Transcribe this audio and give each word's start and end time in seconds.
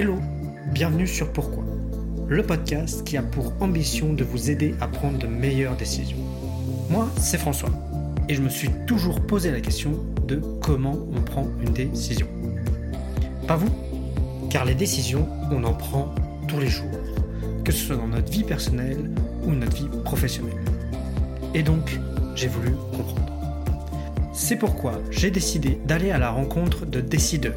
Hello, 0.00 0.14
bienvenue 0.72 1.08
sur 1.08 1.32
Pourquoi, 1.32 1.64
le 2.28 2.44
podcast 2.44 3.02
qui 3.02 3.16
a 3.16 3.22
pour 3.22 3.52
ambition 3.58 4.12
de 4.12 4.22
vous 4.22 4.48
aider 4.48 4.76
à 4.80 4.86
prendre 4.86 5.18
de 5.18 5.26
meilleures 5.26 5.76
décisions. 5.76 6.18
Moi, 6.88 7.08
c'est 7.16 7.36
François, 7.36 7.72
et 8.28 8.36
je 8.36 8.40
me 8.40 8.48
suis 8.48 8.70
toujours 8.86 9.20
posé 9.20 9.50
la 9.50 9.60
question 9.60 10.04
de 10.24 10.36
comment 10.62 10.96
on 11.16 11.20
prend 11.22 11.48
une 11.60 11.72
décision. 11.72 12.28
Pas 13.48 13.56
vous 13.56 13.74
Car 14.48 14.66
les 14.66 14.76
décisions, 14.76 15.28
on 15.50 15.64
en 15.64 15.74
prend 15.74 16.14
tous 16.46 16.60
les 16.60 16.68
jours, 16.68 16.86
que 17.64 17.72
ce 17.72 17.86
soit 17.86 17.96
dans 17.96 18.06
notre 18.06 18.30
vie 18.30 18.44
personnelle 18.44 19.10
ou 19.42 19.50
notre 19.50 19.76
vie 19.78 19.88
professionnelle. 20.04 20.62
Et 21.54 21.64
donc, 21.64 21.98
j'ai 22.36 22.46
voulu 22.46 22.70
comprendre. 22.92 23.32
C'est 24.32 24.54
pourquoi 24.54 25.00
j'ai 25.10 25.32
décidé 25.32 25.76
d'aller 25.88 26.12
à 26.12 26.18
la 26.18 26.30
rencontre 26.30 26.86
de 26.86 27.00
décideurs, 27.00 27.56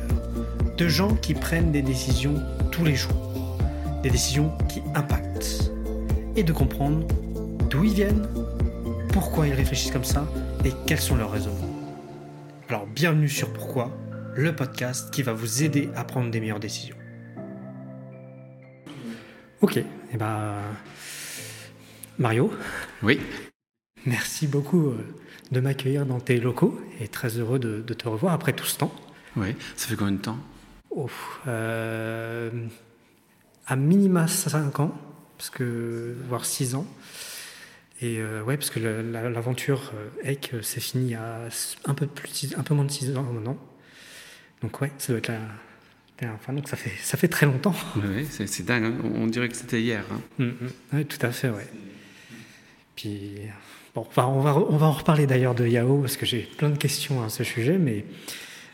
de 0.81 0.87
gens 0.87 1.13
qui 1.13 1.35
prennent 1.35 1.71
des 1.71 1.83
décisions 1.83 2.41
tous 2.71 2.83
les 2.83 2.95
jours, 2.95 3.59
des 4.01 4.09
décisions 4.09 4.51
qui 4.67 4.81
impactent, 4.95 5.71
et 6.35 6.41
de 6.41 6.51
comprendre 6.51 7.05
d'où 7.69 7.83
ils 7.83 7.93
viennent, 7.93 8.27
pourquoi 9.13 9.47
ils 9.47 9.53
réfléchissent 9.53 9.91
comme 9.91 10.03
ça 10.03 10.27
et 10.65 10.71
quels 10.87 10.99
sont 10.99 11.15
leurs 11.15 11.29
raisonnements. 11.29 11.69
Alors 12.67 12.87
bienvenue 12.87 13.29
sur 13.29 13.53
Pourquoi, 13.53 13.95
le 14.35 14.55
podcast 14.55 15.13
qui 15.13 15.21
va 15.21 15.33
vous 15.33 15.61
aider 15.61 15.87
à 15.95 16.03
prendre 16.03 16.31
des 16.31 16.39
meilleures 16.39 16.59
décisions. 16.59 16.95
Ok, 19.61 19.77
et 19.77 19.85
eh 20.15 20.17
ben 20.17 20.55
Mario. 22.17 22.51
Oui. 23.03 23.19
Merci 24.07 24.47
beaucoup 24.47 24.87
euh, 24.87 24.97
de 25.51 25.59
m'accueillir 25.59 26.07
dans 26.07 26.19
tes 26.19 26.39
locaux 26.39 26.81
et 26.99 27.07
très 27.07 27.37
heureux 27.37 27.59
de, 27.59 27.81
te 27.93 28.09
revoir 28.09 28.33
après 28.33 28.53
tout 28.53 28.65
ce 28.65 28.79
temps. 28.79 28.91
Oui, 29.35 29.55
ça 29.75 29.87
fait 29.87 29.95
combien 29.95 30.13
de 30.13 30.17
temps? 30.17 30.39
Oh, 30.95 31.09
euh, 31.47 32.49
À 33.67 33.75
minima 33.75 34.27
5 34.27 34.79
ans, 34.79 34.97
parce 35.37 35.49
que, 35.49 36.15
voire 36.27 36.45
6 36.45 36.75
ans. 36.75 36.85
Et 38.01 38.17
euh, 38.17 38.41
ouais, 38.43 38.57
parce 38.57 38.71
que 38.71 38.79
l'aventure 38.79 39.93
EC 40.23 40.55
s'est 40.61 40.79
finie 40.79 41.13
à 41.15 41.47
un 41.85 41.93
peu, 41.93 42.07
plus, 42.07 42.55
un 42.57 42.63
peu 42.63 42.73
moins 42.73 42.85
de 42.85 42.91
6 42.91 43.15
ans 43.15 43.23
maintenant. 43.23 43.57
Donc 44.61 44.81
ouais, 44.81 44.91
ça 44.97 45.13
doit 45.13 45.19
être 45.19 45.27
la, 45.27 45.39
Enfin, 46.35 46.53
donc 46.53 46.69
ça 46.69 46.77
fait, 46.77 46.91
ça 47.01 47.17
fait 47.17 47.27
très 47.27 47.47
longtemps. 47.47 47.73
Oui, 47.95 48.27
c'est 48.29 48.63
dingue, 48.63 48.83
hein. 48.83 49.11
on 49.15 49.25
dirait 49.25 49.49
que 49.49 49.55
c'était 49.55 49.81
hier. 49.81 50.03
Hein. 50.11 50.21
Mm, 50.37 50.45
mm. 50.45 50.69
oui, 50.93 51.05
tout 51.07 51.25
à 51.25 51.31
fait, 51.31 51.49
ouais. 51.49 51.67
Puis 52.95 53.39
Bon, 53.93 54.05
enfin, 54.07 54.25
on, 54.25 54.39
va, 54.39 54.55
on 54.55 54.77
va 54.77 54.87
en 54.87 54.91
reparler 54.91 55.27
d'ailleurs 55.27 55.53
de 55.53 55.67
Yahoo 55.67 55.99
parce 55.99 56.15
que 56.15 56.25
j'ai 56.25 56.47
plein 56.57 56.69
de 56.69 56.77
questions 56.77 57.21
à 57.23 57.29
ce 57.29 57.43
sujet, 57.43 57.77
mais, 57.77 58.05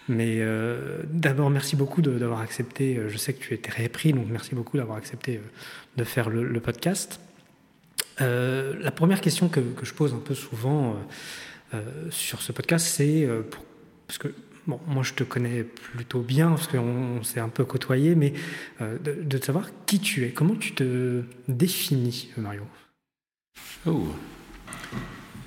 mais 0.08 0.38
euh, 0.40 1.04
d'abord 1.10 1.50
merci 1.50 1.76
beaucoup 1.76 2.02
d'avoir 2.02 2.40
accepté. 2.40 2.98
Euh, 2.98 3.10
je 3.10 3.18
sais 3.18 3.34
que 3.34 3.44
tu 3.44 3.54
étais 3.54 3.72
répris, 3.72 4.14
donc 4.14 4.28
merci 4.30 4.56
beaucoup 4.56 4.78
d'avoir 4.78 4.98
accepté 4.98 5.38
euh, 5.38 5.42
de 5.98 6.04
faire 6.04 6.30
le, 6.30 6.60
podcast. 6.60 7.20
la 8.20 8.92
première 8.92 9.22
question 9.22 9.50
que, 9.50 9.60
que, 9.60 9.86
je 9.86 9.94
pose 9.94 10.14
un 10.14 10.20
peu 10.20 10.36
souvent 10.36 10.96
sur 12.10 12.42
ce 12.42 12.52
podcast, 12.52 12.86
c'est 12.86 13.28
parce 14.08 14.20
que 14.20 14.28
bon, 14.68 14.80
moi 14.88 15.02
je 15.02 15.14
te 15.14 15.24
connais 15.24 15.64
plutôt 15.64 16.22
bien 16.22 16.50
parce 16.50 16.68
qu'on 16.68 17.24
s'est 17.24 17.40
un 17.40 17.50
peu 17.50 17.66
côtoyé, 17.66 18.14
mais 18.14 18.34
de, 18.80 19.24
de 19.24 19.38
savoir 19.44 19.70
qui 19.88 20.00
tu 20.00 20.24
es, 20.26 20.30
comment 20.30 20.56
tu 20.56 20.74
te 20.74 21.24
définis, 21.48 22.30
Mario? 22.38 22.64
Oh, 23.88 24.08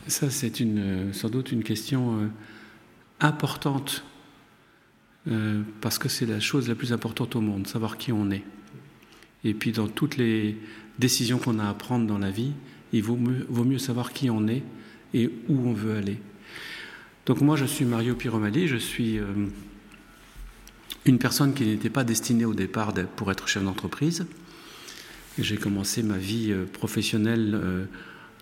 ça, 0.08 0.31
c'est 0.31 0.58
une, 0.58 1.12
sans 1.12 1.28
doute 1.28 1.53
une 1.53 1.62
question 1.62 2.28
importante, 3.20 4.05
euh, 5.28 5.62
parce 5.80 5.98
que 5.98 6.08
c'est 6.08 6.26
la 6.26 6.40
chose 6.40 6.68
la 6.68 6.74
plus 6.74 6.92
importante 6.92 7.36
au 7.36 7.40
monde, 7.40 7.66
savoir 7.66 7.98
qui 7.98 8.12
on 8.12 8.30
est. 8.30 8.44
Et 9.44 9.54
puis 9.54 9.72
dans 9.72 9.88
toutes 9.88 10.16
les 10.16 10.56
décisions 10.98 11.38
qu'on 11.38 11.58
a 11.58 11.68
à 11.68 11.74
prendre 11.74 12.06
dans 12.06 12.18
la 12.18 12.30
vie, 12.30 12.52
il 12.92 13.02
vaut 13.02 13.16
mieux, 13.16 13.78
savoir 13.78 14.12
qui 14.12 14.30
on 14.30 14.48
est 14.48 14.62
et 15.14 15.30
où 15.48 15.68
on 15.68 15.72
veut 15.72 15.97
aller. 15.97 16.19
Donc 17.26 17.41
moi, 17.41 17.56
je 17.56 17.64
suis 17.64 17.84
Mario 17.84 18.14
Piromali, 18.14 18.66
je 18.66 18.76
suis 18.76 19.19
euh, 19.19 19.25
une 21.04 21.19
personne 21.19 21.54
qui 21.54 21.64
n'était 21.64 21.91
pas 21.91 22.04
destinée 22.04 22.44
au 22.44 22.54
départ 22.54 22.92
pour 23.16 23.31
être 23.31 23.47
chef 23.47 23.62
d'entreprise. 23.62 24.26
J'ai 25.38 25.56
commencé 25.56 26.02
ma 26.02 26.19
vie 26.19 26.52
professionnelle 26.72 27.88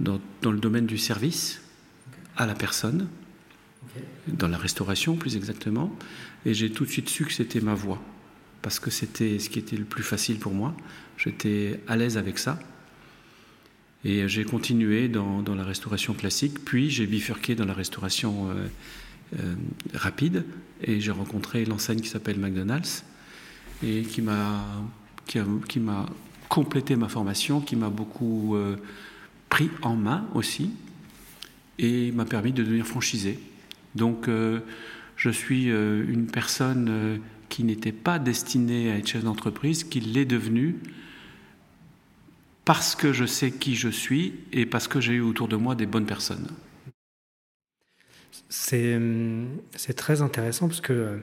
dans, 0.00 0.20
le 0.42 0.58
domaine 0.58 0.86
du 0.86 0.98
service 0.98 1.60
à 2.36 2.46
la 2.46 2.54
personne, 2.54 3.08
dans 4.26 4.48
la 4.48 4.58
restauration 4.58 5.16
plus 5.16 5.36
exactement, 5.36 5.94
et 6.44 6.54
j'ai 6.54 6.70
tout 6.70 6.84
de 6.84 6.90
suite 6.90 7.08
su 7.08 7.24
que 7.24 7.32
c'était 7.32 7.60
ma 7.60 7.74
voie, 7.74 8.00
parce 8.62 8.78
que 8.80 8.90
c'était 8.90 9.38
ce 9.38 9.50
qui 9.50 9.58
était 9.58 9.76
le 9.76 9.84
plus 9.84 10.02
facile 10.02 10.38
pour 10.38 10.52
moi, 10.52 10.74
j'étais 11.16 11.80
à 11.88 11.96
l'aise 11.96 12.16
avec 12.16 12.38
ça, 12.38 12.58
et 14.04 14.28
j'ai 14.28 14.44
continué 14.44 15.08
dans, 15.08 15.42
la 15.54 15.64
restauration 15.64 16.14
classique, 16.14 16.64
puis 16.64 16.90
j'ai 16.90 17.06
bifurqué 17.06 17.54
dans 17.54 17.64
la 17.64 17.74
restauration 17.74 18.50
euh, 18.50 18.66
euh, 19.40 19.54
rapide, 19.94 20.44
et 20.82 21.00
j'ai 21.00 21.10
rencontré 21.10 21.64
l'enseigne 21.64 22.00
qui 22.00 22.08
s'appelle 22.08 22.38
McDonald's, 22.38 23.04
et 23.82 24.02
qui 24.02 24.22
m'a 24.22 24.64
qui, 25.26 25.40
complété 26.48 26.96
ma 26.96 27.08
formation, 27.08 27.60
qui 27.60 27.76
m'a 27.76 27.90
beaucoup... 27.90 28.56
Euh, 28.56 28.76
pris 29.48 29.70
en 29.82 29.96
main 29.96 30.26
aussi. 30.34 30.70
Et 31.78 32.10
m'a 32.12 32.24
permis 32.24 32.52
de 32.52 32.62
devenir 32.62 32.86
franchisé. 32.86 33.38
Donc 33.98 34.28
euh, 34.28 34.60
je 35.16 35.28
suis 35.28 35.70
euh, 35.70 36.04
une 36.08 36.26
personne 36.26 36.86
euh, 36.88 37.16
qui 37.50 37.64
n'était 37.64 37.92
pas 37.92 38.18
destinée 38.18 38.90
à 38.90 38.96
être 38.96 39.06
chef 39.06 39.24
d'entreprise, 39.24 39.84
qui 39.84 40.00
l'est 40.00 40.24
devenue 40.24 40.76
parce 42.64 42.94
que 42.94 43.12
je 43.12 43.24
sais 43.24 43.50
qui 43.50 43.74
je 43.74 43.88
suis 43.88 44.34
et 44.52 44.66
parce 44.66 44.88
que 44.88 45.00
j'ai 45.00 45.14
eu 45.14 45.20
autour 45.20 45.48
de 45.48 45.56
moi 45.56 45.74
des 45.74 45.86
bonnes 45.86 46.06
personnes. 46.06 46.48
C'est 48.50 48.98
très 49.96 50.20
intéressant 50.20 50.68
parce 50.68 50.82
que, 50.82 51.18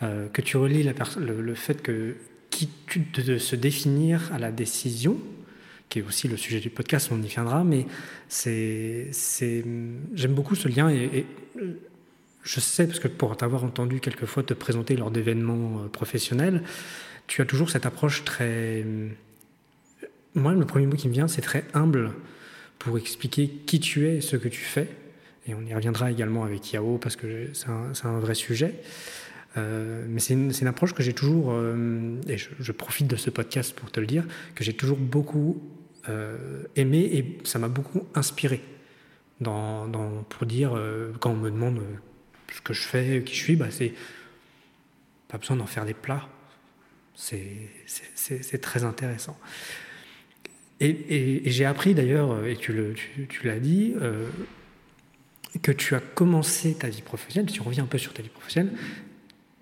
que 0.00 0.42
tu 0.42 0.58
relis 0.58 0.82
le, 0.82 1.54
fait 1.54 1.80
que 1.80 2.16
qui, 2.50 2.68
de 3.14 3.38
se 3.38 3.56
définir 3.56 4.30
à 4.34 4.38
la 4.38 4.52
décision, 4.52 5.18
qui 5.88 6.00
est 6.00 6.02
aussi 6.02 6.28
le 6.28 6.36
sujet 6.36 6.60
du 6.60 6.70
podcast, 6.70 7.08
on 7.10 7.22
y 7.22 7.26
viendra, 7.26 7.64
mais 7.64 7.86
j'aime 8.44 10.34
beaucoup 10.34 10.54
ce 10.54 10.68
lien 10.68 10.90
et, 10.90 11.24
je 12.46 12.60
sais, 12.60 12.86
parce 12.86 13.00
que 13.00 13.08
pour 13.08 13.36
t'avoir 13.36 13.64
entendu 13.64 14.00
quelquefois 14.00 14.42
te 14.42 14.54
présenter 14.54 14.96
lors 14.96 15.10
d'événements 15.10 15.82
euh, 15.82 15.88
professionnels, 15.88 16.62
tu 17.26 17.42
as 17.42 17.44
toujours 17.44 17.70
cette 17.70 17.86
approche 17.86 18.24
très... 18.24 18.84
Moi, 20.34 20.52
le 20.52 20.64
premier 20.64 20.86
mot 20.86 20.96
qui 20.96 21.08
me 21.08 21.12
vient, 21.12 21.28
c'est 21.28 21.42
très 21.42 21.64
humble 21.74 22.12
pour 22.78 22.98
expliquer 22.98 23.48
qui 23.48 23.80
tu 23.80 24.06
es 24.06 24.18
et 24.18 24.20
ce 24.20 24.36
que 24.36 24.48
tu 24.48 24.60
fais. 24.60 24.88
Et 25.48 25.54
on 25.54 25.62
y 25.62 25.74
reviendra 25.74 26.10
également 26.10 26.44
avec 26.44 26.72
Yao, 26.72 26.98
parce 26.98 27.16
que 27.16 27.50
c'est 27.52 27.68
un, 27.68 28.20
vrai 28.20 28.34
sujet. 28.34 28.74
Euh, 29.56 30.04
mais 30.08 30.20
c'est 30.20 30.34
une, 30.34 30.66
approche 30.66 30.92
que 30.92 31.02
j'ai 31.02 31.14
toujours, 31.14 31.50
euh, 31.50 32.20
et 32.28 32.36
je, 32.36 32.72
profite 32.72 33.06
de 33.08 33.16
ce 33.16 33.30
podcast 33.30 33.74
pour 33.74 33.90
te 33.90 33.98
le 33.98 34.06
dire, 34.06 34.24
que 34.54 34.62
j'ai 34.62 34.74
toujours 34.74 34.98
beaucoup 34.98 35.62
euh, 36.08 36.64
aimé 36.76 36.98
et 37.12 37.38
ça 37.44 37.58
m'a 37.58 37.68
beaucoup 37.68 38.06
inspiré 38.14 38.60
pour 39.42 40.46
dire, 40.46 40.74
euh, 40.74 41.12
quand 41.20 41.30
on 41.30 41.36
me 41.36 41.50
demande 41.50 41.78
euh, 41.78 41.96
ce 42.52 42.60
que 42.60 42.72
je 42.72 42.82
fais, 42.82 43.22
qui 43.24 43.34
je 43.34 43.40
suis, 43.40 43.56
bah 43.56 43.70
c'est 43.70 43.94
pas 45.28 45.38
besoin 45.38 45.56
d'en 45.56 45.66
faire 45.66 45.84
des 45.84 45.94
plats. 45.94 46.28
C'est 47.14 48.60
très 48.60 48.84
intéressant. 48.84 49.38
Et, 50.80 51.42
j'ai 51.46 51.64
appris 51.64 51.94
d'ailleurs, 51.94 52.44
et 52.44 52.56
tu 52.56 52.74
l'as 53.44 53.58
dit, 53.58 53.94
que 55.62 55.72
tu 55.72 55.94
as 55.94 56.00
commencé 56.00 56.74
ta 56.74 56.88
vie 56.88 57.02
professionnelle, 57.02 57.50
si 57.50 57.60
on 57.60 57.64
revient 57.64 57.80
un 57.80 57.86
peu 57.86 57.98
sur 57.98 58.12
ta 58.12 58.22
vie 58.22 58.28
professionnelle, 58.28 58.76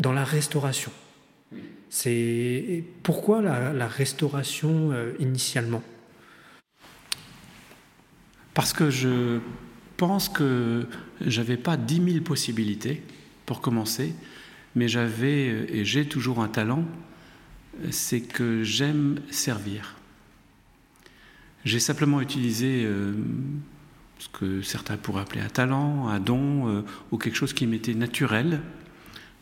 dans 0.01 0.13
la 0.13 0.25
restauration. 0.25 0.91
C'est 1.89 2.83
pourquoi 3.05 3.41
la, 3.41 3.73
la 3.73 3.87
restauration 3.87 4.93
initialement? 5.21 5.83
Parce 8.55 8.73
que 8.73 8.91
je 8.91 9.39
pense 9.97 10.29
que 10.29 10.87
j'avais 11.21 11.57
pas 11.57 11.77
dix 11.77 12.01
mille 12.01 12.23
possibilités 12.23 13.03
pour 13.47 13.61
commencer, 13.61 14.15
mais 14.75 14.89
j'avais 14.89 15.67
et 15.73 15.85
j'ai 15.85 16.07
toujours 16.07 16.41
un 16.41 16.49
talent, 16.49 16.85
c'est 17.91 18.21
que 18.21 18.63
j'aime 18.63 19.21
servir. 19.31 19.97
J'ai 21.65 21.81
simplement 21.81 22.21
utilisé 22.21 22.83
euh, 22.85 23.15
ce 24.19 24.29
que 24.29 24.63
certains 24.63 24.97
pourraient 24.97 25.23
appeler 25.23 25.41
un 25.41 25.49
talent, 25.49 26.09
un 26.09 26.21
don, 26.21 26.69
euh, 26.69 26.83
ou 27.11 27.19
quelque 27.19 27.37
chose 27.37 27.55
qui 27.55 27.67
m'était 27.67 27.95
naturel 27.95 28.61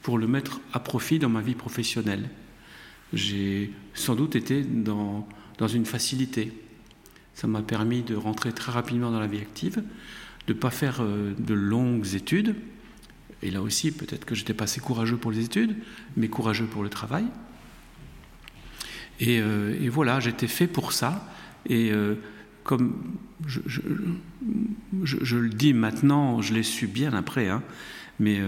pour 0.02 0.18
le 0.18 0.26
mettre 0.26 0.60
à 0.72 0.80
profit 0.80 1.18
dans 1.18 1.28
ma 1.28 1.40
vie 1.40 1.54
professionnelle. 1.54 2.28
J'ai 3.12 3.72
sans 3.94 4.14
doute 4.14 4.36
été 4.36 4.62
dans, 4.62 5.28
dans 5.58 5.68
une 5.68 5.84
facilité. 5.84 6.52
Ça 7.34 7.46
m'a 7.46 7.62
permis 7.62 8.02
de 8.02 8.14
rentrer 8.14 8.52
très 8.52 8.72
rapidement 8.72 9.10
dans 9.10 9.20
la 9.20 9.26
vie 9.26 9.38
active, 9.38 9.82
de 10.46 10.52
ne 10.52 10.58
pas 10.58 10.70
faire 10.70 10.98
euh, 11.00 11.34
de 11.38 11.54
longues 11.54 12.14
études. 12.14 12.56
Et 13.42 13.50
là 13.50 13.62
aussi, 13.62 13.90
peut-être 13.90 14.24
que 14.24 14.34
j'étais 14.34 14.54
pas 14.54 14.64
assez 14.64 14.80
courageux 14.80 15.16
pour 15.16 15.32
les 15.32 15.44
études, 15.44 15.76
mais 16.16 16.28
courageux 16.28 16.66
pour 16.66 16.82
le 16.82 16.88
travail. 16.88 17.24
Et, 19.20 19.36
et 19.36 19.88
voilà, 19.88 20.20
j'étais 20.20 20.48
fait 20.48 20.66
pour 20.66 20.92
ça. 20.92 21.28
Et 21.68 21.92
comme 22.64 23.18
je, 23.46 23.60
je, 25.02 25.36
le 25.36 25.48
dis 25.48 25.74
maintenant, 25.74 26.40
je 26.40 26.54
l'ai 26.54 26.62
su 26.62 26.86
bien 26.86 27.12
après, 27.12 27.48
hein, 27.48 27.62
mais 28.18 28.40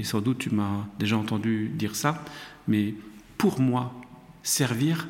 et 0.00 0.04
sans 0.04 0.20
doute 0.20 0.38
tu 0.38 0.50
m'as 0.50 0.86
déjà 0.98 1.16
entendu 1.16 1.70
dire 1.74 1.96
ça, 1.96 2.24
mais 2.68 2.94
pour 3.38 3.60
moi, 3.60 3.94
servir, 4.42 5.08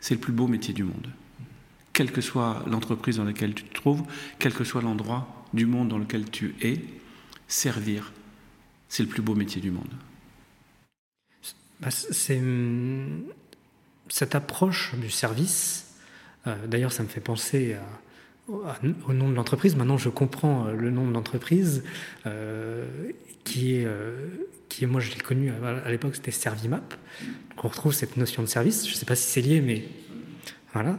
c'est 0.00 0.14
le 0.14 0.20
plus 0.20 0.32
beau 0.32 0.46
métier 0.46 0.72
du 0.72 0.84
monde. 0.84 1.08
Quelle 1.92 2.12
que 2.12 2.20
soit 2.20 2.64
l'entreprise 2.70 3.16
dans 3.16 3.24
laquelle 3.24 3.54
tu 3.54 3.64
te 3.64 3.74
trouves, 3.74 4.02
quel 4.38 4.54
que 4.54 4.64
soit 4.64 4.82
l'endroit 4.82 5.37
du 5.54 5.66
monde 5.66 5.88
dans 5.88 5.98
lequel 5.98 6.30
tu 6.30 6.54
es, 6.62 6.80
servir, 7.46 8.12
c'est 8.88 9.02
le 9.02 9.08
plus 9.08 9.22
beau 9.22 9.34
métier 9.34 9.60
du 9.60 9.70
monde. 9.70 9.90
Bah, 11.80 11.90
c'est 11.90 12.38
hum, 12.38 13.24
cette 14.08 14.34
approche 14.34 14.94
du 14.96 15.10
service. 15.10 15.94
Euh, 16.46 16.66
d'ailleurs, 16.66 16.92
ça 16.92 17.02
me 17.02 17.08
fait 17.08 17.20
penser 17.20 17.76
au 18.48 19.12
nom 19.12 19.28
de 19.28 19.34
l'entreprise. 19.34 19.76
Maintenant, 19.76 19.98
je 19.98 20.08
comprends 20.08 20.66
euh, 20.66 20.72
le 20.72 20.90
nom 20.90 21.06
de 21.06 21.12
l'entreprise 21.12 21.84
euh, 22.26 22.86
qui 23.44 23.74
est 23.74 23.88
qui 24.68 24.84
moi 24.84 25.00
je 25.00 25.10
l'ai 25.10 25.20
connu 25.20 25.50
à, 25.50 25.90
l'époque, 25.90 26.16
c'était 26.16 26.30
Servimap. 26.30 26.94
Donc 27.50 27.64
on 27.64 27.68
retrouve 27.68 27.94
cette 27.94 28.16
notion 28.16 28.42
de 28.42 28.48
service. 28.48 28.86
Je 28.86 28.92
ne 28.92 28.96
sais 28.96 29.06
pas 29.06 29.16
si 29.16 29.28
c'est 29.28 29.40
lié, 29.40 29.60
mais 29.60 29.84
voilà. 30.72 30.98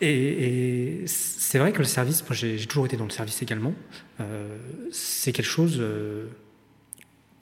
Et, 0.00 1.04
c'est 1.06 1.58
vrai 1.58 1.72
que 1.72 1.78
le 1.78 1.84
service, 1.84 2.22
moi 2.22 2.34
j'ai 2.34 2.66
toujours 2.66 2.86
été 2.86 2.96
dans 2.96 3.04
le 3.04 3.10
service 3.10 3.42
également, 3.42 3.74
euh, 4.20 4.58
c'est 4.92 5.32
quelque 5.32 5.44
chose, 5.44 5.76
euh, 5.78 6.26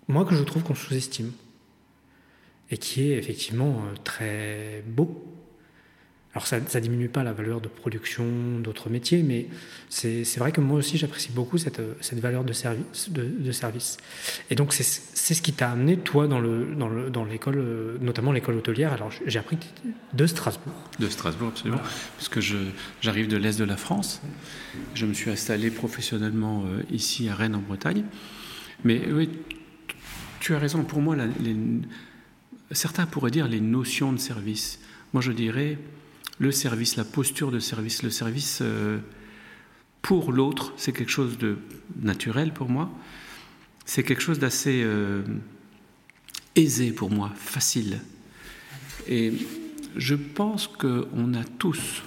moi 0.08 0.24
que 0.24 0.34
je 0.34 0.42
trouve 0.42 0.62
qu'on 0.62 0.74
sous-estime. 0.74 1.32
Et 2.70 2.76
qui 2.76 3.12
est 3.12 3.16
effectivement 3.16 3.84
euh, 3.86 3.94
très 4.04 4.82
beau 4.86 5.24
alors 6.38 6.46
ça 6.46 6.60
ne 6.60 6.80
diminue 6.80 7.08
pas 7.08 7.24
la 7.24 7.32
valeur 7.32 7.60
de 7.60 7.66
production 7.66 8.24
d'autres 8.60 8.90
métiers, 8.90 9.24
mais 9.24 9.48
c'est 9.88 10.38
vrai 10.38 10.52
que 10.52 10.60
moi 10.60 10.78
aussi 10.78 10.96
j'apprécie 10.96 11.32
beaucoup 11.32 11.58
cette, 11.58 11.80
cette, 12.00 12.20
valeur 12.20 12.44
de 12.44 12.52
service. 12.52 13.10
De, 13.10 13.50
service. 13.50 13.96
Et 14.48 14.54
donc 14.54 14.72
c'est 14.72 14.84
ce 15.34 15.42
qui 15.42 15.52
t'a 15.52 15.72
amené, 15.72 15.96
toi, 15.96 16.28
dans 16.28 16.38
l'école, 16.38 17.56
dans 17.56 17.98
dans 17.98 18.04
notamment 18.04 18.30
l'école 18.30 18.54
hôtelière. 18.54 18.92
Alors 18.92 19.10
j'ai 19.26 19.38
appris 19.40 19.58
de 20.12 20.26
Strasbourg. 20.28 20.72
De 21.00 21.08
Strasbourg, 21.08 21.48
absolument. 21.48 21.80
Parce 22.16 22.28
que 22.28 22.40
j'arrive 23.00 23.26
de 23.26 23.36
l'Est 23.36 23.58
de 23.58 23.64
la 23.64 23.76
France. 23.76 24.22
Je 24.94 25.06
me 25.06 25.14
suis 25.14 25.32
installé 25.32 25.72
professionnellement 25.72 26.62
euh, 26.66 26.84
ici 26.92 27.28
à 27.28 27.34
Rennes, 27.34 27.56
en 27.56 27.62
Bretagne. 27.62 28.04
Mais 28.84 29.10
oui, 29.10 29.28
tu 30.38 30.54
as 30.54 30.60
raison. 30.60 30.84
Pour 30.84 31.00
moi, 31.00 31.16
certains 32.70 33.06
pourraient 33.06 33.32
dire 33.32 33.48
les 33.48 33.60
notions 33.60 34.12
de 34.12 34.18
service. 34.18 34.78
Moi, 35.12 35.20
je 35.20 35.32
dirais 35.32 35.78
le 36.38 36.52
service, 36.52 36.96
la 36.96 37.04
posture 37.04 37.50
de 37.50 37.58
service, 37.58 38.02
le 38.02 38.10
service 38.10 38.60
euh, 38.62 38.98
pour 40.02 40.32
l'autre, 40.32 40.72
c'est 40.76 40.92
quelque 40.92 41.10
chose 41.10 41.38
de 41.38 41.58
naturel 42.00 42.52
pour 42.52 42.68
moi. 42.68 42.90
C'est 43.84 44.02
quelque 44.02 44.22
chose 44.22 44.38
d'assez 44.38 44.82
euh, 44.84 45.22
aisé 46.54 46.92
pour 46.92 47.10
moi, 47.10 47.32
facile. 47.34 48.00
Et 49.08 49.32
je 49.96 50.14
pense 50.14 50.68
qu'on 50.68 51.34
a 51.34 51.44
tous, 51.58 52.02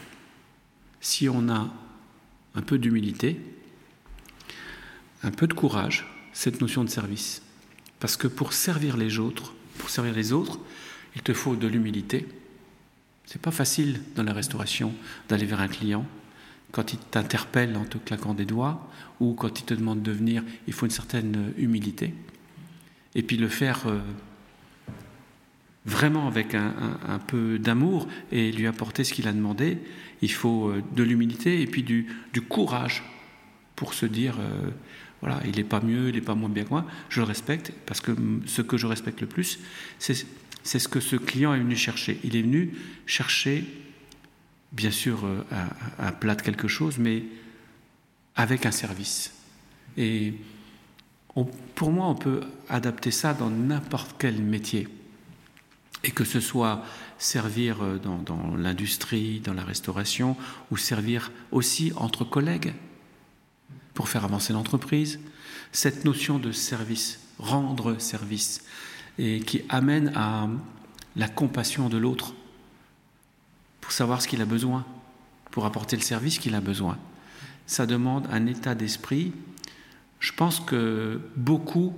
si 1.01 1.28
on 1.28 1.50
a 1.50 1.74
un 2.56 2.62
peu 2.62 2.78
d'humilité, 2.78 3.39
un 5.24 5.31
peu 5.31 5.48
de 5.48 5.54
courage, 5.54 6.07
cette 6.33 6.62
notion 6.62 6.83
de 6.83 6.89
service. 6.89 7.42
Parce 8.00 8.18
que 8.18 8.28
pour 8.28 8.54
servir 8.54 8.98
les 8.98 9.19
autres, 9.19 9.54
pour 9.78 9.89
servir 9.89 10.13
les 10.13 10.31
autres, 10.31 10.60
il 11.16 11.22
te 11.22 11.33
faut 11.33 11.56
de 11.56 11.68
l'humilité, 11.68 12.28
c'est 13.31 13.42
pas 13.42 13.51
facile 13.51 14.01
dans 14.18 14.24
la 14.24 14.33
restauration 14.33 14.94
d'aller 15.30 15.45
vers 15.45 15.62
un 15.62 15.69
client. 15.69 16.06
Quand 16.74 16.92
il 16.92 17.00
t'interpelle 17.00 17.78
en 17.78 17.86
te 17.86 17.98
claquant 17.98 18.33
des 18.33 18.44
doigts 18.44 18.89
ou 19.22 19.36
quand 19.36 19.57
il 19.57 19.63
te 19.63 19.74
demande 19.74 20.01
de 20.01 20.12
venir, 20.12 20.44
il 20.68 20.74
faut 20.74 20.86
une 20.86 20.92
certaine 20.92 21.54
humilité. 21.57 22.13
Et 23.16 23.24
puis 23.24 23.38
le 23.38 23.48
faire 23.48 23.88
euh, 23.88 24.01
vraiment 25.86 26.28
avec 26.28 26.56
un, 26.56 27.19
peu 27.25 27.57
d'amour 27.57 28.10
et 28.33 28.51
lui 28.51 28.68
apporter 28.68 29.06
ce 29.06 29.13
qu'il 29.13 29.30
a 29.30 29.31
demandé, 29.31 29.78
il 30.22 30.31
faut 30.31 30.68
euh, 30.68 30.83
de 30.94 31.01
l'humilité 31.01 31.62
et 31.62 31.68
puis 31.68 31.83
du, 31.83 32.07
courage 32.50 33.01
pour 33.78 33.94
se 33.94 34.06
dire 34.06 34.36
euh, 34.42 34.72
voilà, 35.22 35.39
il 35.45 35.56
n'est 35.56 35.63
pas 35.63 35.80
mieux, 35.80 36.10
il 36.10 36.16
n'est 36.16 36.22
pas 36.22 36.36
moins 36.36 36.50
bien 36.50 36.66
que 36.66 36.72
moi, 36.72 36.86
je 37.07 37.22
le 37.22 37.25
respecte, 37.25 37.72
parce 37.86 38.01
que 38.01 38.12
ce 38.45 38.62
que 38.62 38.75
je 38.75 38.88
respecte 38.88 39.22
le 39.22 39.28
plus, 39.28 39.60
c'est 40.00 40.25
c'est 40.63 40.79
ce 40.79 40.87
que 40.87 40.99
ce 40.99 41.15
client 41.15 41.53
est 41.53 41.59
venu 41.59 41.75
chercher. 41.75 42.19
Il 42.23 42.35
est 42.35 42.41
venu 42.41 42.73
chercher, 43.05 43.65
bien 44.71 44.91
sûr, 44.91 45.25
euh, 45.25 45.43
un, 45.99 46.11
plat 46.11 46.35
de 46.35 46.41
quelque 46.41 46.67
chose, 46.67 46.97
mais 46.97 47.23
avec 48.35 48.65
un 48.65 48.71
service. 48.71 49.33
Et 49.97 50.33
pour 51.75 51.91
moi, 51.91 52.07
on 52.07 52.15
peut 52.15 52.41
adapter 52.69 53.11
ça 53.11 53.33
dans 53.33 53.49
n'importe 53.49 54.15
quel 54.19 54.41
métier. 54.41 54.87
Et 56.03 56.11
que 56.11 56.23
ce 56.23 56.39
soit 56.39 56.83
servir 57.17 57.83
euh, 57.83 57.97
dans 57.97 58.55
l'industrie, 58.57 59.39
dans 59.39 59.53
la 59.53 59.63
restauration, 59.63 60.35
ou 60.71 60.77
servir 60.77 61.31
aussi 61.51 61.91
entre 61.95 62.23
collègues 62.23 62.73
pour 63.93 64.09
faire 64.09 64.23
avancer 64.23 64.53
l'entreprise. 64.53 65.19
Cette 65.71 66.05
notion 66.05 66.39
de 66.39 66.51
service, 66.51 67.19
rendre 67.37 67.99
service, 67.99 68.63
et 69.17 69.39
qui 69.41 69.63
amène 69.69 70.11
à 70.15 70.47
la 71.15 71.27
compassion 71.27 71.89
de 71.89 71.97
l'autre 71.97 72.33
pour 73.81 73.91
savoir 73.91 74.21
ce 74.21 74.27
qu'il 74.27 74.41
a 74.41 74.45
besoin, 74.45 74.85
pour 75.51 75.65
apporter 75.65 75.95
le 75.95 76.01
service 76.01 76.39
qu'il 76.39 76.55
a 76.55 76.61
besoin. 76.61 76.97
Ça 77.65 77.85
demande 77.85 78.27
un 78.31 78.47
état 78.47 78.75
d'esprit. 78.75 79.33
Je 80.19 80.31
pense 80.31 80.59
que 80.59 81.19
beaucoup, 81.35 81.93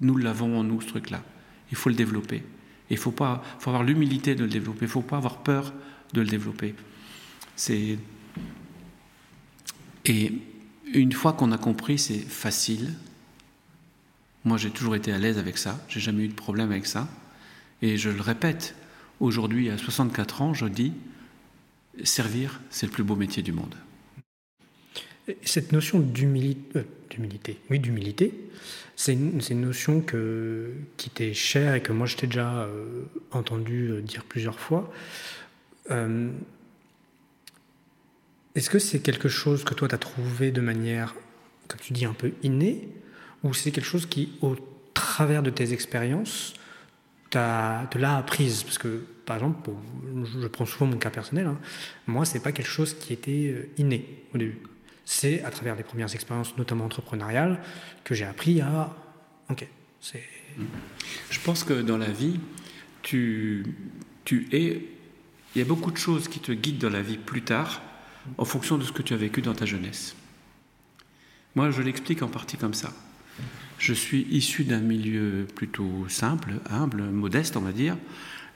nous 0.00 0.16
l'avons 0.16 0.58
en 0.58 0.64
nous, 0.64 0.80
ce 0.80 0.88
truc-là. 0.88 1.22
Il 1.70 1.76
faut 1.76 1.88
le 1.88 1.94
développer. 1.94 2.42
Il 2.90 2.98
faut, 2.98 3.12
pas, 3.12 3.42
faut 3.58 3.70
avoir 3.70 3.84
l'humilité 3.84 4.34
de 4.34 4.44
le 4.44 4.50
développer. 4.50 4.80
Il 4.82 4.88
ne 4.88 4.92
faut 4.92 5.02
pas 5.02 5.16
avoir 5.16 5.38
peur 5.38 5.72
de 6.12 6.20
le 6.20 6.26
développer. 6.26 6.74
C'est... 7.56 7.98
Et 10.04 10.32
une 10.92 11.12
fois 11.12 11.32
qu'on 11.32 11.52
a 11.52 11.58
compris, 11.58 11.98
c'est 11.98 12.18
facile, 12.18 12.92
moi, 14.44 14.58
j'ai 14.58 14.70
toujours 14.70 14.94
été 14.94 15.12
à 15.12 15.18
l'aise 15.18 15.38
avec 15.38 15.56
ça, 15.56 15.80
j'ai 15.88 16.00
jamais 16.00 16.24
eu 16.24 16.28
de 16.28 16.34
problème 16.34 16.70
avec 16.70 16.86
ça. 16.86 17.08
Et 17.82 17.96
je 17.96 18.10
le 18.10 18.20
répète, 18.20 18.74
aujourd'hui, 19.20 19.70
à 19.70 19.78
64 19.78 20.42
ans, 20.42 20.54
je 20.54 20.66
dis, 20.66 20.92
servir, 22.02 22.60
c'est 22.70 22.86
le 22.86 22.92
plus 22.92 23.04
beau 23.04 23.16
métier 23.16 23.42
du 23.42 23.52
monde. 23.52 23.74
Cette 25.42 25.72
notion 25.72 26.00
d'humilité, 26.00 26.78
euh, 26.78 26.82
oui, 27.70 27.78
d'humilité, 27.78 28.34
c'est 28.94 29.14
une, 29.14 29.60
notion 29.60 30.04
qui 30.96 31.10
t'est 31.10 31.32
chère 31.32 31.74
et 31.74 31.82
que 31.82 31.92
moi 31.92 32.06
je 32.06 32.16
t'ai 32.16 32.26
déjà 32.26 32.64
euh, 32.64 33.04
entendu 33.30 33.88
euh, 33.88 34.02
dire 34.02 34.24
plusieurs 34.24 34.60
fois. 34.60 34.92
Est-ce 38.54 38.70
que 38.70 38.78
c'est 38.78 39.00
quelque 39.00 39.28
chose 39.28 39.64
que 39.64 39.74
toi 39.74 39.88
tu 39.88 39.94
as 39.94 39.98
trouvé 39.98 40.50
de 40.50 40.60
manière, 40.60 41.14
comme 41.68 41.80
tu 41.80 41.92
dis, 41.92 42.04
un 42.04 42.12
peu 42.12 42.32
innée? 42.42 42.88
Ou 43.44 43.54
c'est 43.54 43.70
quelque 43.70 43.86
chose 43.86 44.06
qui, 44.06 44.30
au 44.40 44.56
travers 44.94 45.42
de 45.42 45.50
tes 45.50 45.72
expériences, 45.72 46.54
te 47.30 47.98
l'a 47.98 48.16
apprise 48.16 48.62
Parce 48.62 48.78
que, 48.78 49.04
par 49.26 49.36
exemple, 49.36 49.70
je 50.40 50.46
prends 50.46 50.66
souvent 50.66 50.86
mon 50.86 50.98
cas 50.98 51.10
personnel, 51.10 51.46
hein, 51.46 51.58
moi, 52.06 52.24
c'est 52.24 52.40
pas 52.40 52.52
quelque 52.52 52.70
chose 52.70 52.94
qui 52.94 53.12
était 53.12 53.48
euh, 53.48 53.68
inné 53.76 54.06
au 54.34 54.38
début. 54.38 54.58
C'est 55.04 55.42
à 55.42 55.50
travers 55.50 55.76
les 55.76 55.82
premières 55.82 56.14
expériences, 56.14 56.56
notamment 56.56 56.84
entrepreneuriales, 56.84 57.60
que 58.04 58.14
j'ai 58.14 58.24
appris 58.24 58.60
à. 58.60 58.94
Ok, 59.50 59.66
c'est. 60.00 60.22
Je 61.30 61.40
pense 61.40 61.64
que 61.64 61.82
dans 61.82 61.98
la 61.98 62.10
vie, 62.10 62.38
tu, 63.02 63.66
tu 64.24 64.48
es. 64.52 64.80
Il 65.54 65.58
y 65.58 65.62
a 65.62 65.64
beaucoup 65.64 65.90
de 65.90 65.96
choses 65.96 66.28
qui 66.28 66.40
te 66.40 66.52
guident 66.52 66.78
dans 66.78 66.90
la 66.90 67.02
vie 67.02 67.18
plus 67.18 67.42
tard, 67.42 67.82
en 68.38 68.44
fonction 68.44 68.78
de 68.78 68.84
ce 68.84 68.92
que 68.92 69.02
tu 69.02 69.12
as 69.12 69.16
vécu 69.16 69.42
dans 69.42 69.54
ta 69.54 69.66
jeunesse. 69.66 70.16
Moi, 71.54 71.70
je 71.70 71.82
l'explique 71.82 72.22
en 72.22 72.28
partie 72.28 72.56
comme 72.56 72.74
ça. 72.74 72.92
Je 73.84 73.92
suis 73.92 74.26
issu 74.30 74.64
d'un 74.64 74.80
milieu 74.80 75.46
plutôt 75.54 76.06
simple, 76.08 76.54
humble, 76.70 77.02
modeste, 77.02 77.54
on 77.58 77.60
va 77.60 77.70
dire, 77.70 77.98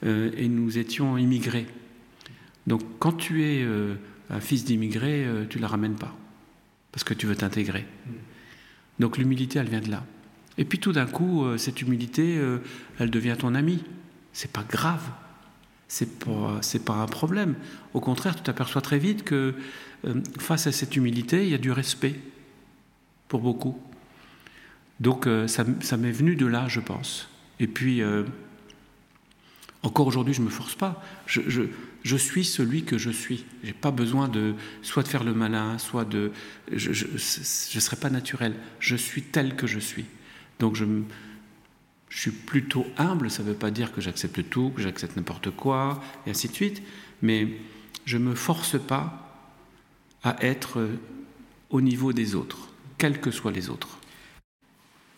euh, 0.06 0.30
et 0.38 0.48
nous 0.48 0.78
étions 0.78 1.18
immigrés. 1.18 1.66
Donc 2.66 2.80
quand 2.98 3.12
tu 3.12 3.44
es 3.44 3.62
euh, 3.62 3.96
un 4.30 4.40
fils 4.40 4.64
d'immigré, 4.64 5.26
euh, 5.26 5.44
tu 5.46 5.58
ne 5.58 5.62
la 5.64 5.68
ramènes 5.68 5.96
pas, 5.96 6.16
parce 6.92 7.04
que 7.04 7.12
tu 7.12 7.26
veux 7.26 7.36
t'intégrer. 7.36 7.84
Donc 9.00 9.18
l'humilité, 9.18 9.58
elle 9.58 9.68
vient 9.68 9.82
de 9.82 9.90
là. 9.90 10.02
Et 10.56 10.64
puis 10.64 10.78
tout 10.78 10.94
d'un 10.94 11.04
coup, 11.04 11.44
cette 11.58 11.82
humilité, 11.82 12.40
elle 12.98 13.10
devient 13.10 13.36
ton 13.38 13.54
ami. 13.54 13.84
C'est 14.32 14.50
pas 14.50 14.64
grave. 14.66 15.10
C'est 15.88 16.20
pas, 16.20 16.58
c'est 16.62 16.86
pas 16.86 16.94
un 16.94 17.06
problème. 17.06 17.54
Au 17.92 18.00
contraire, 18.00 18.34
tu 18.34 18.42
t'aperçois 18.42 18.80
très 18.80 18.98
vite 18.98 19.24
que 19.24 19.54
face 20.38 20.66
à 20.66 20.72
cette 20.72 20.96
humilité, 20.96 21.44
il 21.44 21.50
y 21.50 21.54
a 21.54 21.58
du 21.58 21.70
respect 21.70 22.18
pour 23.28 23.40
beaucoup. 23.40 23.78
Donc 25.00 25.26
euh, 25.26 25.46
ça, 25.46 25.64
m'est 25.64 26.12
venu 26.12 26.36
de 26.36 26.46
là, 26.46 26.66
je 26.68 26.80
pense. 26.80 27.28
Et 27.60 27.66
puis, 27.66 28.02
euh, 28.02 28.24
Encore 29.82 30.06
aujourd'hui, 30.06 30.34
je 30.34 30.40
ne 30.40 30.46
me 30.46 30.50
force 30.50 30.74
pas. 30.74 31.02
Je, 31.26 32.16
suis 32.16 32.44
celui 32.44 32.84
que 32.84 32.98
je 32.98 33.10
suis. 33.10 33.44
Je 33.62 33.68
n'ai 33.68 33.72
pas 33.72 33.90
besoin 33.90 34.28
de 34.28 34.54
soit 34.82 35.02
de 35.02 35.08
faire 35.08 35.24
le 35.24 35.34
malin, 35.34 35.78
soit 35.78 36.04
de... 36.04 36.32
Je 36.72 36.90
ne 36.90 37.80
serai 37.80 37.96
pas 37.96 38.10
naturel. 38.10 38.54
Je 38.80 38.96
suis 38.96 39.22
tel 39.22 39.54
que 39.54 39.66
je 39.66 39.78
suis. 39.78 40.06
Donc 40.58 40.74
je, 40.74 40.84
je 42.08 42.18
suis 42.18 42.30
plutôt 42.32 42.86
humble. 42.96 43.30
Ça 43.30 43.42
ne 43.42 43.48
veut 43.48 43.54
pas 43.54 43.70
dire 43.70 43.92
que 43.92 44.00
j'accepte 44.00 44.48
tout, 44.50 44.70
que 44.70 44.82
j'accepte 44.82 45.16
n'importe 45.16 45.50
quoi, 45.50 46.02
et 46.26 46.30
ainsi 46.30 46.48
de 46.48 46.54
suite. 46.54 46.82
Mais 47.22 47.48
je 48.04 48.16
ne 48.16 48.24
me 48.24 48.34
force 48.34 48.80
pas 48.80 49.24
à 50.24 50.36
être 50.44 50.88
au 51.70 51.80
niveau 51.80 52.12
des 52.12 52.34
autres, 52.34 52.70
quels 52.96 53.20
que 53.20 53.30
soient 53.30 53.52
les 53.52 53.70
autres. 53.70 53.97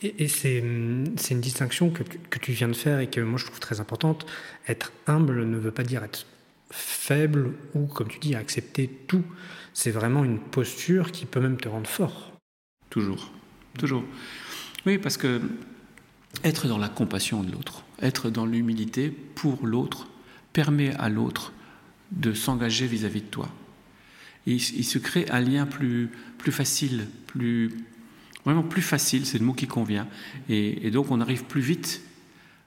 Et, 0.02 0.28
c'est 0.28 0.58
une 0.58 1.40
distinction 1.40 1.90
que, 1.90 2.02
que, 2.02 2.38
tu 2.38 2.52
viens 2.52 2.68
de 2.68 2.74
faire 2.74 3.00
et 3.00 3.08
que 3.08 3.20
moi 3.20 3.38
je 3.38 3.46
trouve 3.46 3.60
très 3.60 3.80
importante. 3.80 4.26
Être 4.66 4.92
humble 5.06 5.44
ne 5.44 5.58
veut 5.58 5.72
pas 5.72 5.82
dire 5.82 6.02
être 6.02 6.26
faible 6.70 7.52
ou, 7.74 7.86
comme 7.86 8.08
tu 8.08 8.18
dis, 8.18 8.34
accepter 8.34 8.88
tout. 9.06 9.24
C'est 9.74 9.90
vraiment 9.90 10.24
une 10.24 10.38
posture 10.38 11.12
qui 11.12 11.26
peut 11.26 11.40
même 11.40 11.58
te 11.58 11.68
rendre 11.68 11.88
fort. 11.88 12.32
Toujours, 12.88 13.30
toujours. 13.78 14.04
Oui, 14.86 14.98
parce 14.98 15.16
que 15.16 15.40
être 16.44 16.68
dans 16.68 16.78
la 16.78 16.88
compassion 16.88 17.42
de 17.42 17.52
l'autre, 17.52 17.84
être 18.00 18.30
dans 18.30 18.46
l'humilité 18.46 19.10
pour 19.10 19.66
l'autre, 19.66 20.08
permet 20.52 20.94
à 20.94 21.08
l'autre 21.08 21.52
de 22.12 22.32
s'engager 22.32 22.86
vis-à-vis 22.86 23.22
de 23.22 23.26
toi. 23.26 23.48
il, 24.46 24.60
se 24.60 24.98
crée 24.98 25.26
un 25.30 25.40
lien 25.40 25.66
plus, 25.66 26.10
plus 26.38 26.50
facile, 26.50 27.06
plus, 27.26 27.70
vraiment 28.44 28.62
plus 28.62 28.82
facile, 28.82 29.26
c'est 29.26 29.38
le 29.38 29.44
mot 29.44 29.52
qui 29.52 29.66
convient. 29.66 30.06
Et, 30.48 30.90
donc 30.90 31.10
on 31.10 31.20
arrive 31.20 31.44
plus 31.44 31.60
vite 31.60 32.02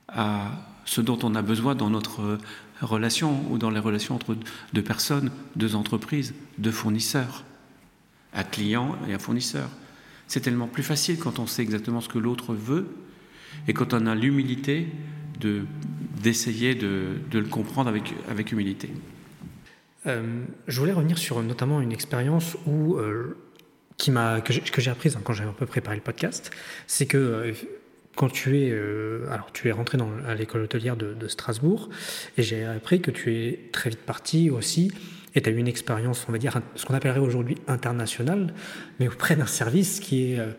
à 0.07 0.51
ce 0.85 1.01
dont 1.01 1.19
on 1.23 1.35
a 1.35 1.41
besoin 1.41 1.75
dans 1.75 1.89
notre 1.89 2.37
relation 2.81 3.43
ou 3.49 3.57
dans 3.57 3.69
les 3.69 3.79
relations 3.79 4.15
entre 4.15 4.35
deux 4.73 4.81
personnes, 4.81 5.31
deux 5.55 5.75
entreprises, 5.75 6.33
deux 6.57 6.71
fournisseurs, 6.71 7.43
un 8.33 8.43
client 8.43 8.95
et 9.07 9.13
un 9.13 9.19
fournisseur. 9.19 9.69
C'est 10.27 10.41
tellement 10.41 10.67
plus 10.67 10.83
facile 10.83 11.17
quand 11.17 11.39
on 11.39 11.47
sait 11.47 11.61
exactement 11.61 12.01
ce 12.01 12.09
que 12.09 12.19
l'autre 12.19 12.53
veut 12.53 12.87
et 13.67 13.73
quand 13.73 13.93
on 13.93 14.05
a 14.05 14.15
l'humilité 14.15 14.87
de, 15.39 15.63
d'essayer 16.21 16.75
de, 16.75 17.19
de, 17.31 17.39
le 17.39 17.47
comprendre 17.47 17.89
avec, 17.89 18.13
avec 18.29 18.51
humilité. 18.51 18.89
Euh, 20.05 20.43
je 20.67 20.79
voulais 20.79 20.93
revenir 20.93 21.17
sur 21.17 21.41
notamment 21.41 21.81
une 21.81 21.91
expérience 21.91 22.57
où 22.65 22.95
euh, 22.95 23.37
qui 23.97 24.11
m'a 24.11 24.41
que 24.41 24.81
j'ai 24.81 24.91
apprise 24.91 25.15
hein, 25.15 25.21
quand 25.23 25.33
j'ai 25.33 25.43
un 25.43 25.53
peu 25.53 25.65
préparé 25.65 25.95
le 25.95 26.01
podcast, 26.01 26.51
c'est 26.87 27.05
que 27.05 27.17
euh, 27.17 27.53
quand 28.15 28.29
tu 28.29 28.59
es 28.59 28.69
euh, 28.71 29.27
alors 29.31 29.51
tu 29.53 29.67
es 29.67 29.71
rentré 29.71 29.97
dans, 29.97 30.09
à 30.27 30.35
l'école 30.35 30.61
hôtelière 30.61 30.95
de, 30.95 31.13
de, 31.13 31.27
Strasbourg 31.27 31.89
et 32.37 32.43
j'ai 32.43 32.63
appris 32.65 33.01
que 33.01 33.11
tu 33.11 33.35
es 33.35 33.59
très 33.71 33.89
vite 33.89 34.05
parti 34.05 34.49
aussi 34.49 34.91
et 35.35 35.41
tu 35.41 35.49
as 35.49 35.51
eu 35.51 35.57
une 35.57 35.67
expérience 35.67 36.25
on 36.29 36.31
va 36.31 36.37
dire 36.37 36.59
ce 36.75 36.85
qu'on 36.85 36.93
appellerait 36.93 37.19
aujourd'hui 37.19 37.57
internationale 37.67 38.53
mais 38.99 39.07
auprès 39.07 39.35
d'un 39.35 39.47
service 39.47 39.99
qui 39.99 40.33
est 40.33 40.39
euh, 40.39 40.51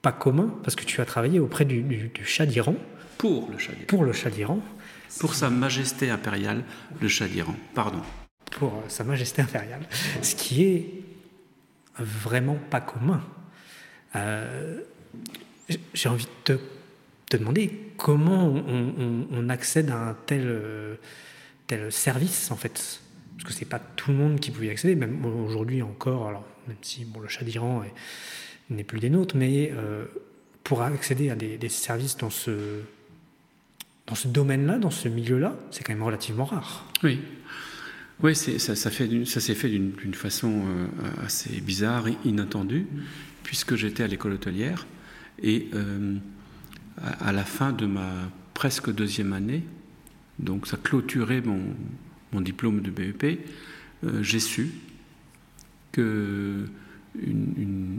pas 0.00 0.12
commun 0.12 0.54
parce 0.62 0.74
que 0.74 0.84
tu 0.84 1.00
as 1.00 1.04
travaillé 1.04 1.38
auprès 1.40 1.64
du, 1.64 1.82
du, 1.82 2.08
du 2.08 2.24
Shah 2.24 2.46
d'Iran. 2.46 2.74
Pour 3.18 3.48
le 3.50 3.58
Shah 3.58 3.72
d'Iran. 3.72 3.86
Pour 3.86 4.04
le 4.04 4.12
Shah 4.12 4.30
d'Iran. 4.30 4.60
Pour 5.20 5.34
sa 5.34 5.50
majesté 5.50 6.10
impériale 6.10 6.64
le 7.00 7.08
Shah 7.08 7.28
d'Iran. 7.28 7.54
Pardon. 7.74 8.00
Pour 8.50 8.82
sa 8.88 9.04
majesté 9.04 9.42
impériale. 9.42 9.82
Ce 10.22 10.34
qui 10.34 10.64
est 10.64 11.01
vraiment 11.98 12.56
pas 12.70 12.80
commun. 12.80 13.22
Euh, 14.16 14.80
j'ai 15.94 16.08
envie 16.08 16.26
de 16.46 16.58
te, 17.28 17.36
demander 17.36 17.92
comment 17.96 18.46
on, 18.46 19.48
accède 19.48 19.90
à 19.90 20.08
un 20.08 20.16
tel, 20.26 20.42
euh, 20.44 20.96
tel 21.66 21.90
service, 21.90 22.50
en 22.50 22.56
fait. 22.56 23.00
Parce 23.36 23.48
que 23.48 23.52
c'est 23.52 23.68
pas 23.68 23.78
tout 23.78 24.10
le 24.10 24.16
monde 24.16 24.40
qui 24.40 24.50
pouvait 24.50 24.66
y 24.66 24.70
accéder, 24.70 24.94
même 24.94 25.24
aujourd'hui 25.24 25.82
encore, 25.82 26.28
alors, 26.28 26.44
même 26.68 26.76
si 26.82 27.04
bon, 27.04 27.20
le 27.20 27.28
chat 27.28 27.44
d'Iran 27.44 27.82
n'est 28.70 28.84
plus 28.84 29.00
des 29.00 29.10
nôtres, 29.10 29.36
mais 29.36 29.72
euh, 29.74 30.04
pour 30.62 30.82
accéder 30.82 31.30
à 31.30 31.34
des, 31.34 31.56
des, 31.56 31.68
services 31.68 32.16
dans 32.16 32.30
ce, 32.30 32.82
dans 34.06 34.14
ce 34.14 34.28
domaine-là, 34.28 34.78
dans 34.78 34.90
ce 34.90 35.08
milieu-là, 35.08 35.56
c'est 35.70 35.82
quand 35.82 35.92
même 35.92 36.02
relativement 36.02 36.44
rare. 36.44 36.86
Oui, 37.02 37.20
oui, 38.22 38.36
ça, 38.36 38.76
s'est 38.76 38.90
fait 38.90 39.68
d'une 39.68 40.14
façon 40.14 40.64
euh, 40.64 40.86
assez 41.24 41.60
bizarre, 41.60 42.06
inattendue, 42.24 42.86
puisque 43.42 43.74
j'étais 43.74 44.04
à 44.04 44.06
l'école 44.06 44.34
hôtelière 44.34 44.86
et 45.42 45.68
euh, 45.74 46.14
à, 47.00 47.32
la 47.32 47.44
fin 47.44 47.72
de 47.72 47.84
ma 47.84 48.30
presque 48.54 48.92
deuxième 48.92 49.32
année, 49.32 49.64
donc 50.38 50.68
ça 50.68 50.76
clôturait 50.80 51.42
mon, 51.42 52.40
diplôme 52.40 52.80
de 52.80 52.90
BEP, 52.90 53.40
euh, 54.04 54.22
j'ai 54.22 54.40
su 54.40 54.70
que 55.90 56.64
une, 57.20 57.98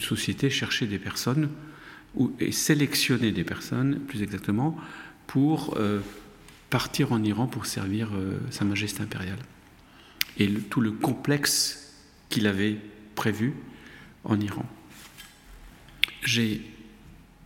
société 0.00 0.50
cherchait 0.50 0.86
des 0.86 0.98
personnes 0.98 1.48
ou, 2.14 2.32
et 2.40 2.52
sélectionnait 2.52 3.32
des 3.32 3.44
personnes, 3.44 4.00
plus 4.00 4.22
exactement, 4.22 4.76
pour 5.26 5.78
partir 6.74 7.12
en 7.12 7.22
Iran 7.22 7.46
pour 7.46 7.66
servir 7.66 8.08
euh, 8.16 8.40
Sa 8.50 8.64
Majesté 8.64 9.00
impériale. 9.00 9.38
Et 10.40 10.48
tout 10.52 10.80
le 10.80 10.90
complexe 10.90 11.94
qu'il 12.28 12.48
avait 12.48 12.78
prévu 13.14 13.54
en 14.24 14.40
Iran. 14.40 14.66
J'ai 16.24 16.62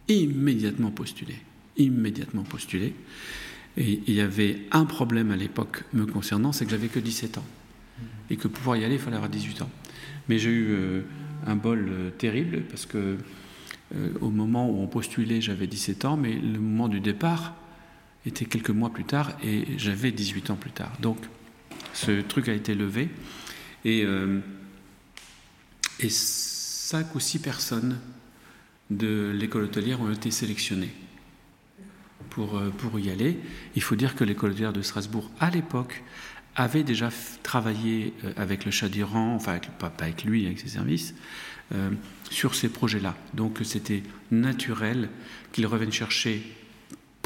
immédiatement 0.09 0.91
postulé, 0.91 1.35
immédiatement 1.77 2.43
postulé. 2.43 2.95
Et 3.77 4.01
il 4.07 4.15
y 4.15 4.23
avait 4.23 4.61
un 4.71 4.87
problème 4.87 5.31
à 5.31 5.37
l'époque 5.37 5.85
me 5.93 6.07
concernant, 6.07 6.53
c'est 6.53 6.65
que 6.65 6.71
j'avais 6.71 6.89
que 6.89 6.99
17 6.99 7.37
ans. 7.37 7.47
Et 8.31 8.37
que 8.37 8.49
pour 8.49 8.53
pouvoir 8.53 8.79
y 8.79 8.85
aller, 8.87 8.95
il 8.95 8.99
fallait 8.99 9.17
avoir 9.17 9.31
18 9.31 9.61
ans. 9.61 9.71
Mais 10.31 10.39
j'ai 10.39 10.49
eu 10.49 10.69
euh, 10.71 11.03
un 11.47 11.57
bol 11.57 11.87
euh, 11.87 12.09
terrible 12.09 12.63
parce 12.63 12.87
que 12.87 13.19
au 14.21 14.31
moment 14.31 14.71
où 14.71 14.83
on 14.83 14.87
postulait, 14.87 15.41
j'avais 15.41 15.67
17 15.67 16.05
ans, 16.05 16.17
mais 16.19 16.35
le 16.35 16.59
moment 16.59 16.89
du 16.89 17.01
départ, 17.01 17.55
était 18.29 18.45
quelques 18.45 18.71
mois 18.71 18.91
plus 18.91 19.05
tard 19.05 19.33
et 19.43 19.65
j'avais 19.77 20.13
18 20.13 20.51
ans 20.51 20.57
plus 20.57 20.71
tard. 20.71 20.93
Donc 21.01 21.19
ce 21.93 22.21
truc 22.21 22.49
a 22.49 22.53
été 22.53 22.75
levé 22.75 23.09
et, 23.85 24.05
euh, 24.05 24.41
et 26.01 26.09
cinq 26.11 27.15
ou 27.15 27.21
six 27.21 27.39
personnes 27.39 27.99
de 28.91 29.33
l'école 29.35 29.65
hôtelière 29.65 30.01
ont 30.01 30.11
été 30.11 30.31
sélectionnées 30.31 30.93
pour, 32.31 32.57
euh, 32.57 32.71
pour 32.71 32.99
y 32.99 33.11
aller. 33.11 33.39
Il 33.77 33.83
faut 33.83 33.97
dire 33.97 34.15
que 34.15 34.25
l'école 34.25 34.51
hôtelière 34.51 34.73
de 34.73 34.83
Strasbourg, 34.83 35.31
à 35.41 35.51
l'époque, 35.51 36.03
avait 36.57 36.83
déjà 36.83 37.11
travaillé 37.43 38.15
euh, 38.25 38.33
avec 38.37 38.65
le 38.65 38.71
Shah 38.71 38.89
d'Iran, 38.89 39.35
enfin 39.35 39.59
pas, 39.79 39.91
pas, 39.91 40.05
avec 40.05 40.25
lui, 40.25 40.47
avec 40.47 40.59
ses 40.59 40.69
services, 40.69 41.15
euh, 41.75 41.91
sur 42.31 42.55
ces 42.55 42.69
projets-là. 42.69 43.17
Donc 43.35 43.59
c'était 43.63 44.03
naturel 44.31 45.09
qu'ils 45.53 45.67
reviennent 45.67 45.93
chercher 45.93 46.43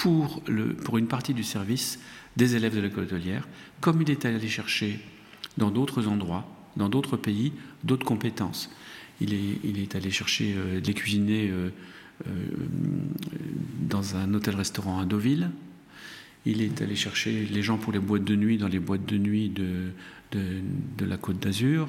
pour, 0.02 0.98
une 0.98 1.06
partie 1.06 1.32
du 1.32 1.44
service 1.44 2.00
des 2.36 2.56
élèves 2.56 2.74
de 2.74 2.80
l'école 2.80 3.04
hôtelière, 3.04 3.46
comme 3.80 4.02
il 4.02 4.10
est 4.10 4.24
allé 4.24 4.48
chercher 4.48 4.98
dans 5.58 5.70
d'autres 5.70 6.08
endroits, 6.08 6.44
dans 6.76 6.88
d'autres 6.88 7.16
pays, 7.16 7.52
d'autres 7.84 8.04
compétences. 8.04 8.68
Il 9.20 9.32
est, 9.32 9.94
allé 9.94 10.10
chercher 10.10 10.54
euh, 10.56 10.80
des 10.80 10.92
cuisiniers 10.92 11.48
euh, 11.50 11.70
euh, 12.26 12.30
dans 13.88 14.16
un 14.16 14.34
hôtel-restaurant 14.34 14.98
à 14.98 15.04
Deauville. 15.04 15.52
Il 16.46 16.62
est 16.62 16.82
allé 16.82 16.96
chercher 16.96 17.44
les 17.44 17.62
gens 17.62 17.78
pour 17.78 17.92
les 17.92 18.00
boîtes 18.00 18.24
de 18.24 18.34
nuit 18.34 18.58
dans 18.58 18.66
les 18.66 18.80
boîtes 18.80 19.06
de 19.06 19.18
nuit 19.18 19.50
de, 19.50 19.90
de, 20.32 20.40
de 20.98 21.04
la 21.04 21.16
Côte 21.16 21.38
d'Azur. 21.38 21.88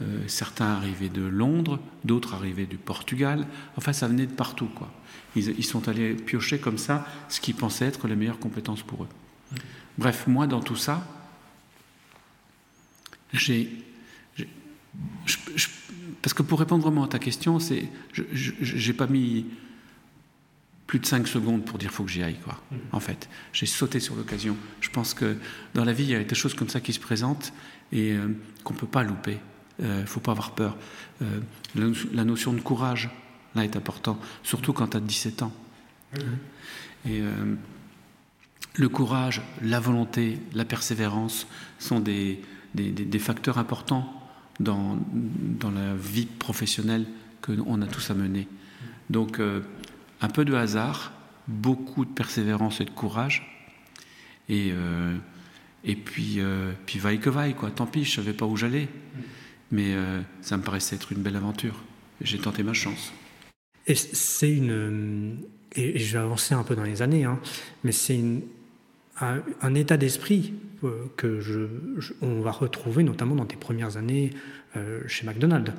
Euh, 0.00 0.22
certains 0.26 0.66
arrivaient 0.66 1.08
de 1.08 1.22
Londres, 1.22 1.80
d'autres 2.04 2.34
arrivaient 2.34 2.66
du 2.66 2.76
Portugal. 2.76 3.46
Enfin, 3.76 3.92
ça 3.92 4.06
venait 4.06 4.26
de 4.26 4.32
partout, 4.32 4.68
quoi. 4.74 4.92
Ils, 5.38 5.58
ils, 5.58 5.64
sont 5.64 5.88
allés 5.88 6.14
piocher 6.14 6.58
comme 6.58 6.78
ça 6.78 7.06
ce 7.28 7.40
qu'ils 7.40 7.54
pensaient 7.54 7.86
être 7.86 8.08
les 8.08 8.16
meilleures 8.16 8.38
compétences 8.38 8.82
pour 8.82 9.04
eux. 9.04 9.08
Bref, 9.96 10.26
moi, 10.26 10.46
dans 10.46 10.60
tout 10.60 10.76
ça, 10.76 11.06
j'ai. 13.32 13.70
Parce 16.22 16.34
que 16.34 16.42
pour 16.42 16.58
répondre 16.58 16.82
vraiment 16.82 17.04
à 17.04 17.08
ta 17.08 17.18
question, 17.18 17.58
c'est, 17.58 17.88
j'ai 18.12 18.92
pas 18.92 19.06
mis 19.06 19.46
plus 20.86 20.98
de 20.98 21.06
5 21.06 21.28
secondes 21.28 21.64
pour 21.64 21.78
dire 21.78 21.92
faut 21.92 22.02
que 22.02 22.10
j'y 22.10 22.22
aille 22.22 22.38
quoi. 22.42 22.60
Mmh. 22.70 22.76
En 22.92 23.00
fait, 23.00 23.28
j'ai 23.52 23.66
sauté 23.66 24.00
sur 24.00 24.16
l'occasion. 24.16 24.56
Je 24.80 24.90
pense 24.90 25.14
que 25.14 25.36
dans 25.74 25.84
la 25.84 25.92
vie, 25.92 26.04
il 26.04 26.10
y 26.10 26.14
a 26.14 26.24
des 26.24 26.34
choses 26.34 26.54
comme 26.54 26.68
ça 26.68 26.80
qui 26.80 26.92
se 26.92 26.98
présentent 26.98 27.52
et 27.92 28.12
euh, 28.12 28.28
qu'on 28.64 28.74
peut 28.74 28.86
pas 28.86 29.02
louper. 29.02 29.38
Il 29.78 29.84
euh, 29.84 30.00
ne 30.00 30.06
faut 30.06 30.20
pas 30.20 30.32
avoir 30.32 30.52
peur. 30.52 30.76
Euh, 31.22 31.40
la 32.12 32.24
notion 32.24 32.52
de 32.52 32.60
courage, 32.60 33.10
là, 33.54 33.64
est 33.64 33.76
important, 33.76 34.18
surtout 34.42 34.72
quand 34.72 34.88
tu 34.88 34.96
as 34.96 35.00
17 35.00 35.42
ans. 35.42 35.52
Mmh. 36.12 36.18
Et 37.06 37.20
euh, 37.20 37.54
le 38.74 38.88
courage, 38.88 39.42
la 39.62 39.80
volonté, 39.80 40.38
la 40.54 40.64
persévérance 40.64 41.46
sont 41.78 42.00
des, 42.00 42.40
des, 42.74 42.90
des 42.90 43.18
facteurs 43.18 43.58
importants 43.58 44.18
dans, 44.60 44.98
dans, 45.12 45.70
la 45.70 45.94
vie 45.94 46.26
professionnelle 46.26 47.06
qu'on 47.42 47.82
a 47.82 47.86
tous 47.86 48.10
à 48.10 48.14
mener. 48.14 48.48
Donc, 49.10 49.40
euh, 49.40 49.62
un 50.20 50.28
peu 50.28 50.44
de 50.44 50.54
hasard, 50.54 51.12
beaucoup 51.46 52.04
de 52.04 52.10
persévérance 52.10 52.80
et 52.80 52.84
de 52.84 52.90
courage, 52.90 53.46
Et, 54.48 54.70
euh, 54.72 55.16
et 55.84 55.94
puis, 55.94 56.36
euh, 56.38 56.72
puis 56.86 56.98
vaille 56.98 57.20
que 57.20 57.30
vaille, 57.30 57.54
quoi. 57.54 57.70
Tant 57.70 57.86
pis, 57.86 58.04
je 58.04 58.16
savais 58.16 58.32
pas 58.32 58.46
où 58.46 58.56
j'allais. 58.56 58.88
Mais 59.70 59.94
ça 60.40 60.56
me 60.56 60.62
paraissait 60.62 60.96
être 60.96 61.12
une 61.12 61.20
belle 61.20 61.36
aventure. 61.36 61.74
J'ai 62.22 62.38
tenté 62.38 62.62
ma 62.62 62.72
chance. 62.72 63.12
Et 63.88 63.94
c'est 63.94 64.52
une. 64.52 65.38
Et 65.74 65.98
je 65.98 66.12
vais 66.12 66.18
avancer 66.18 66.54
un 66.54 66.62
peu 66.62 66.76
dans 66.76 66.84
les 66.84 67.02
années, 67.02 67.24
hein, 67.24 67.40
mais 67.84 67.92
c'est 67.92 68.18
un, 69.20 69.74
état 69.74 69.96
d'esprit 69.96 70.54
que 71.16 71.40
je, 71.40 71.66
on 72.22 72.40
va 72.40 72.52
retrouver 72.52 73.02
notamment 73.02 73.34
dans 73.34 73.44
tes 73.44 73.56
premières 73.56 73.96
années 73.96 74.30
chez 75.06 75.26
McDonald's 75.26 75.72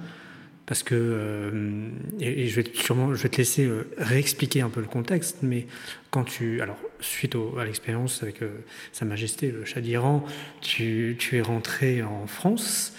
parce 0.69 0.83
que, 0.83 0.93
euh, 0.95 1.89
et, 2.19 2.47
je 2.47 2.61
vais 2.61 2.71
sûrement, 2.75 3.15
je 3.15 3.23
vais 3.23 3.29
te 3.29 3.37
laisser 3.37 3.65
euh, 3.65 3.89
réexpliquer 3.97 4.61
un 4.61 4.69
peu 4.69 4.81
le 4.81 4.85
contexte, 4.85 5.37
mais 5.41 5.65
quand 6.11 6.23
tu, 6.25 6.61
alors 6.61 6.77
suite 6.99 7.35
à 7.57 7.65
l'expérience 7.65 8.23
avec 8.23 8.41
euh, 8.41 8.49
Sa 8.91 9.05
Majesté 9.05 9.51
le 9.51 9.65
Shah 9.65 9.81
d'Iran, 9.81 10.25
tu, 10.61 11.17
es 11.31 11.41
rentré 11.41 12.03
en 12.03 12.27
France, 12.27 12.93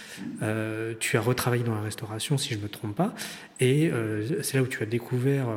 tu 1.00 1.16
as 1.16 1.20
retravaillé 1.20 1.64
dans 1.64 1.74
la 1.74 1.82
restauration, 1.82 2.38
si 2.38 2.54
je 2.54 2.58
ne 2.58 2.62
me 2.62 2.68
trompe 2.68 2.96
pas, 2.96 3.14
et 3.60 3.90
c'est 4.42 4.56
là 4.56 4.62
où 4.62 4.66
tu 4.66 4.82
as 4.82 4.86
découvert 4.86 5.48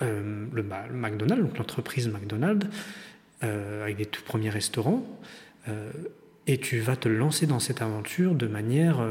le, 0.00 0.62
McDonald's, 0.92 1.42
donc 1.42 1.58
l'entreprise 1.58 2.08
McDonald's, 2.08 2.66
avec 3.40 3.96
des 3.96 4.06
tout 4.06 4.22
premiers 4.22 4.50
restaurants, 4.50 5.06
et 6.46 6.58
tu 6.58 6.80
vas 6.80 6.96
te 6.96 7.08
lancer 7.08 7.46
dans 7.46 7.60
cette 7.60 7.82
aventure 7.82 8.34
de 8.34 8.46
manière 8.46 9.04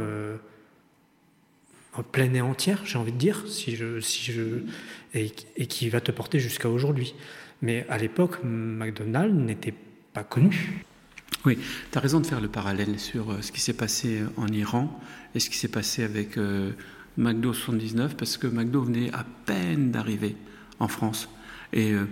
pleine 2.03 2.35
et 2.35 2.41
entière, 2.41 2.81
j'ai 2.85 2.97
envie 2.97 3.11
de 3.11 3.17
dire, 3.17 3.43
si 3.47 3.75
je, 3.75 3.99
si 3.99 4.31
je, 4.31 4.61
et, 5.13 5.29
qui 5.29 5.89
va 5.89 6.01
te 6.01 6.11
porter 6.11 6.39
jusqu'à 6.39 6.69
aujourd'hui. 6.69 7.15
Mais 7.61 7.85
à 7.89 7.97
l'époque, 7.97 8.39
McDonald's 8.43 9.35
n'était 9.35 9.73
pas 10.13 10.23
connu. 10.23 10.85
Oui, 11.45 11.57
tu 11.91 11.97
as 11.97 12.01
raison 12.01 12.19
de 12.19 12.25
faire 12.25 12.41
le 12.41 12.49
parallèle 12.49 12.99
sur 12.99 13.31
euh, 13.31 13.41
ce 13.41 13.51
qui 13.51 13.61
s'est 13.61 13.73
passé 13.73 14.23
en 14.35 14.47
Iran 14.47 14.99
et 15.35 15.39
ce 15.39 15.49
qui 15.49 15.57
s'est 15.57 15.69
passé 15.69 16.03
avec 16.03 16.37
euh, 16.37 16.71
McDo 17.17 17.53
79, 17.53 18.15
parce 18.15 18.37
que 18.37 18.47
McDo 18.47 18.81
venait 18.81 19.13
à 19.13 19.25
peine 19.45 19.91
d'arriver 19.91 20.35
en 20.79 20.87
France. 20.87 21.29
Et 21.73 21.91
euh, 21.91 22.05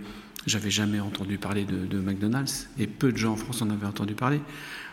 j'avais 0.46 0.70
jamais 0.70 1.00
entendu 1.00 1.38
parler 1.38 1.66
de, 1.66 2.00
McDonald's, 2.00 2.70
et 2.78 2.88
peu 2.88 3.12
de 3.12 3.18
gens 3.18 3.34
en 3.34 3.36
France 3.36 3.62
en 3.62 3.70
avaient 3.70 3.88
entendu 3.88 4.14
parler. 4.14 4.42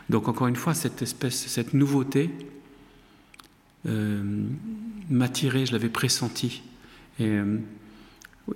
Donc 0.08 0.28
encore 0.28 0.46
une 0.46 0.56
fois, 0.56 0.75
cette 0.75 1.02
espèce, 1.02 1.46
cette 1.46 1.75
nouveauté, 1.75 2.30
euh, 3.87 4.23
m'attirait, 5.11 5.66
je 5.66 5.73
l'avais 5.73 5.88
pressenti. 5.88 6.62
Et, 7.18 7.26
euh, 7.26 7.58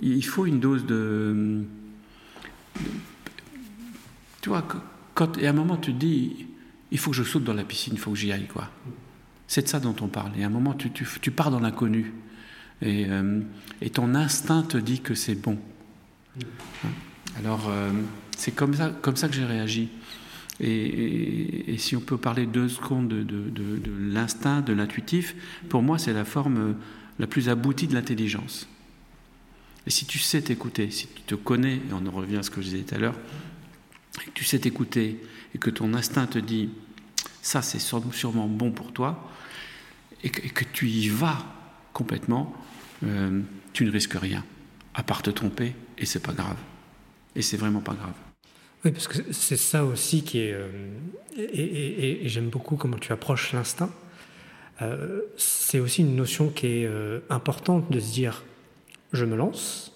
il 0.01 0.25
faut 0.25 0.45
une 0.45 0.59
dose 0.59 0.85
de, 0.85 1.63
Tu 4.41 4.49
vois, 4.49 4.65
quand, 5.13 5.37
et 5.37 5.47
à 5.47 5.49
un 5.49 5.53
moment 5.53 5.77
tu 5.77 5.93
te 5.93 5.99
dis, 5.99 6.47
il 6.91 6.97
faut 6.97 7.11
que 7.11 7.17
je 7.17 7.23
saute 7.23 7.43
dans 7.43 7.53
la 7.53 7.63
piscine, 7.63 7.93
il 7.93 7.99
faut 7.99 8.11
que 8.11 8.17
j'y 8.17 8.31
aille, 8.31 8.47
quoi. 8.47 8.69
C'est 9.47 9.63
de 9.63 9.67
ça 9.67 9.79
dont 9.79 9.95
on 10.01 10.07
parle. 10.07 10.31
Et 10.37 10.43
à 10.43 10.47
un 10.47 10.51
moment, 10.51 10.73
tu, 10.73 10.91
tu, 10.91 11.31
pars 11.31 11.49
dans 11.49 11.59
l'inconnu. 11.59 12.13
Et, 12.81 13.07
euh, 13.09 13.41
et, 13.81 13.89
ton 13.89 14.13
instinct 14.13 14.61
te 14.61 14.77
dit 14.77 15.01
que 15.01 15.15
c'est 15.15 15.33
bon. 15.33 15.57
Alors, 17.37 17.71
c'est 18.37 18.51
comme 18.51 18.73
ça, 18.75 18.91
comme 19.01 19.15
ça 19.15 19.27
que 19.27 19.33
j'ai 19.35 19.45
réagi. 19.45 19.89
Et, 20.59 21.75
si 21.77 21.95
on 21.95 22.01
peut 22.01 22.17
parler 22.17 22.45
deux 22.45 22.67
secondes 22.67 23.07
de, 23.07 23.23
de, 23.23 23.91
l'instinct, 23.99 24.61
de 24.61 24.73
l'intuitif, 24.73 25.35
pour 25.69 25.81
moi 25.81 25.97
c'est 25.97 26.13
la 26.13 26.25
forme 26.25 26.75
la 27.17 27.27
plus 27.27 27.49
aboutie 27.49 27.87
de 27.87 27.93
l'intelligence. 27.93 28.67
Et 29.87 29.89
si 29.89 30.05
tu 30.05 30.19
sais 30.19 30.41
t'écouter, 30.41 30.91
si 30.91 31.07
tu 31.07 31.21
te 31.21 31.35
connais, 31.35 31.75
et 31.75 31.93
on 31.93 32.05
en 32.05 32.11
revient 32.11 32.37
à 32.37 32.43
ce 32.43 32.49
que 32.49 32.61
je 32.61 32.69
disais 32.69 32.83
tout 32.83 32.95
à 32.95 32.97
l'heure, 32.97 33.15
et 34.27 34.31
tu 34.33 34.43
sais 34.43 34.59
t'écouter 34.59 35.21
et 35.55 35.57
que 35.57 35.69
ton 35.69 35.93
instinct 35.93 36.27
te 36.27 36.39
dit 36.39 36.69
ça 37.41 37.61
c'est 37.61 37.79
sûrement 37.79 38.47
bon 38.47 38.71
pour 38.71 38.91
toi, 38.91 39.29
et 40.23 40.29
que, 40.29 40.65
tu 40.65 40.87
y 40.87 41.07
vas 41.07 41.45
complètement, 41.93 42.53
euh, 43.05 43.41
tu 43.71 43.85
ne 43.85 43.91
risques 43.91 44.15
rien, 44.15 44.43
à 44.93 45.03
part 45.03 45.21
te 45.21 45.29
tromper, 45.29 45.73
et 45.97 46.05
c'est 46.05 46.19
pas 46.19 46.33
grave. 46.33 46.57
Et 47.35 47.41
c'est 47.41 47.57
vraiment 47.57 47.79
pas 47.79 47.93
grave. 47.93 48.13
Oui, 48.83 48.91
parce 48.91 49.07
que 49.07 49.31
c'est 49.31 49.57
ça 49.57 49.85
aussi 49.85 50.23
qui 50.23 50.39
est. 50.39 50.53
Euh, 50.53 50.67
et, 51.37 52.21
j'aime 52.25 52.49
beaucoup 52.49 52.75
comment 52.75 52.97
tu 52.97 53.13
approches 53.13 53.53
l'instinct. 53.53 53.91
Euh, 54.81 55.21
c'est 55.37 55.79
aussi 55.79 56.01
une 56.01 56.15
notion 56.15 56.49
qui 56.49 56.67
est 56.67 56.89
importante 57.29 57.91
de 57.91 57.99
se 57.99 58.11
dire 58.11 58.43
je 59.13 59.25
me 59.25 59.35
lance. 59.35 59.93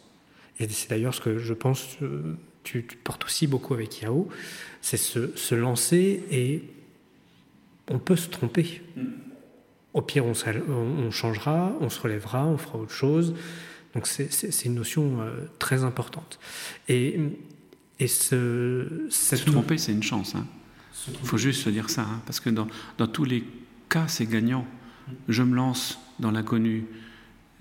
Et 0.59 0.67
c'est 0.69 0.89
d'ailleurs 0.89 1.13
ce 1.13 1.21
que 1.21 1.39
je 1.39 1.53
pense 1.53 1.97
tu, 2.63 2.85
tu, 2.85 2.97
portes 2.97 3.25
aussi 3.25 3.47
beaucoup 3.47 3.73
avec 3.73 4.01
Yao 4.01 4.29
c'est 4.81 4.97
se, 4.97 5.35
se, 5.35 5.55
lancer 5.55 6.23
et 6.31 6.63
on 7.89 7.99
peut 7.99 8.15
se 8.15 8.29
tromper. 8.29 8.81
Au 9.93 10.01
pire, 10.01 10.25
on, 10.25 10.33
on, 10.71 11.11
changera, 11.11 11.73
on 11.79 11.89
se 11.89 11.99
relèvera, 11.99 12.45
on 12.45 12.57
fera 12.57 12.79
autre 12.79 12.91
chose. 12.91 13.35
Donc 13.93 14.07
c'est 14.07 14.65
une 14.65 14.75
notion 14.75 15.19
très 15.59 15.83
importante. 15.83 16.39
Et 16.89 17.19
et 17.99 18.07
ce, 18.07 19.07
se 19.09 19.35
tromper, 19.45 19.77
c'est 19.77 19.91
une 19.91 20.03
chance. 20.03 20.35
Hein. 20.35 20.45
Il 21.07 21.27
faut 21.27 21.37
juste 21.37 21.63
se 21.63 21.69
dire 21.69 21.89
ça, 21.89 22.01
hein, 22.01 22.21
parce 22.25 22.39
que 22.39 22.49
dans, 22.49 22.67
dans, 22.97 23.07
tous 23.07 23.23
les 23.23 23.43
cas, 23.89 24.07
c'est 24.07 24.25
gagnant. 24.25 24.65
Je 25.27 25.43
me 25.43 25.55
lance 25.55 25.99
dans 26.19 26.31
l'inconnu, 26.31 26.85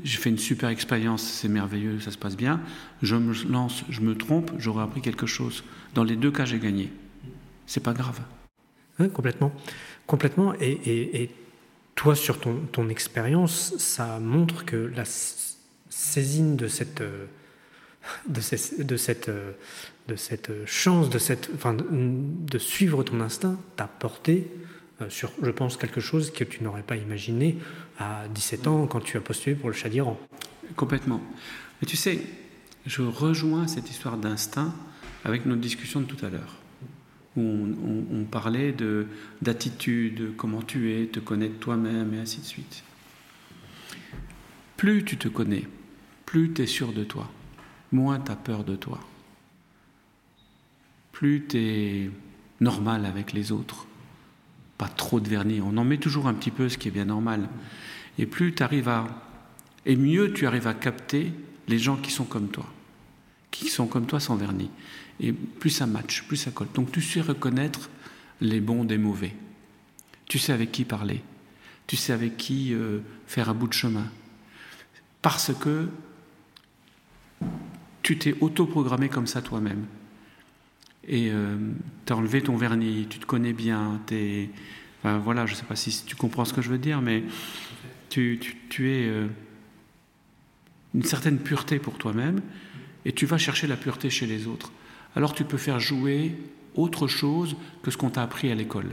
j'ai 0.02 0.18
fait 0.18 0.30
une 0.30 0.38
super 0.38 0.68
expérience, 0.68 1.22
c'est 1.22 1.48
merveilleux, 1.48 2.00
ça 2.00 2.10
se 2.10 2.18
passe 2.18 2.36
bien. 2.36 2.60
Je 3.02 3.16
me 3.16 3.34
lance, 3.50 3.84
je 3.88 4.00
me 4.00 4.16
trompe, 4.16 4.50
j'aurai 4.58 4.82
appris 4.82 5.00
quelque 5.00 5.26
chose. 5.26 5.64
Dans 5.94 6.04
les 6.04 6.16
deux 6.16 6.30
cas, 6.30 6.44
j'ai 6.44 6.58
gagné. 6.58 6.92
C'est 7.66 7.82
pas 7.82 7.92
grave. 7.92 8.20
Complètement. 9.12 9.52
Complètement. 10.06 10.54
Et, 10.60 11.30
toi, 11.94 12.16
sur 12.16 12.40
ton, 12.40 12.56
ton 12.72 12.88
expérience, 12.88 13.74
ça 13.76 14.18
montre 14.18 14.64
que 14.64 14.76
la 14.76 15.04
saisine 15.04 16.56
de 16.56 16.68
cette. 16.68 17.00
Euh, 17.00 17.26
de, 18.26 18.40
de, 18.82 18.96
cette, 18.96 19.28
euh, 19.28 19.52
de 20.08 20.16
cette 20.16 20.50
chance, 20.66 21.08
de, 21.08 21.18
cette, 21.18 21.50
enfin, 21.54 21.74
de 21.74 22.58
suivre 22.58 23.04
ton 23.04 23.20
instinct, 23.20 23.60
t'a 23.76 23.86
porté 23.86 24.50
euh, 25.00 25.08
sur, 25.08 25.30
je 25.42 25.50
pense, 25.50 25.76
quelque 25.76 26.00
chose 26.00 26.32
que 26.32 26.44
tu 26.44 26.62
n'aurais 26.64 26.82
pas 26.82 26.96
imaginé 26.96 27.58
à 27.98 28.26
17 28.28 28.66
ans 28.66 28.86
quand 28.86 29.00
tu 29.00 29.16
as 29.16 29.20
postulé 29.20 29.56
pour 29.56 29.68
le 29.68 29.74
chat 29.74 29.88
d'Iran. 29.88 30.18
Complètement. 30.76 31.20
Mais 31.80 31.86
tu 31.86 31.96
sais, 31.96 32.20
je 32.86 33.02
rejoins 33.02 33.66
cette 33.66 33.90
histoire 33.90 34.16
d'instinct 34.16 34.74
avec 35.24 35.46
notre 35.46 35.60
discussion 35.60 36.00
de 36.00 36.06
tout 36.06 36.24
à 36.24 36.30
l'heure, 36.30 36.56
où 37.36 37.42
on, 37.42 38.24
parlait 38.24 38.74
d'attitude, 39.40 40.34
comment 40.36 40.62
tu 40.62 40.92
es, 40.92 41.06
te 41.06 41.20
connaître 41.20 41.58
toi-même 41.58 42.12
et 42.14 42.18
ainsi 42.18 42.40
de 42.40 42.46
suite. 42.46 42.82
Plus 44.76 45.04
tu 45.04 45.16
te 45.16 45.28
connais, 45.28 45.68
plus 46.26 46.52
tu 46.52 46.62
es 46.62 46.66
sûr 46.66 46.92
de 46.92 47.04
toi 47.04 47.30
moins 47.92 48.18
tu 48.18 48.32
as 48.32 48.36
peur 48.36 48.64
de 48.64 48.74
toi. 48.74 48.98
Plus 51.12 51.46
tu 51.48 51.58
es 51.58 52.10
normal 52.60 53.04
avec 53.04 53.32
les 53.32 53.52
autres, 53.52 53.86
pas 54.82 54.88
trop 54.88 55.20
de 55.20 55.28
vernis. 55.28 55.60
On 55.60 55.76
en 55.76 55.84
met 55.84 55.98
toujours 55.98 56.26
un 56.26 56.34
petit 56.34 56.50
peu, 56.50 56.68
ce 56.68 56.76
qui 56.76 56.88
est 56.88 56.90
bien 56.90 57.04
normal. 57.04 57.48
Et 58.18 58.26
plus 58.26 58.52
tu 58.52 58.64
arrives 58.64 58.88
à. 58.88 59.06
Et 59.86 59.94
mieux 59.94 60.32
tu 60.32 60.44
arrives 60.44 60.66
à 60.66 60.74
capter 60.74 61.32
les 61.68 61.78
gens 61.78 61.96
qui 61.96 62.10
sont 62.10 62.24
comme 62.24 62.48
toi, 62.48 62.66
qui 63.52 63.68
sont 63.68 63.86
comme 63.86 64.06
toi 64.06 64.18
sans 64.18 64.34
vernis. 64.34 64.70
Et 65.20 65.32
plus 65.32 65.70
ça 65.70 65.86
match, 65.86 66.24
plus 66.24 66.36
ça 66.36 66.50
colle. 66.50 66.66
Donc 66.74 66.90
tu 66.90 67.00
sais 67.00 67.20
reconnaître 67.20 67.90
les 68.40 68.60
bons 68.60 68.82
des 68.82 68.98
mauvais. 68.98 69.36
Tu 70.26 70.40
sais 70.40 70.52
avec 70.52 70.72
qui 70.72 70.84
parler. 70.84 71.22
Tu 71.86 71.94
sais 71.94 72.12
avec 72.12 72.36
qui 72.36 72.74
euh, 72.74 72.98
faire 73.28 73.50
un 73.50 73.54
bout 73.54 73.68
de 73.68 73.74
chemin. 73.74 74.10
Parce 75.20 75.52
que 75.54 75.88
tu 78.02 78.18
t'es 78.18 78.34
autoprogrammé 78.40 79.08
comme 79.08 79.28
ça 79.28 79.42
toi-même. 79.42 79.86
Et 81.08 81.30
euh, 81.30 81.56
tu 82.06 82.12
as 82.12 82.16
enlevé 82.16 82.42
ton 82.42 82.56
vernis, 82.56 83.06
tu 83.10 83.18
te 83.18 83.26
connais 83.26 83.52
bien, 83.52 84.00
es, 84.10 84.48
enfin, 85.00 85.18
voilà, 85.18 85.46
je 85.46 85.52
ne 85.52 85.56
sais 85.56 85.64
pas 85.64 85.76
si 85.76 86.04
tu 86.04 86.14
comprends 86.14 86.44
ce 86.44 86.52
que 86.52 86.62
je 86.62 86.70
veux 86.70 86.78
dire, 86.78 87.00
mais 87.00 87.24
tu, 88.08 88.38
es 88.80 89.06
euh, 89.08 89.26
une 90.94 91.02
certaine 91.02 91.38
pureté 91.38 91.78
pour 91.78 91.98
toi-même 91.98 92.40
et 93.04 93.12
tu 93.12 93.26
vas 93.26 93.38
chercher 93.38 93.66
la 93.66 93.76
pureté 93.76 94.10
chez 94.10 94.26
les 94.26 94.46
autres. 94.46 94.70
Alors 95.16 95.34
tu 95.34 95.44
peux 95.44 95.56
faire 95.56 95.80
jouer 95.80 96.36
autre 96.74 97.08
chose 97.08 97.56
que 97.82 97.90
ce 97.90 97.96
qu'on 97.96 98.10
t'a 98.10 98.22
appris 98.22 98.50
à 98.50 98.54
l'école. 98.54 98.90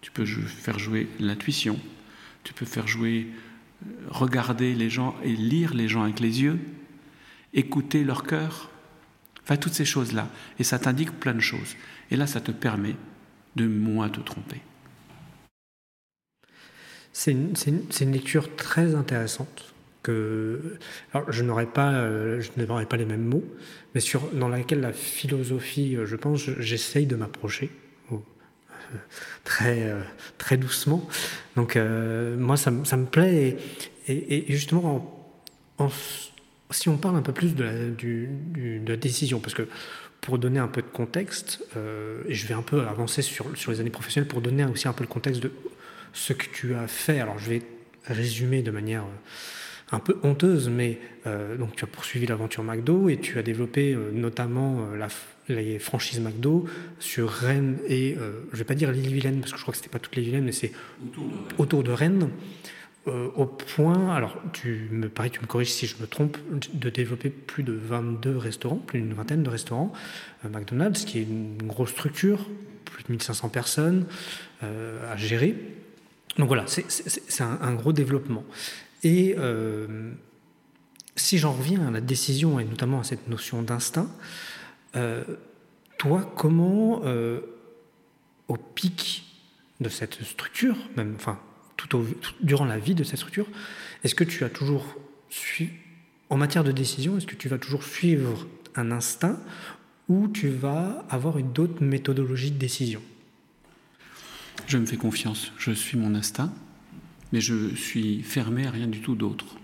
Tu 0.00 0.10
peux 0.10 0.24
faire 0.24 0.78
jouer 0.78 1.08
l'intuition, 1.18 1.78
tu 2.42 2.52
peux 2.52 2.66
faire 2.66 2.86
jouer 2.86 3.26
euh, 3.86 3.90
regarder 4.10 4.74
les 4.74 4.90
gens 4.90 5.16
et 5.22 5.34
lire 5.34 5.74
les 5.74 5.88
gens 5.88 6.02
avec 6.02 6.20
les 6.20 6.42
yeux, 6.42 6.58
écouter 7.52 8.04
leur 8.04 8.24
cœur, 8.24 8.70
enfin 9.44 9.56
toutes 9.56 9.74
ces 9.74 9.84
choses-là. 9.84 10.28
Et 10.58 10.64
ça 10.64 10.78
t'indique 10.78 11.12
plein 11.20 11.34
de 11.34 11.40
choses. 11.40 11.76
Et 12.10 12.16
là, 12.16 12.26
ça 12.26 12.40
te 12.40 12.50
permet 12.50 12.96
de 13.56 13.66
moins 13.66 14.08
te 14.08 14.20
tromper. 14.20 14.60
C'est 17.12 17.30
une, 17.30 18.12
lecture 18.12 18.56
très 18.56 18.96
intéressante 18.96 19.72
que 20.02 20.78
je 21.28 21.42
n'aurais 21.44 21.66
pas, 21.66 22.08
je 22.40 22.50
n'aurais 22.56 22.86
pas 22.86 22.96
les 22.96 23.04
mêmes 23.04 23.24
mots, 23.24 23.44
mais 23.94 24.00
sur 24.00 24.28
dans 24.32 24.48
laquelle 24.48 24.80
la 24.80 24.92
philosophie, 24.92 25.96
je 26.04 26.16
pense, 26.16 26.50
j'essaye 26.58 27.06
de 27.06 27.14
m'approcher 27.14 27.70
très 29.44 29.94
très 30.38 30.56
doucement. 30.56 31.08
Donc 31.54 31.76
moi, 31.76 32.56
ça, 32.56 32.72
ça, 32.82 32.96
me 32.96 33.06
plaît 33.06 33.58
et, 34.08 34.44
justement 34.48 35.30
en, 35.78 35.88
si 36.74 36.88
on 36.88 36.96
parle 36.96 37.16
un 37.16 37.22
peu 37.22 37.32
plus 37.32 37.54
de 37.54 37.64
la, 37.64 37.88
du, 37.88 38.28
de 38.54 38.88
la 38.88 38.96
décision, 38.96 39.40
parce 39.40 39.54
que 39.54 39.68
pour 40.20 40.38
donner 40.38 40.58
un 40.58 40.68
peu 40.68 40.82
de 40.82 40.86
contexte, 40.86 41.62
euh, 41.76 42.22
et 42.28 42.34
je 42.34 42.46
vais 42.46 42.54
un 42.54 42.62
peu 42.62 42.82
avancer 42.82 43.22
sur, 43.22 43.56
sur 43.56 43.70
les 43.70 43.80
années 43.80 43.90
professionnelles 43.90 44.28
pour 44.28 44.40
donner 44.40 44.64
aussi 44.64 44.88
un 44.88 44.92
peu 44.92 45.04
le 45.04 45.08
contexte 45.08 45.42
de 45.42 45.52
ce 46.12 46.32
que 46.32 46.46
tu 46.46 46.74
as 46.74 46.86
fait. 46.86 47.20
Alors 47.20 47.38
je 47.38 47.50
vais 47.50 47.62
résumer 48.06 48.62
de 48.62 48.70
manière 48.70 49.02
euh, 49.02 49.96
un 49.96 50.00
peu 50.00 50.16
honteuse, 50.22 50.68
mais 50.68 50.98
euh, 51.26 51.56
donc 51.56 51.76
tu 51.76 51.84
as 51.84 51.86
poursuivi 51.86 52.26
l'aventure 52.26 52.64
McDo 52.64 53.08
et 53.08 53.18
tu 53.18 53.38
as 53.38 53.42
développé 53.42 53.96
notamment 54.12 54.88
la, 54.96 55.08
les 55.48 55.78
franchises 55.78 56.20
McDo 56.20 56.66
sur 56.98 57.28
Rennes 57.30 57.78
et 57.86 58.16
je 58.52 58.56
vais 58.56 58.64
pas 58.64 58.74
dire 58.74 58.90
l'île-Vilaine 58.90 59.40
parce 59.40 59.52
que 59.52 59.58
je 59.58 59.62
crois 59.62 59.72
que 59.72 59.78
c'était 59.78 59.90
pas 59.90 59.98
toutes 59.98 60.16
les 60.16 60.22
Vilaines, 60.22 60.44
mais 60.44 60.52
c'est 60.52 60.72
autour 61.58 61.84
de 61.84 61.92
Rennes. 61.92 62.30
Euh, 63.06 63.28
au 63.34 63.44
point, 63.44 64.14
alors 64.14 64.34
tu 64.54 64.88
me 64.90 65.10
pareil, 65.10 65.30
tu 65.30 65.40
me 65.40 65.46
corriges 65.46 65.72
si 65.72 65.86
je 65.86 65.96
me 66.00 66.06
trompe, 66.06 66.38
de 66.72 66.88
développer 66.88 67.28
plus 67.28 67.62
de 67.62 67.74
22 67.74 68.38
restaurants, 68.38 68.76
plus 68.76 69.00
d'une 69.00 69.12
vingtaine 69.12 69.42
de 69.42 69.50
restaurants, 69.50 69.92
euh, 70.44 70.48
McDonald's, 70.48 71.04
qui 71.04 71.18
est 71.18 71.22
une 71.22 71.58
grosse 71.64 71.90
structure, 71.90 72.48
plus 72.86 73.04
de 73.04 73.10
1500 73.12 73.50
personnes 73.50 74.06
euh, 74.62 75.12
à 75.12 75.16
gérer. 75.16 75.54
Donc 76.38 76.48
voilà, 76.48 76.64
c'est 76.66 77.42
un, 77.42 77.74
gros 77.74 77.92
développement. 77.92 78.44
Et 79.04 79.36
si 81.14 81.38
j'en 81.38 81.52
reviens 81.52 81.86
à 81.86 81.90
la 81.92 82.00
décision 82.00 82.58
et 82.58 82.64
notamment 82.64 82.98
à 82.98 83.04
cette 83.04 83.28
notion 83.28 83.62
d'instinct, 83.62 84.10
toi, 85.96 86.32
comment, 86.36 87.02
au 88.48 88.56
pic 88.56 89.26
de 89.80 89.88
cette 89.88 90.24
structure, 90.24 90.76
même, 90.96 91.14
enfin, 91.14 91.38
tout, 91.88 92.04
durant 92.40 92.64
la 92.64 92.78
vie 92.78 92.94
de 92.94 93.04
cette 93.04 93.18
structure, 93.18 93.46
est-ce 94.02 94.14
que 94.14 94.24
tu 94.24 94.44
as 94.44 94.50
toujours 94.50 94.96
su, 95.28 95.70
en 96.30 96.36
matière 96.36 96.64
de 96.64 96.72
décision, 96.72 97.16
est-ce 97.16 97.26
que 97.26 97.34
tu 97.34 97.48
vas 97.48 97.58
toujours 97.58 97.82
suivre 97.82 98.46
un 98.74 98.90
instinct 98.90 99.38
ou 100.08 100.28
tu 100.28 100.48
vas 100.48 101.04
avoir 101.08 101.38
une 101.38 101.58
autre 101.58 101.82
méthodologie 101.82 102.50
de 102.50 102.58
décision? 102.58 103.00
Je 104.66 104.78
me 104.78 104.86
fais 104.86 104.96
confiance, 104.96 105.52
je 105.58 105.72
suis 105.72 105.98
mon 105.98 106.14
instinct, 106.14 106.52
mais 107.32 107.40
je 107.40 107.74
suis 107.74 108.22
fermé 108.22 108.66
à 108.66 108.70
rien 108.70 108.86
du 108.86 109.00
tout 109.00 109.14
d'autre. 109.14 109.56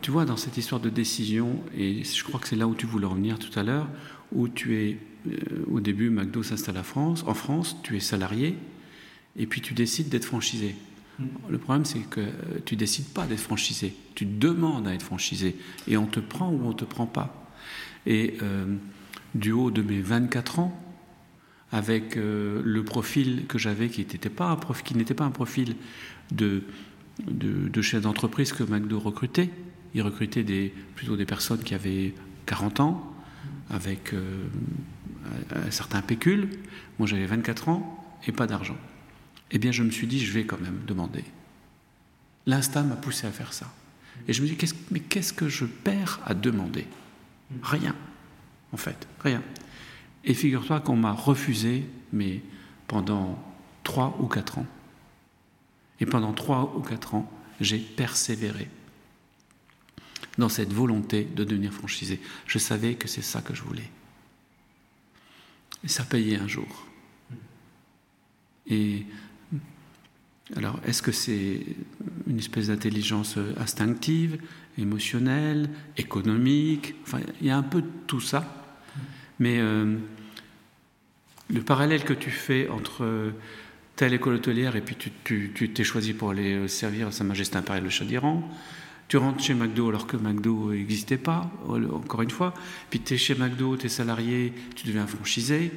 Tu 0.00 0.10
vois, 0.10 0.24
dans 0.24 0.36
cette 0.36 0.56
histoire 0.56 0.80
de 0.80 0.88
décision, 0.88 1.62
et 1.76 2.04
je 2.04 2.24
crois 2.24 2.38
que 2.40 2.46
c'est 2.46 2.56
là 2.56 2.66
où 2.68 2.74
tu 2.74 2.86
voulais 2.86 3.06
revenir 3.06 3.38
tout 3.38 3.56
à 3.58 3.62
l'heure, 3.62 3.88
où 4.32 4.48
tu 4.48 4.76
es, 4.76 4.98
euh, 5.26 5.64
au 5.70 5.80
début, 5.80 6.10
McDo 6.10 6.42
s'installe 6.42 6.78
en 6.78 6.82
France, 6.84 7.24
en 7.26 7.34
France, 7.34 7.76
tu 7.82 7.96
es 7.96 8.00
salarié, 8.00 8.56
et 9.36 9.46
puis 9.46 9.60
tu 9.60 9.74
décides 9.74 10.08
d'être 10.08 10.24
franchisé. 10.24 10.74
Mm. 11.18 11.24
Le 11.50 11.58
problème, 11.58 11.84
c'est 11.84 12.00
que 12.00 12.20
tu 12.64 12.76
décides 12.76 13.08
pas 13.08 13.26
d'être 13.26 13.40
franchisé, 13.40 13.94
tu 14.14 14.24
demandes 14.24 14.86
à 14.86 14.94
être 14.94 15.02
franchisé, 15.02 15.56
et 15.86 15.96
on 15.96 16.06
te 16.06 16.20
prend 16.20 16.50
ou 16.50 16.60
on 16.64 16.72
te 16.72 16.84
prend 16.84 17.06
pas. 17.06 17.50
Et 18.06 18.36
euh, 18.42 18.76
du 19.34 19.52
haut 19.52 19.70
de 19.70 19.82
mes 19.82 20.00
24 20.00 20.60
ans, 20.60 20.80
avec 21.70 22.16
euh, 22.16 22.62
le 22.64 22.82
profil 22.82 23.44
que 23.46 23.58
j'avais, 23.58 23.88
qui 23.88 24.00
n'était 24.00 24.30
pas, 24.30 24.56
pas, 24.56 25.24
un 25.24 25.30
profil 25.30 25.76
de, 26.32 26.62
de, 27.26 27.82
chef 27.82 28.02
d'entreprise 28.02 28.52
que 28.52 28.64
McDo 28.64 28.98
recrutait, 28.98 29.50
il 29.94 30.02
recrutait 30.02 30.44
des, 30.44 30.72
plutôt 30.94 31.16
des 31.16 31.26
personnes 31.26 31.62
qui 31.62 31.74
avaient 31.74 32.14
40 32.46 32.80
ans, 32.80 33.14
avec 33.70 34.14
euh, 34.14 34.44
un 35.54 35.70
certain 35.70 36.00
pécule. 36.00 36.48
Moi, 36.98 37.06
j'avais 37.06 37.26
24 37.26 37.68
ans 37.68 38.18
et 38.26 38.32
pas 38.32 38.46
d'argent 38.46 38.78
eh 39.50 39.58
bien 39.58 39.72
je 39.72 39.82
me 39.82 39.90
suis 39.90 40.06
dit, 40.06 40.24
je 40.24 40.32
vais 40.32 40.44
quand 40.44 40.60
même 40.60 40.82
demander. 40.86 41.24
L'instinct 42.46 42.82
m'a 42.82 42.96
poussé 42.96 43.26
à 43.26 43.30
faire 43.30 43.52
ça. 43.52 43.72
Et 44.26 44.32
je 44.32 44.42
me 44.42 44.48
dis, 44.48 44.56
mais 44.90 45.00
qu'est-ce 45.00 45.32
que 45.32 45.48
je 45.48 45.64
perds 45.64 46.20
à 46.24 46.34
demander? 46.34 46.86
Rien, 47.62 47.94
en 48.72 48.76
fait, 48.76 49.06
rien. 49.20 49.42
Et 50.24 50.34
figure-toi 50.34 50.80
qu'on 50.80 50.96
m'a 50.96 51.12
refusé, 51.12 51.86
mais 52.12 52.42
pendant 52.86 53.42
trois 53.84 54.16
ou 54.20 54.26
quatre 54.26 54.58
ans. 54.58 54.66
Et 56.00 56.06
pendant 56.06 56.32
trois 56.32 56.74
ou 56.76 56.80
quatre 56.80 57.14
ans, 57.14 57.30
j'ai 57.60 57.78
persévéré 57.78 58.68
dans 60.36 60.48
cette 60.48 60.72
volonté 60.72 61.24
de 61.24 61.44
devenir 61.44 61.72
franchisé. 61.72 62.20
Je 62.46 62.58
savais 62.58 62.94
que 62.94 63.08
c'est 63.08 63.22
ça 63.22 63.40
que 63.40 63.54
je 63.54 63.62
voulais. 63.62 63.90
Et 65.84 65.88
ça 65.88 66.04
payait 66.04 66.38
un 66.38 66.48
jour. 66.48 66.86
Et 68.66 69.06
alors, 70.56 70.80
est-ce 70.86 71.02
que 71.02 71.12
c'est 71.12 71.60
une 72.26 72.38
espèce 72.38 72.68
d'intelligence 72.68 73.36
instinctive, 73.58 74.38
émotionnelle, 74.78 75.68
économique? 75.96 76.94
Enfin, 77.02 77.20
il 77.40 77.46
y 77.46 77.50
a 77.50 77.56
un 77.56 77.62
peu 77.62 77.82
tout 78.06 78.20
ça. 78.20 78.66
Mais 79.40 79.58
euh, 79.58 79.96
le 81.50 81.60
parallèle 81.60 82.04
que 82.04 82.14
tu 82.14 82.30
fais 82.30 82.68
entre 82.68 83.32
telle 83.96 84.14
école 84.14 84.34
hôtelière 84.34 84.76
et 84.76 84.80
puis 84.80 84.96
tu 84.96 85.50
t'es 85.74 85.84
choisi 85.84 86.14
pour 86.14 86.30
aller 86.30 86.66
servir 86.68 87.12
Sa 87.12 87.24
Majesté 87.24 87.56
impériale 87.58 87.84
de 87.84 87.90
Chadiran, 87.90 88.48
tu 89.08 89.16
rentres 89.16 89.42
chez 89.42 89.54
McDo 89.54 89.88
alors 89.88 90.06
que 90.06 90.16
McDo 90.16 90.72
n'existait 90.72 91.16
pas, 91.16 91.50
encore 91.92 92.22
une 92.22 92.30
fois, 92.30 92.54
puis 92.90 93.00
tu 93.00 93.14
es 93.14 93.16
chez 93.16 93.34
McDo, 93.34 93.76
tu 93.76 93.86
es 93.86 93.88
salarié, 93.88 94.52
tu 94.76 94.86
deviens 94.86 95.06
franchisé. 95.06 95.72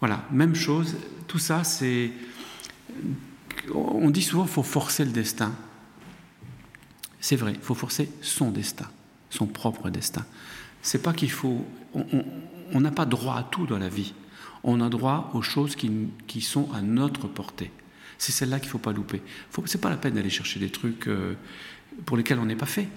Voilà, 0.00 0.26
même 0.32 0.54
chose, 0.54 0.96
tout 1.28 1.38
ça 1.38 1.62
c'est 1.62 2.10
on 3.74 4.10
dit 4.10 4.22
souvent 4.22 4.44
qu'il 4.44 4.52
faut 4.52 4.62
forcer 4.62 5.04
le 5.04 5.12
destin. 5.12 5.52
C'est 7.20 7.36
vrai, 7.36 7.52
il 7.54 7.60
faut 7.60 7.74
forcer 7.74 8.10
son 8.20 8.50
destin, 8.50 8.88
son 9.30 9.46
propre 9.46 9.90
destin. 9.90 10.26
C'est 10.82 11.02
pas 11.02 11.12
qu'il 11.12 11.30
faut. 11.30 11.64
On 12.72 12.80
n'a 12.80 12.90
pas 12.90 13.06
droit 13.06 13.36
à 13.36 13.44
tout 13.44 13.66
dans 13.66 13.78
la 13.78 13.88
vie. 13.88 14.12
On 14.64 14.80
a 14.80 14.88
droit 14.88 15.30
aux 15.32 15.42
choses 15.42 15.76
qui, 15.76 16.40
sont 16.40 16.70
à 16.72 16.82
notre 16.82 17.28
portée. 17.28 17.70
C'est 18.18 18.32
celle-là 18.32 18.58
qu'il 18.58 18.68
ne 18.68 18.72
faut 18.72 18.78
pas 18.78 18.92
louper. 18.92 19.22
Ce 19.52 19.60
n'est 19.60 19.80
pas 19.80 19.90
la 19.90 19.96
peine 19.96 20.14
d'aller 20.14 20.30
chercher 20.30 20.60
des 20.60 20.70
trucs 20.70 21.08
euh, 21.08 21.34
pour 22.06 22.16
lesquels 22.16 22.38
on 22.38 22.46
n'est 22.46 22.56
pas 22.56 22.66
fait. 22.66 22.88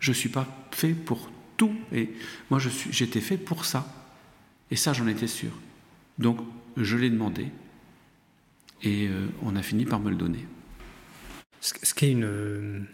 Je 0.00 0.10
ne 0.10 0.14
suis 0.14 0.28
pas 0.28 0.46
fait 0.70 0.94
pour 0.94 1.30
tout. 1.56 1.74
Et 1.92 2.10
moi, 2.50 2.60
j'étais 2.90 3.20
fait 3.20 3.36
pour 3.36 3.64
ça. 3.64 3.86
Et 4.70 4.76
ça, 4.76 4.92
j'en 4.92 5.06
étais 5.06 5.26
sûr. 5.26 5.50
Donc, 6.18 6.38
je 6.76 6.96
l'ai 6.96 7.10
demandé. 7.10 7.48
Et 8.82 9.08
euh, 9.08 9.26
on 9.42 9.56
a 9.56 9.62
fini 9.62 9.84
par 9.84 10.00
me 10.00 10.10
le 10.10 10.16
donner. 10.16 10.46
Ce 11.60 11.92
qui 11.92 12.06
est 12.06 12.12
une, 12.12 12.86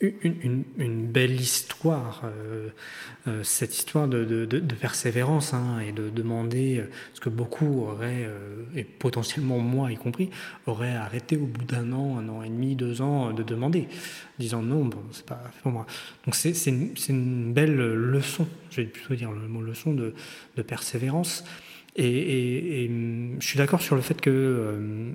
une, 0.00 1.06
belle 1.06 1.38
histoire, 1.38 2.22
euh, 2.24 2.70
euh, 3.28 3.42
cette 3.44 3.76
histoire 3.76 4.08
de, 4.08 4.24
de, 4.24 4.74
persévérance 4.74 5.52
hein, 5.52 5.80
et 5.80 5.92
de 5.92 6.08
demander 6.08 6.82
ce 7.12 7.20
que 7.20 7.28
beaucoup 7.28 7.82
auraient, 7.82 8.26
et 8.74 8.84
potentiellement 8.84 9.58
moi 9.58 9.92
y 9.92 9.96
compris, 9.96 10.30
auraient 10.66 10.96
arrêté 10.96 11.36
au 11.36 11.44
bout 11.44 11.64
d'un 11.64 11.92
an, 11.92 12.18
un 12.18 12.28
an 12.30 12.42
et 12.42 12.48
demi, 12.48 12.74
deux 12.74 13.02
ans 13.02 13.32
de 13.32 13.42
demander, 13.42 13.86
disant 14.38 14.62
non, 14.62 14.86
bon, 14.86 15.02
c'est 15.12 15.26
pas 15.26 15.42
pour 15.62 15.72
moi. 15.72 15.86
Donc 16.24 16.34
c'est 16.34 16.52
une, 16.66 16.94
une, 17.08 17.52
belle 17.52 17.76
leçon, 17.76 18.48
je 18.70 18.80
vais 18.80 18.86
plutôt 18.86 19.14
dire 19.14 19.30
le 19.30 19.46
mot 19.46 19.60
leçon 19.60 19.92
de, 19.92 20.14
persévérance. 20.66 21.44
Et, 21.96 22.90
je 23.38 23.46
suis 23.46 23.58
d'accord 23.58 23.80
sur 23.80 23.96
le 23.96 24.02
fait 24.02 24.20
que 24.20 24.30
euh, 24.30 25.12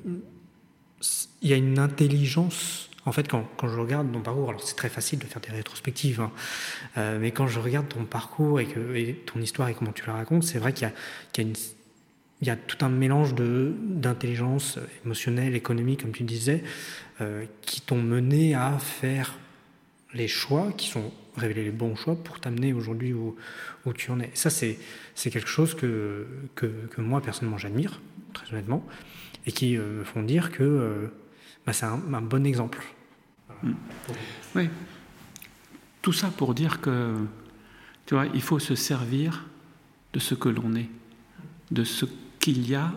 il 1.41 1.49
y 1.49 1.53
a 1.53 1.57
une 1.57 1.79
intelligence. 1.79 2.89
En 3.05 3.11
fait, 3.11 3.27
quand, 3.27 3.47
quand 3.57 3.67
je 3.67 3.79
regarde 3.79 4.11
ton 4.11 4.21
parcours, 4.21 4.49
alors 4.49 4.63
c'est 4.63 4.75
très 4.75 4.89
facile 4.89 5.19
de 5.19 5.25
faire 5.25 5.41
des 5.41 5.51
rétrospectives, 5.51 6.21
hein, 6.21 6.31
euh, 6.97 7.17
mais 7.19 7.31
quand 7.31 7.47
je 7.47 7.59
regarde 7.59 7.87
ton 7.87 8.05
parcours 8.05 8.59
et, 8.59 8.65
que, 8.65 9.11
ton 9.25 9.39
histoire 9.41 9.69
et 9.69 9.73
comment 9.73 9.91
tu 9.91 10.05
la 10.05 10.13
racontes, 10.13 10.43
c'est 10.43 10.59
vrai 10.59 10.71
qu'il 10.71 10.87
y, 11.37 11.41
y, 11.41 12.45
y 12.45 12.49
a, 12.51 12.55
tout 12.55 12.85
un 12.85 12.89
mélange 12.89 13.33
d'intelligence 13.33 14.77
émotionnelle, 15.03 15.55
économique, 15.55 16.03
comme 16.03 16.11
tu 16.11 16.23
disais, 16.23 16.63
euh, 17.21 17.45
qui 17.61 17.81
t'ont 17.81 18.01
mené 18.01 18.53
à 18.53 18.77
faire 18.77 19.35
les 20.13 20.27
choix 20.27 20.71
qui 20.73 20.87
sont 20.87 21.11
révéler 21.37 21.63
les 21.63 21.71
bons 21.71 21.95
choix 21.95 22.15
pour 22.15 22.39
t'amener 22.39 22.73
aujourd'hui 22.73 23.13
où, 23.13 23.35
où, 23.85 23.93
tu 23.93 24.11
en 24.11 24.19
es. 24.19 24.29
Ça, 24.33 24.49
c'est, 24.49 24.77
c'est 25.15 25.29
quelque 25.29 25.47
chose 25.47 25.75
que, 25.75 26.27
que, 26.55 26.67
que 26.67 27.01
moi, 27.01 27.21
personnellement, 27.21 27.57
j'admire, 27.57 28.01
très 28.33 28.51
honnêtement, 28.51 28.85
et 29.45 29.51
qui 29.51 29.77
euh, 29.77 29.99
me 29.99 30.03
font 30.03 30.23
dire 30.23 30.51
que 30.51 30.63
euh, 30.63 31.07
bah, 31.65 31.73
c'est 31.73 31.85
un, 31.85 31.97
bon 31.97 32.45
exemple. 32.45 32.83
Mm. 33.63 33.73
Oui. 34.55 34.69
Tout 36.01 36.13
ça 36.13 36.29
pour 36.35 36.53
dire 36.53 36.81
que, 36.81 37.15
tu 38.05 38.15
vois, 38.15 38.25
il 38.33 38.41
faut 38.41 38.59
se 38.59 38.75
servir 38.75 39.45
de 40.13 40.19
ce 40.19 40.35
que 40.35 40.49
l'on 40.49 40.75
est, 40.75 40.89
de 41.69 41.83
ce 41.83 42.05
qu'il 42.39 42.67
y 42.67 42.75
a 42.75 42.91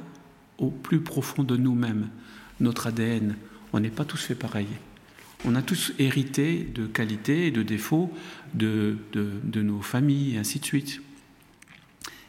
au 0.58 0.70
plus 0.70 1.00
profond 1.00 1.44
de 1.44 1.56
nous-mêmes, 1.56 2.08
notre 2.60 2.86
ADN. 2.88 3.36
On 3.72 3.80
n'est 3.80 3.90
pas 3.90 4.04
tous 4.04 4.24
fait 4.24 4.34
pareil. 4.34 4.68
On 5.44 5.54
a 5.54 5.62
tous 5.62 5.92
hérité 5.98 6.66
de 6.74 6.86
qualités 6.86 7.46
et 7.46 7.50
de 7.50 7.62
défauts 7.62 8.10
de, 8.54 8.96
de 9.12 9.62
nos 9.62 9.82
familles, 9.82 10.36
et 10.36 10.38
ainsi 10.38 10.58
de 10.58 10.64
suite. 10.64 11.02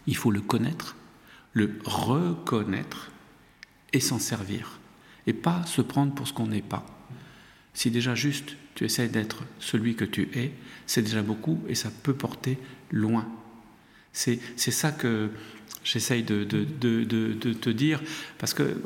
Il 0.08 0.16
faut 0.16 0.32
le 0.32 0.42
connaître, 0.42 0.96
le 1.54 1.80
reconnaître 1.86 3.12
et 3.94 4.00
s'en 4.00 4.20
servir. 4.20 4.80
Et 5.28 5.34
pas 5.34 5.66
se 5.66 5.82
prendre 5.82 6.14
pour 6.14 6.28
ce 6.28 6.34
qu'on 6.34 6.48
n'est 6.48 6.62
pas. 6.62 6.86
Si 7.74 7.90
déjà 7.90 8.16
juste 8.16 8.56
tu 8.76 8.86
essaies 8.86 9.08
d'être 9.08 9.44
celui 9.60 9.96
que 9.96 10.06
tu 10.06 10.30
es, 10.34 10.52
c'est 10.86 11.02
déjà 11.02 11.22
beaucoup 11.22 11.62
et 11.68 11.76
ça 11.76 11.90
peut 12.04 12.14
porter 12.14 12.58
loin. 12.92 13.28
C'est 14.14 14.40
ça 14.58 14.92
que 14.92 15.30
j'essaye 15.84 16.24
de, 16.24 16.44
de, 16.44 16.64
de, 17.04 17.54
te 17.54 17.70
dire, 17.70 18.02
parce 18.38 18.54
que 18.54 18.82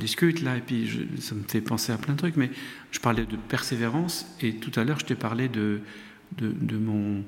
discute 0.00 0.42
là, 0.42 0.56
et 0.56 0.60
puis 0.60 1.08
ça 1.20 1.34
me 1.34 1.42
fait 1.44 1.60
penser 1.60 1.92
à 1.92 1.98
plein 1.98 2.14
de 2.14 2.18
trucs, 2.18 2.36
mais 2.36 2.50
je 2.90 2.98
parlais 2.98 3.24
de 3.24 3.36
persévérance, 3.36 4.26
et 4.40 4.56
tout 4.56 4.72
à 4.78 4.84
l'heure 4.84 4.98
je 4.98 5.06
t'ai 5.06 5.14
parlé 5.14 5.48
de, 5.48 5.80
de, 6.38 6.76
mon, 6.76 7.22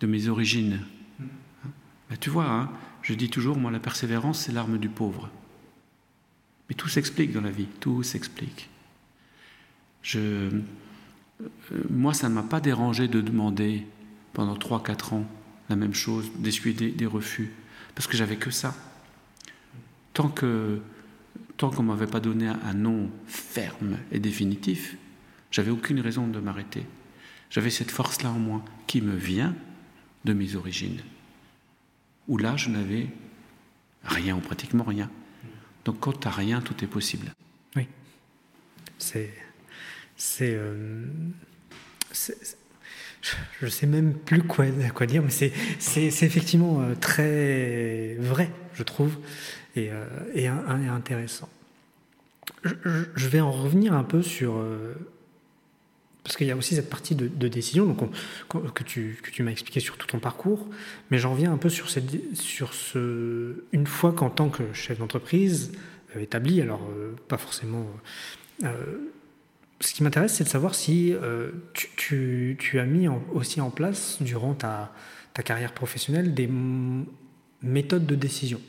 de 0.00 0.06
mes 0.06 0.28
origines. 0.28 0.80
Ben, 1.18 2.16
tu 2.20 2.30
vois, 2.30 2.48
hein, 2.48 2.70
je 3.02 3.14
dis 3.14 3.28
toujours, 3.28 3.56
moi, 3.56 3.70
la 3.70 3.80
persévérance, 3.80 4.40
c'est 4.40 4.52
l'arme 4.52 4.78
du 4.78 4.88
pauvre. 4.88 5.30
Mais 6.68 6.74
tout 6.74 6.88
s'explique 6.88 7.32
dans 7.32 7.40
la 7.40 7.50
vie, 7.50 7.66
tout 7.80 8.02
s'explique. 8.02 8.68
Je, 10.02 10.18
euh, 10.20 10.60
moi, 11.90 12.14
ça 12.14 12.28
ne 12.28 12.34
m'a 12.34 12.42
pas 12.42 12.60
dérangé 12.60 13.08
de 13.08 13.20
demander 13.20 13.86
pendant 14.32 14.54
3-4 14.54 15.14
ans 15.14 15.26
la 15.68 15.76
même 15.76 15.94
chose, 15.94 16.30
d'essuyer 16.38 16.90
des, 16.90 17.06
refus, 17.06 17.50
parce 17.94 18.06
que 18.06 18.16
j'avais 18.16 18.36
que 18.36 18.50
ça. 18.50 18.74
Tant 20.12 20.28
que 20.28 20.80
tant 21.62 21.70
qu'on 21.70 21.84
m'avait 21.84 22.08
pas 22.08 22.18
donné 22.18 22.48
un 22.48 22.74
nom 22.74 23.08
ferme 23.24 23.96
et 24.10 24.18
définitif, 24.18 24.96
j'avais 25.52 25.70
aucune 25.70 26.00
raison 26.00 26.26
de 26.26 26.40
m'arrêter. 26.40 26.84
J'avais 27.50 27.70
cette 27.70 27.92
force-là 27.92 28.30
en 28.30 28.38
moi 28.40 28.64
qui 28.88 29.00
me 29.00 29.14
vient 29.14 29.54
de 30.24 30.32
mes 30.32 30.56
origines, 30.56 31.00
où 32.26 32.36
là 32.36 32.56
je 32.56 32.68
n'avais 32.68 33.06
rien 34.02 34.34
ou 34.36 34.40
pratiquement 34.40 34.82
rien. 34.82 35.08
Donc 35.84 36.00
quand 36.00 36.18
tu 36.18 36.26
n'as 36.26 36.34
rien, 36.34 36.60
tout 36.62 36.82
est 36.82 36.88
possible. 36.88 37.32
Oui. 37.76 37.86
C'est 38.98 39.30
euh, 40.40 41.06
c'est. 42.10 42.56
je 43.60 43.66
ne 43.66 43.70
sais 43.70 43.86
même 43.86 44.14
plus 44.14 44.42
quoi, 44.42 44.66
quoi 44.92 45.06
dire, 45.06 45.22
mais 45.22 45.30
c'est 45.30 45.52
effectivement 46.24 46.80
euh, 46.80 46.96
très 46.96 48.16
vrai, 48.18 48.50
je 48.74 48.82
trouve, 48.82 49.16
et, 49.76 49.90
euh, 49.90 50.04
et, 50.34 50.46
intéressant. 50.48 51.48
Je, 52.64 53.28
vais 53.28 53.40
en 53.40 53.52
revenir 53.52 53.94
un 53.94 54.04
peu 54.04 54.22
sur. 54.22 54.54
parce 56.24 56.36
qu'il 56.36 56.46
y 56.46 56.50
a 56.50 56.56
aussi 56.56 56.74
cette 56.74 56.90
partie 56.90 57.14
de, 57.14 57.48
décision 57.48 57.96
que 58.48 58.82
tu, 58.82 59.42
m'as 59.42 59.50
expliqué 59.50 59.80
sur 59.80 59.96
tout 59.96 60.06
ton 60.06 60.18
parcours, 60.18 60.68
mais 61.10 61.18
j'en 61.18 61.32
reviens 61.32 61.52
un 61.52 61.56
peu 61.56 61.68
sur, 61.68 61.90
cette, 61.90 62.36
sur 62.36 62.74
ce. 62.74 63.64
Une 63.72 63.86
fois 63.86 64.12
qu'en 64.12 64.30
tant 64.30 64.48
que 64.48 64.72
chef 64.72 64.98
d'entreprise 64.98 65.72
établi, 66.18 66.60
alors 66.60 66.88
pas 67.28 67.38
forcément 67.38 67.86
ce 69.82 69.94
qui 69.94 70.02
m'intéresse, 70.02 70.34
c'est 70.34 70.44
de 70.44 70.48
savoir 70.48 70.74
si 70.74 71.12
euh, 71.12 71.50
tu, 71.74 72.56
as 72.74 72.84
mis 72.84 73.08
aussi 73.32 73.60
en 73.60 73.70
place, 73.70 74.18
durant 74.20 74.54
ta, 74.54 74.92
carrière 75.44 75.72
professionnelle, 75.72 76.34
des 76.34 76.48
méthodes 77.62 78.06
de 78.06 78.14
décision. 78.14 78.60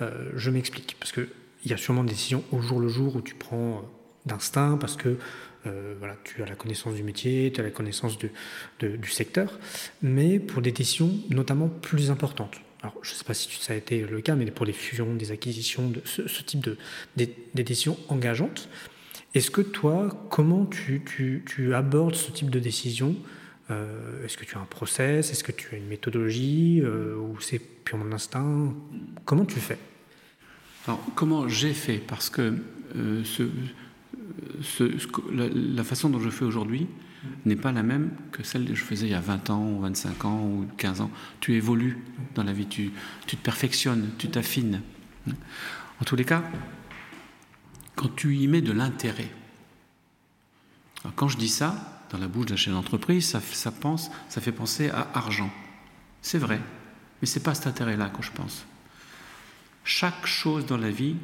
Euh, 0.00 0.30
je 0.34 0.50
m'explique, 0.50 0.96
parce 0.98 1.12
qu'il 1.12 1.26
y 1.66 1.72
a 1.72 1.76
sûrement 1.76 2.04
des 2.04 2.12
décisions 2.12 2.44
au 2.52 2.60
jour 2.60 2.80
le 2.80 2.88
jour 2.88 3.16
où 3.16 3.20
tu 3.20 3.34
prends 3.34 3.78
euh, 3.78 4.26
d'instinct, 4.26 4.78
parce 4.80 4.96
que 4.96 5.16
voilà, 5.98 6.14
tu 6.24 6.42
as 6.42 6.46
la 6.46 6.56
connaissance 6.56 6.94
du 6.94 7.02
métier, 7.02 7.50
tu 7.50 7.58
as 7.58 7.64
la 7.64 7.70
connaissance 7.70 8.18
du 8.18 9.08
secteur, 9.08 9.58
mais 10.02 10.38
pour 10.38 10.60
des 10.60 10.72
décisions 10.72 11.10
notamment 11.30 11.68
plus 11.70 12.10
importantes. 12.10 12.60
Alors, 12.82 12.94
je 13.00 13.12
ne 13.12 13.14
sais 13.14 13.24
pas 13.24 13.32
si 13.32 13.48
ça 13.62 13.72
a 13.72 13.76
été 13.76 14.02
le 14.02 14.20
cas, 14.20 14.34
mais 14.34 14.44
pour 14.50 14.66
des 14.66 14.74
fusions, 14.74 15.14
des 15.14 15.32
acquisitions, 15.32 15.88
de 15.88 16.02
ce, 16.04 16.42
type 16.42 16.60
de 16.60 16.76
des 17.16 17.64
décisions 17.64 17.96
engageantes, 18.10 18.68
est-ce 19.34 19.50
que 19.50 19.60
toi, 19.60 20.08
comment 20.30 20.64
tu, 20.64 21.02
tu, 21.04 21.74
abordes 21.74 22.14
ce 22.14 22.30
type 22.30 22.50
de 22.50 22.60
décision 22.60 23.16
euh, 23.70 24.24
Est-ce 24.24 24.36
que 24.36 24.44
tu 24.44 24.56
as 24.56 24.60
un 24.60 24.66
process? 24.66 25.30
Est-ce 25.30 25.44
que 25.44 25.52
tu 25.52 25.74
as 25.74 25.78
une 25.78 25.86
méthodologie? 25.86 26.80
Euh, 26.82 27.16
Ou 27.16 27.40
c'est 27.40 27.58
purement 27.58 28.04
l'instinct 28.04 28.74
Comment 29.24 29.44
tu 29.44 29.60
fais? 29.60 29.78
Alors, 30.86 31.00
comment 31.14 31.48
j'ai 31.48 31.72
fait? 31.72 31.98
Parce 31.98 32.30
que 32.30 32.54
euh, 32.96 33.22
la, 35.32 35.84
façon 35.84 36.10
dont 36.10 36.20
je 36.20 36.30
fais 36.30 36.44
aujourd'hui 36.44 36.86
n'est 37.46 37.56
pas 37.56 37.72
la 37.72 37.82
même 37.82 38.10
que 38.32 38.42
celle 38.42 38.66
que 38.66 38.74
je 38.74 38.84
faisais 38.84 39.06
il 39.06 39.12
y 39.12 39.14
a 39.14 39.20
20 39.20 39.50
ans, 39.50 39.66
ou 39.66 39.80
25 39.80 40.24
ans, 40.26 40.44
ou 40.44 40.66
15 40.76 41.00
ans. 41.00 41.10
Tu 41.40 41.54
évolues 41.54 41.98
dans 42.34 42.44
la 42.44 42.52
vie, 42.52 42.66
tu, 42.66 42.92
tu 43.26 43.36
te 43.36 43.42
perfectionnes, 43.42 44.10
tu 44.18 44.28
t'affines. 44.28 44.82
En 46.00 46.04
tous 46.04 46.16
les 46.16 46.24
cas, 46.24 46.42
quand 47.96 48.14
tu 48.14 48.36
y 48.36 48.46
mets 48.46 48.60
de 48.60 48.72
l'intérêt. 48.72 49.30
Quand 51.16 51.28
je 51.28 51.36
dis 51.36 51.48
ça, 51.48 51.93
la 52.18 52.28
bouche 52.28 52.46
d'un 52.46 52.56
chef 52.56 52.72
d'entreprise, 52.72 53.28
ça, 53.28 53.40
ça, 53.40 53.70
pense, 53.70 54.10
ça 54.28 54.40
fait 54.40 54.52
penser 54.52 54.90
à 54.90 55.08
argent. 55.14 55.50
C'est 56.22 56.38
vrai, 56.38 56.60
mais 57.20 57.26
ce 57.26 57.38
n'est 57.38 57.42
pas 57.42 57.54
cet 57.54 57.66
intérêt-là 57.66 58.10
que 58.10 58.22
je 58.22 58.30
pense. 58.30 58.66
Chaque 59.84 60.26
chose 60.26 60.66
dans 60.66 60.76
la 60.76 60.90
vie 60.90 61.16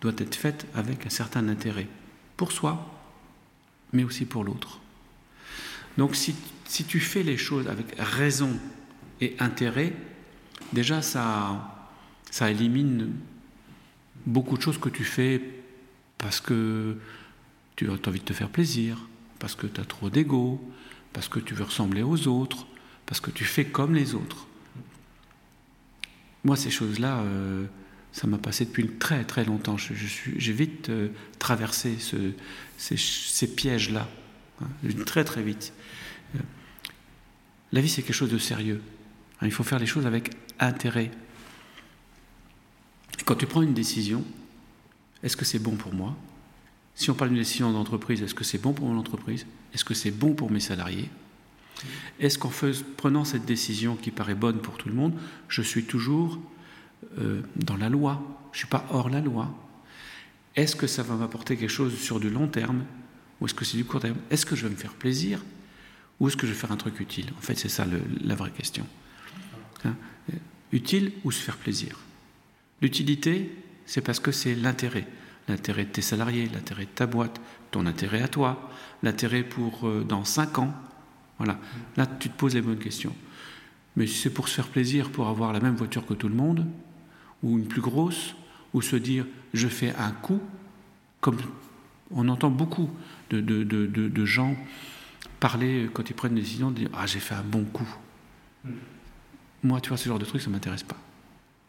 doit 0.00 0.12
être 0.18 0.34
faite 0.34 0.66
avec 0.74 1.06
un 1.06 1.10
certain 1.10 1.48
intérêt, 1.48 1.88
pour 2.36 2.52
soi, 2.52 3.00
mais 3.92 4.04
aussi 4.04 4.24
pour 4.24 4.44
l'autre. 4.44 4.80
Donc 5.98 6.16
si, 6.16 6.34
si, 6.64 6.84
tu 6.84 7.00
fais 7.00 7.22
les 7.22 7.36
choses 7.36 7.68
avec 7.68 7.94
raison 7.98 8.58
et 9.20 9.36
intérêt, 9.38 9.92
déjà 10.72 11.02
ça, 11.02 11.86
ça 12.30 12.50
élimine 12.50 13.12
beaucoup 14.26 14.56
de 14.56 14.62
choses 14.62 14.78
que 14.78 14.88
tu 14.88 15.04
fais 15.04 15.42
parce 16.18 16.40
que 16.40 16.96
tu 17.76 17.88
as 17.90 18.08
envie 18.08 18.20
de 18.20 18.24
te 18.24 18.32
faire 18.32 18.50
plaisir, 18.50 18.98
parce 19.40 19.56
que 19.56 19.66
tu 19.66 19.80
as 19.80 19.84
trop 19.84 20.10
d'ego, 20.10 20.60
parce 21.12 21.28
que 21.28 21.40
tu 21.40 21.54
veux 21.54 21.64
ressembler 21.64 22.02
aux 22.02 22.28
autres, 22.28 22.66
parce 23.06 23.20
que 23.20 23.32
tu 23.32 23.44
fais 23.44 23.64
comme 23.64 23.94
les 23.94 24.14
autres. 24.14 24.46
Moi, 26.44 26.56
ces 26.56 26.70
choses-là, 26.70 27.20
euh, 27.20 27.66
ça 28.12 28.26
m'a 28.26 28.38
passé 28.38 28.66
depuis 28.66 28.86
très 28.86 29.24
très 29.24 29.44
longtemps. 29.44 29.76
J'ai 29.76 30.52
vite 30.52 30.90
euh, 30.90 31.08
traversé 31.38 31.96
ces, 32.76 33.56
pièges-là, 33.56 34.08
hein, 34.62 34.66
très 35.06 35.24
très 35.24 35.42
vite. 35.42 35.72
Euh, 36.36 36.38
la 37.72 37.80
vie, 37.80 37.88
c'est 37.88 38.02
quelque 38.02 38.14
chose 38.14 38.30
de 38.30 38.38
sérieux. 38.38 38.80
Hein, 39.40 39.46
il 39.46 39.52
faut 39.52 39.64
faire 39.64 39.78
les 39.78 39.86
choses 39.86 40.06
avec 40.06 40.30
intérêt. 40.58 41.10
quand 43.24 43.36
tu 43.36 43.46
prends 43.46 43.62
une 43.62 43.74
décision, 43.74 44.24
est-ce 45.22 45.36
que 45.36 45.44
c'est 45.44 45.58
bon 45.58 45.76
pour 45.76 45.94
moi? 45.94 46.16
Si 47.00 47.10
on 47.10 47.14
parle 47.14 47.30
d'une 47.30 47.38
décision 47.38 47.72
d'entreprise, 47.72 48.22
est-ce 48.22 48.34
que 48.34 48.44
c'est 48.44 48.58
bon 48.58 48.74
pour 48.74 48.86
mon 48.86 48.98
entreprise? 48.98 49.46
Est-ce 49.72 49.86
que 49.86 49.94
c'est 49.94 50.10
bon 50.10 50.34
pour 50.34 50.50
mes 50.50 50.60
salariés? 50.60 51.08
Est-ce 52.18 52.38
qu'en 52.38 52.52
prenant 52.98 53.24
cette 53.24 53.46
décision 53.46 53.96
qui 53.96 54.10
paraît 54.10 54.34
bonne 54.34 54.58
pour 54.58 54.76
tout 54.76 54.90
le 54.90 54.94
monde, 54.94 55.14
je 55.48 55.62
suis 55.62 55.84
toujours 55.84 56.38
euh, 57.18 57.40
dans 57.56 57.78
la 57.78 57.88
loi? 57.88 58.22
Je 58.52 58.56
ne 58.56 58.58
suis 58.58 58.66
pas 58.66 58.84
hors 58.90 59.08
la 59.08 59.22
loi. 59.22 59.50
Est-ce 60.56 60.76
que 60.76 60.86
ça 60.86 61.02
va 61.02 61.14
m'apporter 61.14 61.56
quelque 61.56 61.70
chose 61.70 61.98
sur 61.98 62.20
du 62.20 62.28
long 62.28 62.48
terme? 62.48 62.84
Ou 63.40 63.46
est-ce 63.46 63.54
que 63.54 63.64
c'est 63.64 63.78
du 63.78 63.86
court 63.86 64.00
terme? 64.00 64.18
Est-ce 64.30 64.44
que 64.44 64.54
je 64.54 64.66
vais 64.66 64.70
me 64.70 64.78
faire 64.78 64.92
plaisir? 64.92 65.42
Ou 66.20 66.28
est-ce 66.28 66.36
que 66.36 66.46
je 66.46 66.52
vais 66.52 66.58
faire 66.58 66.70
un 66.70 66.76
truc 66.76 67.00
utile? 67.00 67.32
En 67.38 67.40
fait, 67.40 67.54
c'est 67.54 67.70
ça 67.70 67.86
la 68.22 68.34
vraie 68.34 68.50
question. 68.50 68.86
Hein? 69.86 69.96
Utile 70.70 71.12
ou 71.24 71.30
se 71.30 71.40
faire 71.40 71.56
plaisir? 71.56 71.98
L'utilité, 72.82 73.50
c'est 73.86 74.02
parce 74.02 74.20
que 74.20 74.32
c'est 74.32 74.54
l'intérêt. 74.54 75.08
L'intérêt 75.50 75.84
de 75.84 75.90
tes 75.90 76.02
salariés, 76.02 76.48
l'intérêt 76.52 76.84
de 76.84 76.90
ta 76.90 77.06
boîte, 77.06 77.40
ton 77.72 77.86
intérêt 77.86 78.22
à 78.22 78.28
toi, 78.28 78.70
l'intérêt 79.02 79.42
pour 79.42 79.86
euh, 79.88 80.04
dans 80.04 80.24
cinq 80.24 80.58
ans. 80.58 80.72
Voilà. 81.38 81.58
Là, 81.96 82.06
tu 82.06 82.28
te 82.28 82.36
poses 82.36 82.54
les 82.54 82.62
bonnes 82.62 82.78
questions. 82.78 83.14
Mais 83.96 84.06
si 84.06 84.14
c'est 84.14 84.30
pour 84.30 84.48
se 84.48 84.54
faire 84.54 84.68
plaisir, 84.68 85.10
pour 85.10 85.26
avoir 85.26 85.52
la 85.52 85.58
même 85.58 85.74
voiture 85.74 86.06
que 86.06 86.14
tout 86.14 86.28
le 86.28 86.36
monde, 86.36 86.66
ou 87.42 87.58
une 87.58 87.66
plus 87.66 87.80
grosse, 87.80 88.36
ou 88.74 88.80
se 88.80 88.94
dire 88.94 89.26
je 89.52 89.66
fais 89.66 89.92
un 89.96 90.12
coup, 90.12 90.40
comme 91.20 91.38
on 92.12 92.28
entend 92.28 92.50
beaucoup 92.50 92.88
de, 93.30 93.40
de, 93.40 93.64
de, 93.64 93.86
de 93.86 94.24
gens 94.24 94.56
parler 95.40 95.90
quand 95.92 96.08
ils 96.10 96.14
prennent 96.14 96.36
une 96.36 96.42
décision, 96.42 96.70
de 96.70 96.76
dire 96.76 96.90
ah 96.94 97.06
j'ai 97.06 97.18
fait 97.18 97.34
un 97.34 97.42
bon 97.42 97.64
coup. 97.64 97.88
Mm. 98.64 98.70
Moi, 99.64 99.80
tu 99.80 99.88
vois, 99.88 99.98
ce 99.98 100.08
genre 100.08 100.18
de 100.18 100.24
truc, 100.24 100.40
ça 100.40 100.48
ne 100.48 100.52
m'intéresse 100.54 100.84
pas. 100.84 100.96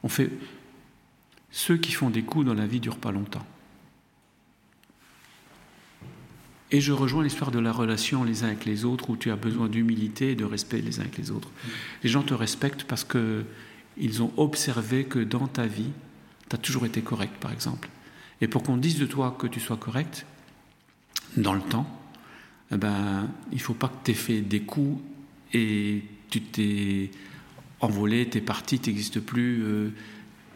On 0.04 0.10
fait, 0.10 0.30
ceux 1.50 1.78
qui 1.78 1.92
font 1.92 2.10
des 2.10 2.24
coups 2.24 2.46
dans 2.46 2.54
la 2.54 2.68
vie 2.68 2.80
durent 2.80 2.98
pas 2.98 3.12
longtemps. 3.12 3.46
Et 6.72 6.80
je 6.80 6.94
rejoins 6.94 7.24
l'histoire 7.24 7.52
de 7.52 7.60
la 7.60 7.72
relation 7.72 8.24
les 8.24 8.44
uns 8.44 8.48
avec 8.48 8.66
les 8.66 8.86
autres, 8.86 9.10
où 9.10 9.18
tu 9.18 9.30
as 9.30 9.36
besoin 9.36 9.68
d'humilité 9.68 10.32
et 10.32 10.36
de 10.36 10.46
respect 10.46 10.82
les 10.82 11.00
uns 11.00 11.04
avec 11.04 11.18
les 11.18 11.30
autres. 11.32 11.50
Les 12.04 12.10
gens 12.10 12.24
te 12.24 12.34
respectent 12.34 12.86
parce 12.86 13.04
qu'ils 13.04 14.24
ont 14.24 14.32
observé 14.38 15.04
que 15.04 15.20
dans 15.20 15.48
ta 15.48 15.66
vie, 15.66 15.92
tu 16.50 16.56
as 16.56 16.60
toujours 16.60 16.86
été 16.86 17.02
correct, 17.02 17.34
par 17.42 17.52
exemple. 17.52 17.90
Et 18.40 18.48
pour 18.48 18.64
qu'on 18.64 18.78
dise 18.78 18.98
de 19.00 19.06
toi 19.06 19.36
que 19.38 19.48
tu 19.48 19.60
sois 19.60 19.78
correct, 19.78 20.26
dans 21.36 21.54
le 21.54 21.62
temps, 21.62 21.88
eh 22.72 22.78
ben, 22.78 23.30
il 23.52 23.58
ne 23.58 23.62
faut 23.62 23.74
pas 23.74 23.90
que 23.90 24.06
tu 24.06 24.12
aies 24.12 24.16
fait 24.16 24.42
des 24.42 24.62
coups 24.62 25.02
et 25.54 26.04
tu 26.30 26.42
t'es 26.42 27.12
envolé, 27.82 28.30
tu 28.30 28.38
es 28.38 28.42
parti, 28.42 28.80
tu 28.80 28.90
n'existes 28.90 29.20
plus. 29.20 29.64
Euh, 29.64 29.90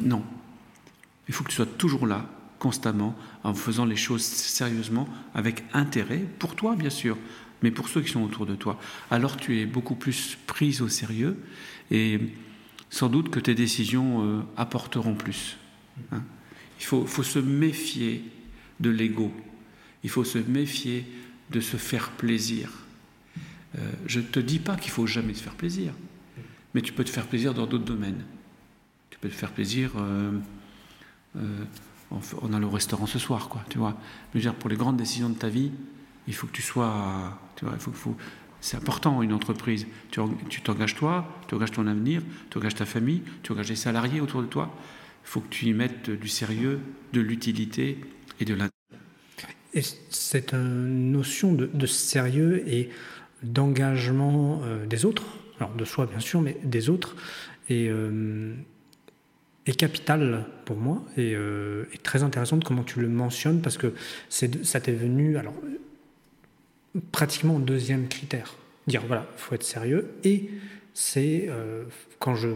non. 0.01 0.23
Il 1.27 1.33
faut 1.33 1.43
que 1.43 1.49
tu 1.49 1.55
sois 1.55 1.65
toujours 1.65 2.07
là, 2.07 2.25
constamment, 2.65 3.15
en 3.43 3.53
faisant 3.53 3.85
les 3.85 3.95
choses 3.95 4.23
sérieusement, 4.23 5.07
avec 5.35 5.63
intérêt, 5.73 6.25
pour 6.39 6.55
toi 6.55 6.75
bien 6.75 6.89
sûr, 6.89 7.15
mais 7.61 7.69
pour 7.69 7.89
ceux 7.89 8.01
qui 8.01 8.09
sont 8.09 8.23
autour 8.23 8.47
de 8.47 8.55
toi. 8.55 8.79
Alors 9.11 9.37
tu 9.37 9.59
es 9.59 9.67
beaucoup 9.67 9.93
plus 9.93 10.35
prise 10.47 10.81
au 10.81 10.89
sérieux 10.89 11.37
et 11.91 12.19
sans 12.89 13.07
doute 13.07 13.29
que 13.29 13.39
tes 13.39 13.53
décisions 13.53 14.25
euh, 14.25 14.41
apporteront 14.57 15.13
plus. 15.13 15.57
Hein. 16.11 16.23
Il 16.79 16.85
faut, 16.85 17.05
faut, 17.05 17.21
se 17.21 17.37
méfier 17.37 18.23
de 18.79 18.89
l'ego. 18.89 19.31
Il 20.03 20.09
faut 20.09 20.23
se 20.23 20.39
méfier 20.39 21.05
de 21.51 21.59
se 21.59 21.77
faire 21.77 22.09
plaisir. 22.13 22.71
Euh, 23.77 23.91
je 24.07 24.21
ne 24.21 24.25
te 24.25 24.39
dis 24.39 24.57
pas 24.57 24.75
qu'il 24.75 24.91
faut 24.91 25.05
jamais 25.05 25.35
se 25.35 25.43
faire 25.43 25.53
plaisir, 25.53 25.93
mais 26.73 26.81
tu 26.81 26.93
peux 26.93 27.03
te 27.03 27.11
faire 27.11 27.27
plaisir 27.27 27.53
dans 27.53 27.67
d'autres 27.67 27.85
domaines. 27.85 28.23
Tu 29.11 29.19
peux 29.19 29.29
te 29.29 29.35
faire 29.35 29.51
plaisir 29.51 29.91
euh, 29.97 30.31
en, 32.11 32.53
allant 32.53 32.67
au 32.67 32.71
restaurant 32.71 33.05
ce 33.05 33.19
soir, 33.19 33.49
quoi. 33.49 33.61
Tu 33.69 33.77
vois. 33.77 33.97
Veux 34.33 34.41
dire, 34.41 34.53
pour 34.53 34.69
les 34.69 34.75
grandes 34.75 34.97
décisions 34.97 35.29
de 35.29 35.35
ta 35.35 35.49
vie, 35.49 35.71
il 36.27 36.33
faut 36.33 36.47
que 36.47 36.51
tu 36.53 36.61
sois, 36.61 37.39
tu 37.55 37.65
vois, 37.65 37.73
il 37.75 37.79
faut, 37.79 37.91
faut 37.91 38.15
c'est 38.65 38.77
important, 38.77 39.21
une 39.21 39.31
entreprise. 39.31 39.85
Tu 40.09 40.61
t'engages 40.61 40.95
toi, 40.95 41.27
tu 41.47 41.53
engages 41.53 41.71
ton 41.71 41.85
avenir, 41.85 42.23
tu 42.49 42.57
engages 42.57 42.73
ta 42.73 42.85
famille, 42.85 43.21
tu 43.43 43.51
engages 43.51 43.69
les 43.69 43.75
salariés 43.75 44.21
autour 44.21 44.41
de 44.41 44.47
toi. 44.47 44.75
Il 45.23 45.27
faut 45.27 45.39
que 45.39 45.49
tu 45.49 45.67
y 45.67 45.73
mettes 45.73 46.09
du 46.09 46.27
sérieux, 46.27 46.79
de 47.13 47.21
l'utilité 47.21 47.99
et 48.39 48.45
de 48.45 48.55
l'intérêt. 48.55 48.71
Et 49.75 49.83
cette 50.09 50.55
notion 50.55 51.53
de, 51.53 51.85
sérieux 51.85 52.63
et 52.67 52.89
d'engagement 53.43 54.61
euh, 54.63 54.87
des 54.87 55.05
autres, 55.05 55.25
alors 55.59 55.75
de 55.75 55.85
soi 55.85 56.07
bien 56.07 56.19
sûr, 56.19 56.41
mais 56.41 56.57
des 56.63 56.89
autres, 56.89 57.15
est, 57.69 57.87
euh, 57.87 58.55
est 59.65 59.75
capitale 59.75 60.45
pour 60.65 60.77
moi 60.77 61.03
et, 61.17 61.33
euh, 61.35 61.85
très 62.03 62.23
intéressante 62.23 62.63
comment 62.63 62.83
tu 62.83 62.99
le 62.99 63.09
mentionnes 63.09 63.61
parce 63.61 63.77
que 63.77 63.93
ça 64.29 64.79
t'est 64.79 64.91
venu. 64.91 65.37
Alors, 65.37 65.55
pratiquement 67.11 67.59
deuxième 67.59 68.07
critère. 68.07 68.55
Dire 68.87 69.03
voilà, 69.07 69.27
il 69.35 69.39
faut 69.39 69.55
être 69.55 69.63
sérieux. 69.63 70.11
Et 70.23 70.49
c'est 70.93 71.47
euh, 71.49 71.85
quand 72.19 72.35
je 72.35 72.49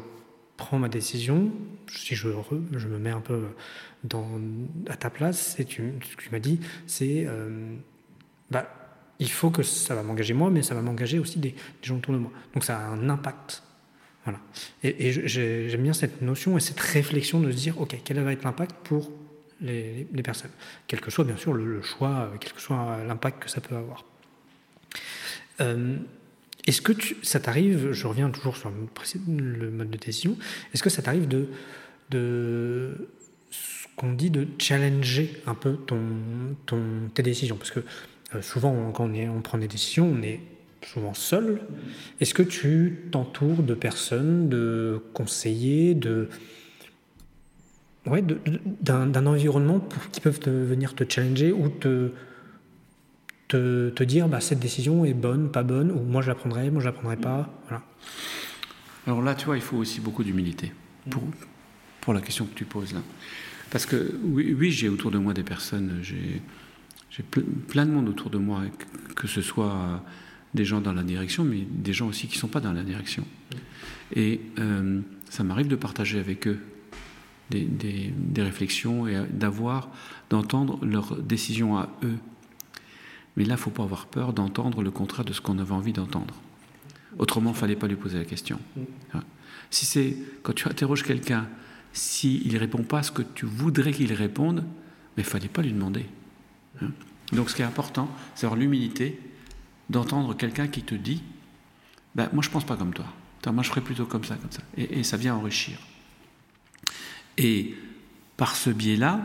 prends 0.58 0.78
ma 0.78 0.90
décision, 0.90 1.52
si 1.92 2.16
je, 2.16 2.30
je 2.76 2.88
me 2.88 3.00
mets 3.00 3.10
un 3.10 3.22
peu 3.22 3.42
dans, 4.04 4.28
à 4.88 4.96
ta 4.96 5.10
place, 5.10 5.56
c'est 5.58 5.66
tu, 5.66 5.94
ce 6.04 6.16
que 6.16 6.22
tu 6.22 6.30
m'as 6.32 6.40
dit, 6.40 6.60
c'est 6.86 7.26
euh, 7.28 7.76
bah, 8.52 8.70
il 9.20 9.30
faut 9.30 9.50
que 9.50 9.64
ça 9.64 9.96
va 9.96 10.04
m'engager 10.04 10.34
moi, 10.34 10.50
mais 10.50 10.62
ça 10.62 10.76
va 10.76 10.82
m'engager 10.82 11.20
aussi 11.20 11.40
des, 11.40 11.56
gens 11.82 11.98
autour 11.98 12.14
de 12.14 12.20
moi. 12.20 12.32
Donc 12.54 12.64
ça 12.64 12.78
a 12.78 12.88
un 12.88 13.10
impact. 13.10 13.64
Et, 14.84 15.12
j'aime 15.28 15.84
bien 15.84 15.94
cette 15.94 16.22
notion 16.22 16.58
et 16.58 16.60
cette 16.60 16.80
réflexion 16.80 17.40
de 17.40 17.52
se 17.52 17.58
dire, 17.58 17.80
ok, 17.80 17.96
quel 18.04 18.20
va 18.20 18.34
être 18.34 18.44
l'impact 18.44 18.76
pour 18.84 19.12
les, 19.62 20.08
personnes, 20.24 20.52
quel 20.88 21.02
que 21.02 21.12
soit 21.12 21.26
bien 21.26 21.38
sûr 21.38 21.54
le, 21.54 21.82
choix, 21.82 22.32
quel 22.40 22.54
que 22.54 22.62
soit 22.62 23.00
l'impact 23.08 23.44
que 23.44 23.50
ça 23.50 23.62
peut 23.62 23.76
avoir. 23.76 24.06
Euh, 25.62 25.98
est-ce 26.66 26.82
que 26.82 26.94
ça 27.24 27.40
t'arrive, 27.40 27.92
je 27.92 28.08
reviens 28.08 28.30
toujours 28.30 28.56
sur 28.56 28.70
le 28.70 29.70
mode 29.72 29.90
de 29.90 29.98
décision, 29.98 30.38
est-ce 30.74 30.84
que 30.84 30.90
ça 30.90 31.02
t'arrive 31.02 31.28
de, 31.28 33.10
ce 33.52 33.88
qu'on 33.96 34.14
dit 34.14 34.30
de 34.30 34.48
challenger 34.60 35.42
un 35.46 35.56
peu 35.56 35.74
ton, 35.74 36.00
ton, 36.66 37.10
tes 37.14 37.24
décisions? 37.24 37.58
Parce 37.58 37.72
que 37.72 37.82
euh, 38.36 38.42
souvent, 38.42 38.92
quand 38.92 39.10
on 39.10 39.42
prend 39.42 39.58
des 39.58 39.68
décisions, 39.68 40.08
on 40.08 40.22
est 40.22 40.40
souvent 40.86 41.14
seul. 41.14 41.62
Est-ce 42.20 42.34
que 42.34 42.44
tu 42.44 43.08
t'entoures 43.12 43.64
de 43.64 43.74
personnes, 43.74 44.50
de 44.50 45.02
conseillers, 45.14 45.94
de, 45.96 46.30
ouais, 48.06 48.24
d'un 48.82 49.26
environnement 49.26 49.88
qui 50.12 50.22
peuvent 50.22 50.40
te, 50.40 50.50
venir 50.50 50.96
te 50.96 51.04
challenger 51.08 51.52
ou 51.52 51.70
te 51.70 52.12
te, 53.50 54.04
dire 54.04 54.28
bah, 54.28 54.42
cette 54.42 54.60
décision 54.60 55.06
est 55.06 55.14
bonne, 55.14 55.52
pas 55.52 55.64
bonne, 55.64 55.92
ou 55.92 56.00
moi 56.02 56.22
je 56.22 56.28
la 56.28 56.36
prendrai, 56.36 56.70
moi 56.70 56.82
je 56.82 56.86
la 56.86 56.92
prendrai 56.92 57.18
pas. 57.18 57.50
Voilà. 57.68 57.84
Alors 59.08 59.22
là, 59.22 59.36
tu 59.36 59.46
vois, 59.46 59.58
il 59.58 59.62
faut 59.64 59.78
aussi 59.78 60.00
beaucoup 60.00 60.24
d'humilité 60.24 60.72
pour, 61.10 61.24
pour 62.02 62.14
la 62.14 62.22
question 62.22 62.46
que 62.46 62.54
tu 62.54 62.66
poses 62.66 62.94
là. 62.94 63.02
Parce 63.72 63.86
que 63.86 64.16
oui, 64.24 64.56
oui 64.58 64.72
j'ai 64.72 64.88
autour 64.90 65.12
de 65.12 65.18
moi 65.18 65.34
des 65.34 65.44
personnes, 65.44 66.00
j'ai 66.02 66.42
plein 67.68 67.86
de 67.86 67.92
monde 67.92 68.08
autour 68.08 68.30
de 68.30 68.38
moi, 68.38 68.62
que 69.16 69.28
ce 69.28 69.42
soit 69.42 70.04
des 70.54 70.66
gens 70.66 70.82
dans 70.82 70.94
la 70.94 71.04
direction, 71.04 71.44
mais 71.44 71.66
des 71.70 71.94
gens 71.94 72.08
aussi 72.08 72.28
qui 72.28 72.36
ne 72.36 72.40
sont 72.40 72.48
pas 72.48 72.60
dans 72.60 72.74
la 72.74 72.84
direction. 72.84 73.26
Et 74.16 74.42
euh, 74.60 75.02
ça 75.30 75.44
m'arrive 75.44 75.68
de 75.68 75.76
partager 75.76 76.20
avec 76.20 76.48
eux 76.48 76.60
des, 77.50 77.62
des, 77.62 78.14
des 78.16 78.42
réflexions 78.42 79.08
et 79.08 79.26
d'avoir, 79.32 79.90
d'entendre 80.30 80.84
leurs 80.84 81.16
décisions 81.22 81.78
à 81.78 81.90
eux. 82.04 82.18
Mais 83.38 83.44
là, 83.44 83.50
il 83.50 83.58
ne 83.58 83.62
faut 83.62 83.70
pas 83.70 83.84
avoir 83.84 84.08
peur 84.08 84.34
d'entendre 84.34 84.82
le 84.82 84.92
contraire 84.92 85.26
de 85.26 85.34
ce 85.34 85.42
qu'on 85.42 85.60
avait 85.60 85.72
envie 85.74 85.94
d'entendre. 85.94 86.36
Autrement, 87.18 87.52
il 87.52 87.54
ne 87.54 87.60
fallait 87.60 87.76
pas 87.76 87.88
lui 87.88 87.96
poser 87.96 88.18
la 88.18 88.26
question. 88.26 88.60
Hein. 89.14 89.22
Si 89.70 89.86
c'est 89.86 90.18
quand 90.44 90.54
tu 90.54 90.68
interroges 90.68 91.04
quelqu'un, 91.04 91.48
s'il 91.94 92.52
ne 92.52 92.60
répond 92.60 92.84
pas 92.84 93.00
à 93.00 93.04
ce 93.04 93.12
que 93.12 93.22
tu 93.22 93.46
voudrais 93.46 93.94
qu'il 93.94 94.14
réponde, 94.14 94.64
mais 95.18 95.24
il 95.24 95.26
ne 95.26 95.30
fallait 95.30 95.48
pas 95.48 95.62
lui 95.62 95.72
demander. 95.72 96.06
Hein. 96.82 96.92
Donc 97.32 97.50
ce 97.50 97.56
qui 97.56 97.62
est 97.62 97.66
important, 97.66 98.10
c'est 98.36 98.46
avoir 98.46 98.60
l'humilité 98.60 99.20
d'entendre 99.90 100.36
quelqu'un 100.36 100.68
qui 100.68 100.84
te 100.84 100.96
dit 100.96 101.22
ben, 102.16 102.30
Moi, 102.34 102.44
je 102.44 102.50
ne 102.50 102.54
pense 102.54 102.66
pas 102.66 102.78
comme 102.78 102.94
toi. 102.94 103.06
moi, 103.52 103.64
je 103.64 103.70
ferais 103.70 103.82
plutôt 103.82 104.06
comme 104.06 104.24
ça, 104.24 104.36
comme 104.36 104.52
ça. 104.52 104.62
Et, 104.78 105.04
ça 105.04 105.18
vient 105.18 105.36
enrichir. 105.36 105.78
Et 107.38 107.76
par 108.38 108.56
ce 108.56 108.70
biais-là, 108.70 109.22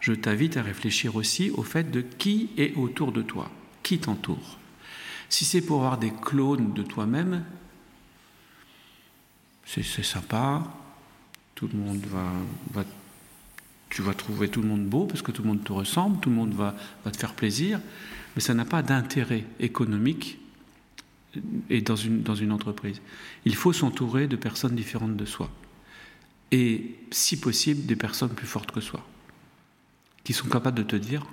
je 0.00 0.12
t'invite 0.12 0.56
à 0.56 0.62
réfléchir 0.62 1.16
aussi 1.16 1.50
au 1.50 1.62
fait 1.62 1.90
de 1.90 2.00
qui 2.00 2.50
est 2.56 2.74
autour 2.76 3.12
de 3.12 3.22
toi, 3.22 3.50
qui 3.82 3.98
t'entoure. 3.98 4.58
Si 5.28 5.44
c'est 5.44 5.60
pour 5.60 5.78
avoir 5.78 5.98
des 5.98 6.12
clones 6.12 6.72
de 6.72 6.82
toi-même, 6.82 7.44
c'est 9.64 9.82
sympa, 10.02 10.64
tout 11.54 11.68
le 11.70 11.78
monde 11.78 12.06
va, 12.06 12.84
tu 13.90 14.00
vas 14.00 14.14
trouver 14.14 14.48
tout 14.48 14.62
le 14.62 14.68
monde 14.68 14.86
beau 14.86 15.04
parce 15.04 15.20
que 15.20 15.30
tout 15.30 15.42
le 15.42 15.48
monde 15.48 15.62
te 15.62 15.72
ressemble, 15.72 16.20
tout 16.20 16.30
le 16.30 16.36
monde 16.36 16.54
va, 16.54 16.74
va 17.04 17.10
te 17.10 17.18
faire 17.18 17.34
plaisir, 17.34 17.80
mais 18.34 18.42
ça 18.42 18.54
n'a 18.54 18.64
pas 18.64 18.82
d'intérêt 18.82 19.44
économique 19.60 20.38
et 21.70 21.82
dans 21.82 21.96
une, 21.96 22.52
entreprise. 22.52 23.00
Il 23.44 23.54
faut 23.54 23.72
s'entourer 23.72 24.26
de 24.26 24.36
personnes 24.36 24.74
différentes 24.74 25.16
de 25.16 25.24
soi. 25.24 25.50
Et, 26.50 26.96
si 27.10 27.38
possible, 27.38 27.86
des 27.86 27.96
personnes 27.96 28.30
plus 28.30 28.46
fortes 28.46 28.72
que 28.72 28.80
soi. 28.80 29.06
Qui 30.24 30.32
sont 30.32 30.48
capables 30.48 30.78
de 30.78 30.82
te 30.82 30.96
dire 30.96 31.26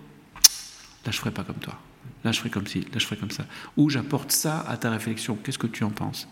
là 1.05 1.11
je 1.11 1.19
ferai 1.19 1.31
pas 1.31 1.43
comme 1.43 1.57
toi, 1.57 1.79
là 2.23 2.31
je 2.31 2.39
ferai 2.39 2.49
comme 2.49 2.67
ci, 2.67 2.81
là 2.81 2.97
je 2.97 3.05
ferai 3.05 3.17
comme 3.17 3.31
ça, 3.31 3.45
ou 3.77 3.89
j'apporte 3.89 4.31
ça 4.31 4.61
à 4.61 4.75
ta 4.77 4.89
réflexion, 4.89 5.35
qu'est-ce 5.35 5.59
que 5.59 5.67
tu 5.67 5.83
en 5.83 5.91
penses? 5.91 6.27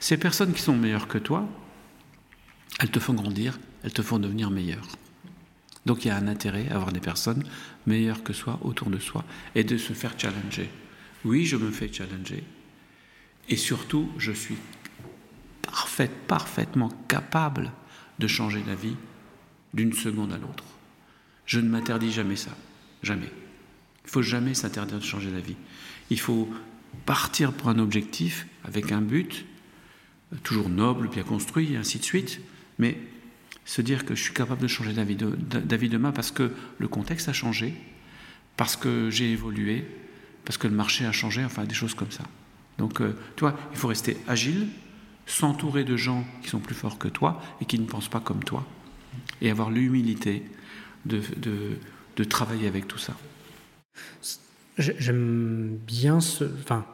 Ces 0.00 0.16
personnes 0.16 0.52
qui 0.52 0.62
sont 0.62 0.76
meilleures 0.76 1.08
que 1.08 1.18
toi, 1.18 1.46
elles 2.80 2.90
te 2.90 2.98
font 2.98 3.14
grandir, 3.14 3.58
elles 3.82 3.92
te 3.92 4.02
font 4.02 4.18
devenir 4.18 4.50
meilleur. 4.50 4.86
Donc 5.86 6.04
il 6.04 6.08
y 6.08 6.10
a 6.10 6.16
un 6.16 6.28
intérêt 6.28 6.68
à 6.70 6.76
avoir 6.76 6.92
des 6.92 7.00
personnes 7.00 7.44
meilleures 7.86 8.22
que 8.22 8.32
soi 8.32 8.58
autour 8.62 8.90
de 8.90 8.98
soi 8.98 9.24
et 9.54 9.64
de 9.64 9.76
se 9.76 9.92
faire 9.92 10.14
challenger. 10.18 10.70
Oui, 11.24 11.44
je 11.44 11.56
me 11.56 11.70
fais 11.70 11.92
challenger. 11.92 12.44
Et 13.48 13.56
surtout, 13.56 14.10
je 14.18 14.32
suis 14.32 14.56
parfait, 15.62 16.10
parfaitement 16.26 16.90
capable 17.08 17.72
de 18.18 18.26
changer 18.26 18.62
la 18.66 18.74
vie 18.74 18.96
d'une 19.74 19.92
seconde 19.92 20.32
à 20.32 20.38
l'autre. 20.38 20.64
Je 21.46 21.60
ne 21.60 21.68
m'interdis 21.68 22.12
jamais 22.12 22.36
ça. 22.36 22.56
Jamais. 23.02 23.30
Il 24.04 24.10
faut 24.10 24.22
jamais 24.22 24.54
s'interdire 24.54 24.98
de 24.98 25.04
changer 25.04 25.30
la 25.30 25.40
vie. 25.40 25.56
Il 26.10 26.20
faut 26.20 26.48
partir 27.04 27.52
pour 27.52 27.68
un 27.68 27.78
objectif 27.78 28.46
avec 28.64 28.92
un 28.92 29.00
but, 29.00 29.44
toujours 30.42 30.68
noble, 30.68 31.08
bien 31.08 31.22
construit, 31.22 31.74
et 31.74 31.76
ainsi 31.76 31.98
de 31.98 32.04
suite, 32.04 32.40
mais 32.78 32.98
se 33.64 33.82
dire 33.82 34.04
que 34.04 34.14
je 34.14 34.22
suis 34.22 34.34
capable 34.34 34.60
de 34.60 34.66
changer 34.66 34.92
de, 34.92 35.86
demain 35.88 36.12
parce 36.12 36.30
que 36.30 36.52
le 36.78 36.88
contexte 36.88 37.28
a 37.28 37.32
changé, 37.32 37.74
parce 38.56 38.76
que 38.76 39.10
j'ai 39.10 39.30
évolué, 39.30 39.86
parce 40.44 40.58
que 40.58 40.66
le 40.66 40.74
marché 40.74 41.06
a 41.06 41.12
changé, 41.12 41.44
enfin 41.44 41.64
des 41.64 41.74
choses 41.74 41.94
comme 41.94 42.10
ça. 42.10 42.24
Donc, 42.78 43.00
euh, 43.00 43.16
tu 43.36 43.40
vois, 43.40 43.56
il 43.72 43.78
faut 43.78 43.88
rester 43.88 44.16
agile, 44.28 44.68
s'entourer 45.26 45.84
de 45.84 45.96
gens 45.96 46.24
qui 46.42 46.48
sont 46.48 46.58
plus 46.58 46.74
forts 46.74 46.98
que 46.98 47.08
toi 47.08 47.40
et 47.60 47.64
qui 47.64 47.78
ne 47.78 47.86
pensent 47.86 48.08
pas 48.08 48.20
comme 48.20 48.44
toi, 48.44 48.66
et 49.40 49.50
avoir 49.50 49.70
l'humilité 49.70 50.42
de, 51.06 51.22
de, 52.16 52.24
travailler 52.24 52.66
avec 52.66 52.88
tout 52.88 52.98
ça. 52.98 53.14
J'aime 54.78 55.78
bien 55.86 56.20
ce. 56.20 56.44
Enfin, 56.62 56.84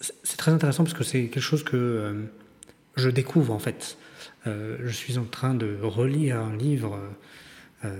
c'est 0.00 0.36
très 0.36 0.50
intéressant 0.50 0.82
parce 0.84 0.96
que 0.96 1.04
c'est 1.04 1.28
quelque 1.28 1.42
chose 1.42 1.62
que 1.62 1.76
euh, 1.76 2.24
je 2.96 3.10
découvre 3.10 3.52
en 3.52 3.58
fait. 3.58 3.96
Euh, 4.46 4.78
je 4.82 4.90
suis 4.90 5.18
en 5.18 5.24
train 5.24 5.54
de 5.54 5.78
relire 5.82 6.40
un 6.40 6.56
livre 6.56 6.98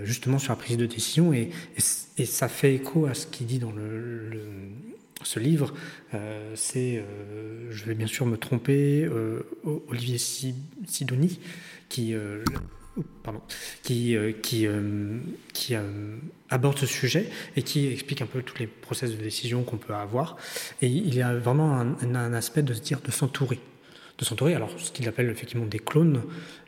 justement 0.04 0.38
sur 0.38 0.52
la 0.52 0.56
prise 0.56 0.76
de 0.76 0.84
décision. 0.86 1.32
Et, 1.32 1.50
ça 1.78 2.48
fait 2.48 2.74
écho 2.74 3.06
à 3.06 3.14
ce 3.14 3.26
qu'il 3.26 3.46
dit 3.46 3.58
dans 3.58 3.72
ce 5.22 5.40
livre. 5.40 5.72
C'est, 6.54 7.02
je 7.70 7.84
vais 7.84 7.94
bien 7.94 8.06
sûr 8.06 8.26
me 8.26 8.36
tromper, 8.36 9.08
Olivier 9.88 10.18
Sidoni, 10.18 11.38
qui 11.88 12.14
euh, 12.14 12.44
euh, 13.90 14.32
euh, 15.72 16.16
aborde 16.48 16.78
ce 16.78 16.86
sujet 16.86 17.28
et 17.56 17.62
qui 17.62 17.88
explique 17.88 18.22
un 18.22 18.26
peu 18.26 18.42
tous 18.42 18.58
les 18.58 18.66
process 18.66 19.10
de 19.10 19.16
décision 19.16 19.62
qu'on 19.62 19.76
peut 19.76 19.94
avoir. 19.94 20.36
Et 20.82 20.88
il 20.88 21.14
y 21.14 21.22
a 21.22 21.34
vraiment 21.34 21.78
un, 21.78 22.32
aspect 22.32 22.62
de 22.62 22.74
se 22.74 22.80
dire 22.80 23.00
de 23.00 23.10
s'entourer. 23.10 23.60
De 24.20 24.24
s'entourer, 24.26 24.54
alors 24.54 24.70
ce 24.78 24.92
qu'il 24.92 25.08
appelle 25.08 25.30
effectivement 25.30 25.64
des 25.64 25.78
clones, 25.78 26.22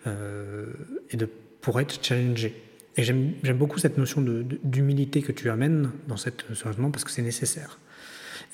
et 0.06 1.16
de, 1.16 1.28
pour 1.60 1.78
être 1.80 2.02
challengé. 2.02 2.54
Et 2.96 3.02
j'aime 3.02 3.34
beaucoup 3.54 3.78
cette 3.78 3.96
notion 3.96 4.22
d'humilité 4.22 5.22
que 5.22 5.32
tu 5.32 5.48
amènes 5.48 5.90
dans 6.08 6.16
cette 6.16 6.44
sérieusement 6.54 6.90
parce 6.90 7.04
que 7.04 7.10
c'est 7.10 7.22
nécessaire. 7.22 7.78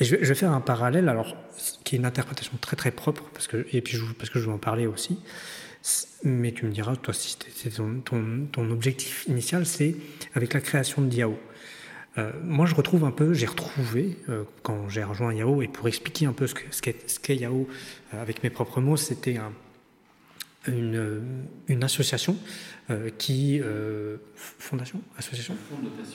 Et 0.01 0.05
je 0.05 0.15
vais, 0.15 0.35
faire 0.35 0.53
un 0.53 0.61
parallèle, 0.61 1.09
alors, 1.09 1.37
qui 1.83 1.97
est 1.97 1.99
une 1.99 2.05
interprétation 2.05 2.57
très 2.61 2.77
très 2.77 2.93
propre, 2.93 3.25
parce 3.33 3.49
que, 3.49 3.67
et 3.73 3.81
puis 3.81 3.97
je, 3.97 4.05
parce 4.17 4.31
que 4.31 4.39
je 4.39 4.47
vais 4.47 4.53
en 4.53 4.59
parler 4.59 4.87
aussi. 4.87 5.19
Mais 6.23 6.53
tu 6.53 6.67
me 6.67 6.71
diras, 6.71 6.95
toi, 6.97 7.13
si 7.13 7.37
ton, 7.75 8.03
ton, 8.53 8.71
objectif 8.71 9.25
initial, 9.27 9.67
c'est 9.67 9.97
avec 10.35 10.55
la 10.55 10.61
création 10.61 11.03
de 11.03 11.13
Yahoo. 11.13 11.39
Euh, 12.19 12.33
moi, 12.43 12.67
je 12.67 12.75
retrouve 12.75 13.05
un 13.05 13.11
peu, 13.11 13.33
j'ai 13.33 13.47
retrouvé, 13.47 14.17
euh, 14.29 14.43
quand 14.63 14.89
j'ai 14.89 15.05
rejoint 15.05 15.33
Yahoo, 15.33 15.63
et 15.63 15.69
pour 15.69 15.87
expliquer 15.89 16.27
un 16.27 16.33
peu 16.33 16.47
ce 16.47 16.83
qu'est 16.83 17.09
ce 17.09 17.33
Yahoo 17.33 17.69
euh, 18.13 18.23
avec 18.23 18.43
mes 18.43 18.51
propres 18.51 18.81
mots, 18.81 18.97
c'était 18.97 19.37
un, 19.37 19.53
une, 20.67 21.21
une, 21.69 21.85
association 21.85 22.37
qui. 23.19 23.61
fondation? 24.35 25.01
Association? 25.17 25.55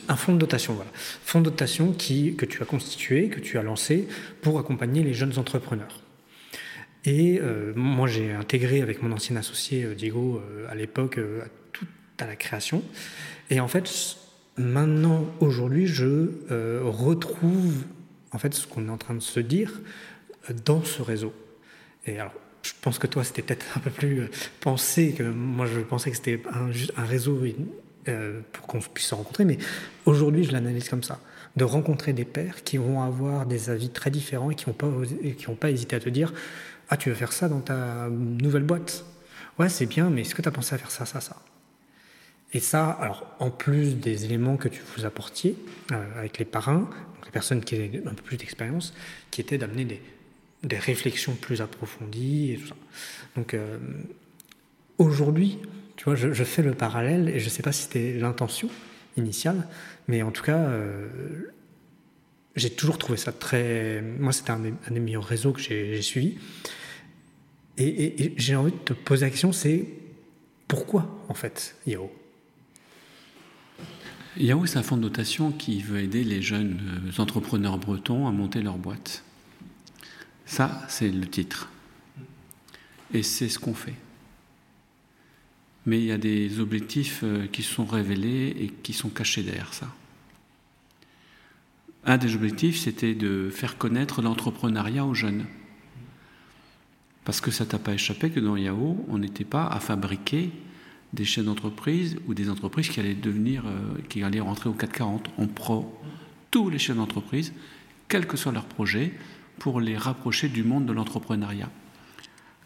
Un 0.10 0.16
fonds 0.16 0.34
de 0.34 0.40
dotation, 0.40 0.74
voilà. 0.74 0.92
Fonds 0.94 1.40
de 1.40 1.46
dotation 1.46 1.94
qui, 1.94 2.36
que 2.36 2.46
tu 2.46 2.62
as 2.62 2.66
constitué, 2.66 3.30
que 3.30 3.40
tu 3.40 3.58
as 3.58 3.64
lancé 3.64 4.08
pour 4.42 4.60
accompagner 4.60 5.04
les 5.04 5.14
jeunes 5.14 5.38
entrepreneurs. 5.38 6.02
Et 7.06 7.40
moi, 7.76 8.08
j'ai 8.08 8.32
intégré 8.32 8.82
avec 8.82 9.02
mon 9.02 9.12
ancien 9.12 9.36
associé 9.36 9.94
Diego 9.96 10.42
à 10.68 10.76
l'époque 10.76 11.20
à 11.20 11.48
tout 11.72 11.88
à 12.18 12.26
la 12.26 12.36
création. 12.36 12.84
Et 13.50 13.60
en 13.60 13.68
fait, 13.68 13.88
maintenant, 14.58 15.26
aujourd'hui, 15.40 15.88
je 15.88 16.82
retrouve 16.84 17.84
en 18.32 18.38
fait 18.38 18.54
ce 18.54 18.68
qu'on 18.68 18.88
est 18.88 18.92
en 18.92 18.98
train 18.98 19.14
de 19.14 19.22
se 19.22 19.40
dire 19.40 19.82
dans 20.66 20.84
ce 20.84 21.02
réseau. 21.02 21.34
Et 22.06 22.20
alors, 22.20 22.34
je 22.64 22.72
pense 22.82 22.98
que 23.00 23.08
toi, 23.08 23.24
c'était 23.24 23.42
peut-être 23.42 23.66
un 23.78 23.80
peu 23.80 23.92
plus 23.92 24.30
pensé 24.60 25.14
que 25.14 25.24
moi, 25.24 25.66
je 25.66 25.80
pensais 25.82 26.10
que 26.10 26.18
c'était 26.18 26.42
un, 26.52 26.70
un 27.02 27.06
réseau 27.06 27.42
pour 28.52 28.68
qu'on 28.68 28.80
puisse 28.80 29.08
se 29.08 29.16
rencontrer, 29.16 29.46
mais 29.46 29.58
aujourd'hui, 30.06 30.44
je 30.44 30.52
l'analyse 30.52 30.90
comme 30.90 31.04
ça. 31.04 31.20
De 31.56 31.64
rencontrer 31.64 32.14
des 32.14 32.26
pères 32.26 32.64
qui 32.64 32.78
vont 32.78 33.04
avoir 33.04 33.46
des 33.46 33.70
avis 33.70 33.90
très 33.90 34.10
différents 34.10 34.50
et 34.50 34.56
qui 34.56 34.68
n'ont 34.68 34.74
pas, 34.74 34.90
qui 35.38 35.46
pas 35.46 35.70
hésité 35.70 35.96
à 35.96 36.00
te 36.00 36.10
dire 36.10 36.34
ah, 36.90 36.98
tu 36.98 37.10
veux 37.10 37.16
faire 37.16 37.32
ça 37.32 37.48
dans 37.48 37.62
ta 37.62 38.10
nouvelle 38.10 38.64
boîte? 38.64 39.06
Ouais, 39.58 39.70
c'est 39.70 39.86
bien, 39.86 40.10
mais 40.10 40.22
est-ce 40.22 40.36
que 40.36 40.42
tu 40.42 40.50
as 40.50 40.52
pensé 40.52 40.76
à 40.76 40.78
faire 40.78 40.92
ça, 40.92 41.06
ça, 41.06 41.22
ça? 41.22 41.38
Et 42.54 42.60
ça, 42.60 42.92
alors, 42.92 43.26
en 43.40 43.50
plus 43.50 43.96
des 43.96 44.26
éléments 44.26 44.58
que 44.58 44.68
tu 44.68 44.82
vous 44.96 45.06
apportiez 45.06 45.56
euh, 45.92 46.20
avec 46.20 46.38
les 46.38 46.46
parrains, 46.46 46.82
donc 47.16 47.26
les 47.26 47.32
personnes 47.32 47.64
qui 47.64 47.76
avaient 47.76 48.04
un 48.06 48.14
peu 48.14 48.22
plus 48.22 48.38
d'expérience, 48.38 48.94
qui 49.32 49.42
étaient 49.42 49.58
d'amener 49.58 49.86
des, 49.86 50.02
des, 50.62 50.78
réflexions 50.78 51.34
plus 51.34 51.62
approfondies 51.62 52.52
et 52.52 52.58
tout 52.58 52.68
ça. 52.68 52.76
Donc, 53.36 53.56
euh, 53.56 53.80
aujourd'hui, 55.00 55.58
tu 55.96 56.06
vois, 56.06 56.16
je, 56.16 56.44
fais 56.44 56.62
le 56.62 56.74
parallèle 56.74 57.30
et 57.30 57.40
je 57.40 57.46
ne 57.46 57.50
sais 57.50 57.64
pas 57.64 57.72
si 57.72 57.84
c'était 57.84 58.14
l'intention 58.14 58.70
initiale, 59.18 59.68
mais 60.08 60.22
en 60.22 60.32
tout 60.32 60.44
cas, 60.44 60.60
euh, 60.60 61.08
j'ai 62.56 62.70
toujours 62.70 63.00
trouvé 63.00 63.18
ça 63.18 63.32
très. 63.32 64.02
Moi, 64.20 64.32
c'était 64.32 64.52
un, 64.52 64.60
des 64.60 65.00
meilleurs 65.00 65.26
réseaux 65.26 65.54
que 65.54 65.62
j'ai 65.62 66.02
suivi. 66.04 66.38
Et, 67.80 68.34
j'ai 68.38 68.56
envie 68.56 68.72
de 68.72 68.78
te 68.78 68.94
poser 68.94 69.26
la 69.26 69.32
question 69.32 69.52
c'est 69.52 69.86
pourquoi, 70.68 71.26
en 71.30 71.34
fait, 71.34 71.76
Yahoo 71.88 72.12
Yahoo, 74.38 74.66
c'est 74.66 74.80
un 74.80 74.84
fonds 74.84 74.98
de 74.98 75.04
dotation 75.04 75.52
qui 75.52 75.82
veut 75.82 76.00
aider 76.00 76.24
les 76.24 76.42
jeunes 76.42 76.80
euh, 77.08 77.22
entrepreneurs 77.22 77.78
bretons 77.78 78.28
à 78.28 78.32
monter 78.32 78.64
leur 78.64 78.78
boîte? 78.78 79.24
Ça, 80.46 80.84
c'est 80.88 81.10
le 81.10 81.28
titre. 81.28 81.70
Et 83.14 83.22
c'est 83.22 83.48
ce 83.48 83.60
qu'on 83.60 83.76
fait. 83.76 83.94
Mais 85.86 86.00
il 86.00 86.06
y 86.06 86.12
a 86.12 86.18
des 86.18 86.60
objectifs 86.60 87.20
euh, 87.24 87.46
qui 87.46 87.62
sont 87.62 87.86
révélés 87.86 88.56
et 88.60 88.68
qui 88.82 88.94
sont 88.94 89.10
cachés 89.10 89.44
derrière 89.44 89.74
ça. 89.74 89.88
Un 92.04 92.18
des 92.18 92.34
objectifs, 92.34 92.80
c'était 92.80 93.14
de 93.14 93.52
faire 93.52 93.78
connaître 93.78 94.24
l'entrepreneuriat 94.24 95.06
aux 95.06 95.14
jeunes. 95.14 95.46
Parce 97.24 97.40
que 97.40 97.52
ça 97.52 97.68
t'a 97.68 97.78
pas 97.78 97.94
échappé 97.94 98.32
que 98.32 98.40
dans 98.40 98.58
Yahoo, 98.58 99.06
on 99.10 99.20
n'était 99.20 99.46
pas 99.46 99.68
à 99.68 99.80
fabriquer 99.80 100.50
des 101.14 101.26
chaînes 101.26 101.46
d'entreprise 101.46 102.18
ou 102.28 102.34
des 102.34 102.50
entreprises 102.50 102.90
qui 102.90 103.00
allaient 103.00 103.14
devenir, 103.14 103.64
euh, 103.66 103.98
qui 104.10 104.24
allaient 104.24 104.40
rentrer 104.40 104.70
au 104.70 104.74
440. 104.74 105.30
On 105.38 105.48
prend 105.48 105.94
tous 106.52 106.70
les 106.70 106.80
chaînes 106.80 106.98
d'entreprise, 106.98 107.54
quel 108.08 108.28
que 108.28 108.36
soit 108.36 108.52
leur 108.52 108.66
projet, 108.66 109.14
pour 109.60 109.80
les 109.80 109.98
rapprocher 109.98 110.50
du 110.50 110.64
monde 110.64 110.86
de 110.86 110.94
l'entrepreneuriat. 110.94 111.70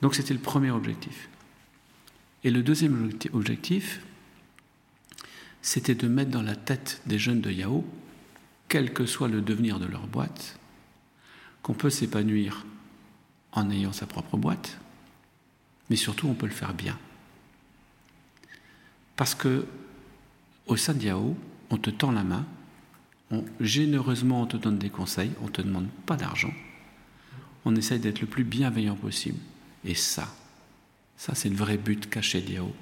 Donc 0.01 0.15
c'était 0.15 0.33
le 0.33 0.39
premier 0.39 0.71
objectif. 0.71 1.29
Et 2.43 2.51
le 2.51 2.63
deuxième 2.63 3.11
objectif, 3.33 4.01
c'était 5.61 5.95
de 5.95 6.07
mettre 6.07 6.31
dans 6.31 6.41
la 6.41 6.55
tête 6.55 7.01
des 7.05 7.19
jeunes 7.19 7.41
de 7.41 7.51
Yahoo 7.51 7.85
quel 8.69 8.93
que 8.93 9.05
soit 9.05 9.27
le 9.27 9.41
devenir 9.41 9.79
de 9.79 9.85
leur 9.85 10.07
boîte, 10.07 10.59
qu'on 11.61 11.73
peut 11.73 11.89
s'épanouir 11.89 12.65
en 13.51 13.69
ayant 13.71 13.93
sa 13.93 14.05
propre 14.05 14.37
boîte, 14.37 14.77
mais 15.89 15.95
surtout 15.95 16.27
on 16.27 16.33
peut 16.33 16.45
le 16.45 16.51
faire 16.51 16.73
bien. 16.73 16.97
Parce 19.17 19.35
que 19.35 19.65
au 20.67 20.75
Yahoo, 20.77 21.35
on 21.69 21.77
te 21.77 21.89
tend 21.89 22.11
la 22.11 22.23
main, 22.23 22.45
on, 23.31 23.43
généreusement 23.59 24.43
on 24.43 24.45
te 24.45 24.57
donne 24.57 24.77
des 24.77 24.89
conseils, 24.89 25.31
on 25.41 25.45
ne 25.45 25.51
te 25.51 25.61
demande 25.61 25.87
pas 26.05 26.15
d'argent, 26.15 26.53
on 27.65 27.75
essaye 27.75 27.99
d'être 27.99 28.21
le 28.21 28.27
plus 28.27 28.43
bienveillant 28.43 28.95
possible. 28.95 29.39
Et 29.83 29.95
ça, 29.95 30.33
ça 31.17 31.35
c'est 31.35 31.49
le 31.49 31.55
vrai 31.55 31.77
but 31.77 32.09
caché 32.09 32.41
de 32.41 32.53
Yahoo. 32.53 32.73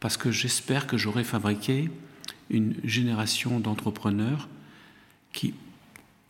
Parce 0.00 0.16
que 0.16 0.32
j'espère 0.32 0.86
que 0.86 0.96
j'aurai 0.96 1.24
fabriqué 1.24 1.90
une 2.50 2.74
génération 2.82 3.60
d'entrepreneurs 3.60 4.48
qui 5.32 5.54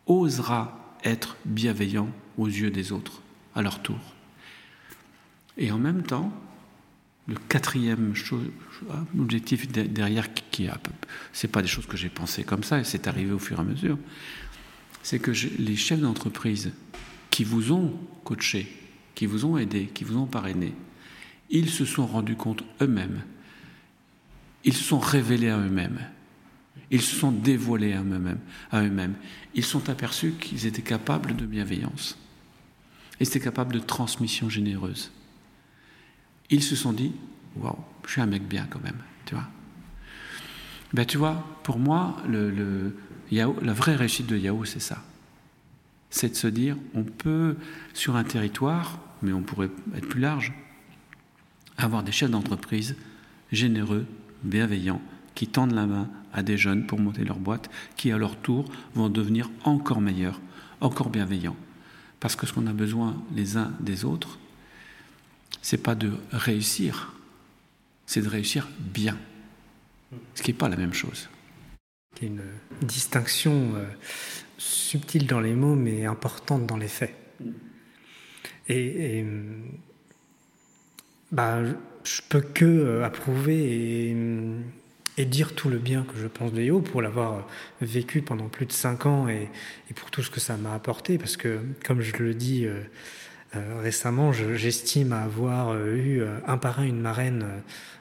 osera 0.06 0.96
être 1.04 1.36
bienveillant 1.44 2.08
aux 2.36 2.46
yeux 2.46 2.70
des 2.70 2.92
autres, 2.92 3.22
à 3.54 3.62
leur 3.62 3.80
tour. 3.80 3.98
Et 5.56 5.70
en 5.70 5.78
même 5.78 6.02
temps, 6.02 6.32
le 7.28 7.36
quatrième 7.48 8.14
objectif 9.18 9.68
derrière, 9.68 10.32
qui, 10.34 10.68
c'est 11.32 11.48
pas 11.48 11.62
des 11.62 11.68
choses 11.68 11.86
que 11.86 11.96
j'ai 11.96 12.08
pensées 12.08 12.44
comme 12.44 12.64
ça, 12.64 12.80
et 12.80 12.84
c'est 12.84 13.06
arrivé 13.06 13.32
au 13.32 13.38
fur 13.38 13.58
et 13.58 13.60
à 13.60 13.64
mesure, 13.64 13.98
c'est 15.02 15.18
que 15.18 15.32
les 15.58 15.76
chefs 15.76 16.00
d'entreprise 16.00 16.72
qui 17.30 17.44
vous 17.44 17.72
ont 17.72 17.98
coaché, 18.24 18.70
qui 19.14 19.26
vous 19.26 19.44
ont 19.44 19.56
aidé, 19.56 19.90
qui 19.94 20.04
vous 20.04 20.16
ont 20.16 20.26
parrainé, 20.26 20.74
ils 21.50 21.70
se 21.70 21.84
sont 21.84 22.06
rendus 22.06 22.36
compte 22.36 22.64
eux-mêmes 22.80 23.22
ils 24.64 24.74
se 24.74 24.84
sont 24.84 24.98
révélés 24.98 25.48
à 25.48 25.58
eux-mêmes. 25.58 26.00
Ils 26.90 27.02
se 27.02 27.16
sont 27.16 27.32
dévoilés 27.32 27.92
à 27.94 28.00
eux-mêmes. 28.00 28.38
À 28.70 28.82
eux-mêmes. 28.82 29.14
Ils 29.54 29.64
sont 29.64 29.88
aperçus 29.88 30.32
qu'ils 30.32 30.66
étaient 30.66 30.82
capables 30.82 31.36
de 31.36 31.46
bienveillance. 31.46 32.18
Ils 33.20 33.26
étaient 33.26 33.40
capables 33.40 33.74
de 33.74 33.80
transmission 33.80 34.48
généreuse. 34.48 35.10
Ils 36.52 36.62
se 36.62 36.76
sont 36.76 36.92
dit 36.92 37.12
Waouh, 37.56 37.76
je 38.06 38.12
suis 38.12 38.20
un 38.20 38.26
mec 38.26 38.46
bien 38.46 38.66
quand 38.70 38.82
même. 38.82 38.98
Tu 39.24 39.34
vois 39.34 39.48
ben, 40.92 41.04
Tu 41.04 41.18
vois, 41.18 41.44
pour 41.64 41.78
moi, 41.78 42.16
la 42.28 43.72
vraie 43.72 43.96
réussite 43.96 44.26
de 44.26 44.36
Yahoo, 44.36 44.64
c'est 44.64 44.80
ça. 44.80 45.02
C'est 46.10 46.28
de 46.28 46.36
se 46.36 46.46
dire 46.46 46.76
on 46.94 47.04
peut, 47.04 47.56
sur 47.94 48.16
un 48.16 48.24
territoire, 48.24 48.98
mais 49.22 49.32
on 49.32 49.40
pourrait 49.40 49.70
être 49.96 50.08
plus 50.08 50.20
large, 50.20 50.52
avoir 51.78 52.02
des 52.02 52.12
chefs 52.12 52.30
d'entreprise 52.30 52.96
généreux, 53.50 54.06
bienveillants 54.44 55.00
qui 55.34 55.46
tendent 55.46 55.72
la 55.72 55.86
main 55.86 56.08
à 56.34 56.42
des 56.42 56.58
jeunes 56.58 56.86
pour 56.86 56.98
monter 56.98 57.24
leur 57.24 57.38
boîte, 57.38 57.70
qui 57.96 58.12
à 58.12 58.18
leur 58.18 58.36
tour 58.36 58.66
vont 58.94 59.08
devenir 59.08 59.50
encore 59.64 60.02
meilleurs, 60.02 60.40
encore 60.82 61.08
bienveillants. 61.08 61.56
Parce 62.20 62.36
que 62.36 62.46
ce 62.46 62.52
qu'on 62.52 62.66
a 62.66 62.72
besoin 62.74 63.16
les 63.34 63.56
uns 63.56 63.72
des 63.80 64.04
autres, 64.04 64.38
c'est 65.62 65.82
pas 65.82 65.94
de 65.94 66.12
réussir, 66.32 67.14
c'est 68.06 68.20
de 68.20 68.28
réussir 68.28 68.68
bien. 68.78 69.16
Ce 70.34 70.42
qui 70.42 70.50
n'est 70.50 70.58
pas 70.58 70.68
la 70.68 70.76
même 70.76 70.92
chose. 70.92 71.28
Il 72.20 72.24
y 72.24 72.26
a 72.26 72.28
une 72.30 72.86
distinction 72.86 73.72
euh, 73.76 73.86
subtile 74.58 75.26
dans 75.26 75.40
les 75.40 75.54
mots, 75.54 75.74
mais 75.74 76.04
importante 76.04 76.66
dans 76.66 76.76
les 76.76 76.88
faits. 76.88 77.14
Et, 78.68 79.24
bah, 81.30 81.62
je 82.04 82.20
peux 82.28 82.40
que 82.40 82.64
euh, 82.64 83.04
approuver 83.04 84.10
et, 84.10 84.16
et 85.18 85.24
dire 85.24 85.54
tout 85.54 85.68
le 85.68 85.78
bien 85.78 86.04
que 86.04 86.18
je 86.18 86.26
pense 86.26 86.52
de 86.52 86.62
Yao 86.62 86.80
pour 86.80 87.02
l'avoir 87.02 87.46
vécu 87.80 88.22
pendant 88.22 88.48
plus 88.48 88.66
de 88.66 88.72
cinq 88.72 89.06
ans 89.06 89.28
et, 89.28 89.48
pour 89.94 90.10
tout 90.10 90.22
ce 90.22 90.30
que 90.30 90.40
ça 90.40 90.56
m'a 90.56 90.74
apporté. 90.74 91.18
Parce 91.18 91.36
que, 91.36 91.60
comme 91.84 92.00
je 92.00 92.16
le 92.16 92.34
dis 92.34 92.66
euh, 92.66 92.82
récemment, 93.54 94.32
j'estime 94.32 95.12
avoir 95.12 95.70
euh, 95.70 95.94
eu 95.94 96.22
un 96.46 96.56
parrain, 96.56 96.84
une 96.84 97.00
marraine 97.00 97.46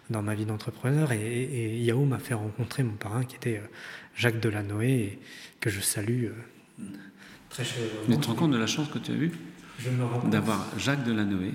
dans 0.10 0.22
ma 0.22 0.36
vie 0.36 0.46
d'entrepreneur. 0.46 1.12
Et, 1.12 1.80
Yao 1.82 2.06
m'a 2.06 2.20
fait 2.20 2.34
rencontrer 2.34 2.84
mon 2.84 2.96
parrain 2.96 3.24
qui 3.24 3.36
était 3.36 3.62
Jacques 4.16 4.40
Delanoë, 4.40 4.90
et 4.90 5.20
que 5.60 5.70
je 5.70 5.82
salue 5.82 6.28
très 7.50 7.64
chaleureusement. 7.64 8.00
Mais 8.08 8.16
tu 8.16 8.22
te 8.22 8.28
rends 8.28 8.36
compte 8.36 8.52
de 8.52 8.58
la 8.58 8.68
chance 8.68 8.88
que 8.90 9.00
tu 9.00 9.12
as 9.12 9.16
eue 9.16 9.32
d'avoir 10.30 10.68
Jacques 10.78 11.04
Delanoë? 11.04 11.54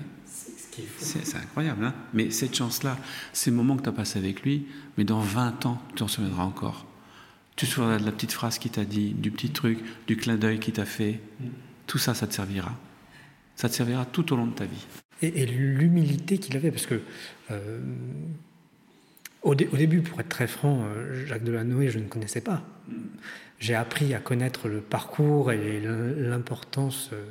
C'est 0.97 1.37
incroyable, 1.37 1.85
hein 1.85 1.93
mais 2.13 2.29
cette 2.29 2.55
chance-là, 2.55 2.97
ces 3.33 3.51
moments 3.51 3.77
que 3.77 3.83
tu 3.83 3.89
as 3.89 3.93
passés 3.93 4.19
avec 4.19 4.43
lui, 4.43 4.67
mais 4.97 5.03
dans 5.03 5.19
20 5.19 5.65
ans, 5.65 5.81
tu 5.89 5.95
t'en 5.95 6.07
souviendras 6.07 6.43
encore. 6.43 6.85
Tu 7.55 7.65
te 7.65 7.71
souviendras 7.71 7.99
de 7.99 8.05
la 8.05 8.11
petite 8.11 8.31
phrase 8.31 8.59
qu'il 8.59 8.71
t'a 8.71 8.85
dit, 8.85 9.13
du 9.13 9.31
petit 9.31 9.49
truc, 9.49 9.79
du 10.05 10.17
clin 10.17 10.35
d'œil 10.35 10.59
qu'il 10.59 10.73
t'a 10.73 10.85
fait. 10.85 11.19
Tout 11.87 11.97
ça, 11.97 12.13
ça 12.13 12.27
te 12.27 12.33
servira. 12.33 12.71
Ça 13.57 13.67
te 13.67 13.73
servira 13.73 14.05
tout 14.05 14.31
au 14.33 14.37
long 14.37 14.45
de 14.45 14.53
ta 14.53 14.65
vie. 14.65 14.85
Et, 15.23 15.47
l'humilité 15.47 16.37
qu'il 16.37 16.55
avait, 16.55 16.69
parce 16.69 16.85
que 16.85 17.01
euh, 17.49 17.79
au, 19.41 19.55
début, 19.55 20.01
pour 20.01 20.19
être 20.19 20.29
très 20.29 20.47
franc, 20.47 20.83
euh, 20.85 21.25
Jacques 21.25 21.43
Delanoë, 21.43 21.89
je 21.89 21.97
ne 21.97 22.07
connaissais 22.07 22.41
pas. 22.41 22.63
J'ai 23.59 23.73
appris 23.73 24.13
à 24.13 24.19
connaître 24.19 24.67
le 24.67 24.79
parcours 24.79 25.51
et 25.51 25.81
l'importance 25.81 27.09
euh, 27.13 27.25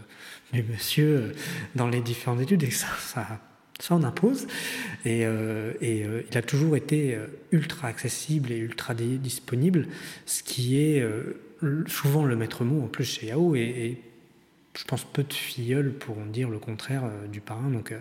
du 0.52 0.64
monsieur 0.64 1.32
dans 1.76 1.86
les 1.86 2.00
différentes 2.00 2.40
études, 2.40 2.64
et 2.64 2.72
ça, 2.72 2.88
ça, 2.98 3.40
ça 3.78 3.94
en 3.94 4.02
impose. 4.02 4.48
Et, 5.04 5.22
il 5.22 6.36
a 6.36 6.42
toujours 6.42 6.76
été 6.76 7.16
ultra 7.52 7.86
accessible 7.86 8.50
et 8.50 8.56
ultra 8.56 8.94
disponible, 8.94 9.86
ce 10.24 10.42
qui 10.42 10.80
est 10.80 11.06
souvent 11.86 12.24
le 12.24 12.34
maître 12.34 12.64
mot 12.64 12.82
en 12.82 12.88
plus 12.88 13.04
chez. 13.04 13.32
Et, 13.54 14.00
je 14.76 14.84
pense 14.84 15.04
peu 15.04 15.22
de 15.22 15.32
filleuls 15.32 15.92
pourront 15.92 16.26
dire 16.26 16.48
le 16.48 16.58
contraire 16.58 17.04
du 17.32 17.40
parrain. 17.40 17.70
Donc 17.70 17.94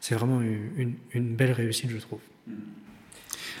c'est 0.00 0.14
vraiment 0.14 0.40
une, 0.40 1.34
belle 1.34 1.52
réussite, 1.52 1.90
je 1.90 1.98
trouve. 1.98 2.20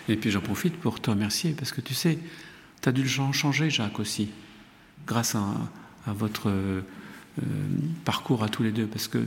Et 0.08 0.16
puis 0.16 0.30
j'en 0.30 0.40
profite 0.40 0.76
pour 0.76 1.00
te 1.00 1.10
remercier 1.10 1.52
parce 1.52 1.72
que 1.72 1.80
tu 1.80 1.94
sais, 1.94 2.18
tu 2.82 2.88
as 2.88 2.92
dû 2.92 3.02
le 3.02 3.08
changer, 3.08 3.70
Jacques, 3.70 3.98
aussi, 3.98 4.30
grâce 5.06 5.34
à, 5.34 5.54
votre 6.06 6.50
euh, 6.50 6.82
parcours 8.04 8.42
à 8.42 8.48
tous 8.48 8.62
les 8.62 8.72
deux. 8.72 8.86
Parce 8.86 9.08
que 9.08 9.26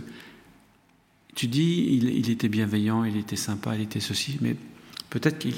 tu 1.35 1.47
dis, 1.47 1.99
il, 2.01 2.29
était 2.29 2.49
bienveillant, 2.49 3.03
il 3.03 3.17
était 3.17 3.35
sympa, 3.35 3.75
il 3.75 3.81
était 3.81 3.99
ceci, 3.99 4.37
mais 4.41 4.55
peut-être 5.09 5.39
qu'il 5.39 5.55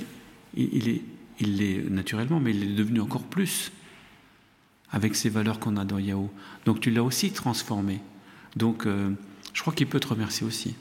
il, 0.55 0.89
est, 0.89 1.89
naturellement, 1.89 2.39
mais 2.39 2.51
il 2.51 2.63
est 2.63 2.75
devenu 2.75 3.01
encore 3.01 3.23
plus 3.23 3.71
avec 4.91 5.15
ces 5.15 5.29
valeurs 5.29 5.59
qu'on 5.59 5.77
a 5.77 5.85
dans 5.85 5.99
Yahoo. 5.99 6.31
Donc 6.65 6.79
tu 6.79 6.91
l'as 6.91 7.03
aussi 7.03 7.31
transformé. 7.31 7.99
Donc 8.55 8.85
euh, 8.85 9.11
je 9.53 9.61
crois 9.61 9.73
qu'il 9.73 9.87
peut 9.87 9.99
te 9.99 10.07
remercier 10.07 10.45
aussi. 10.45 10.75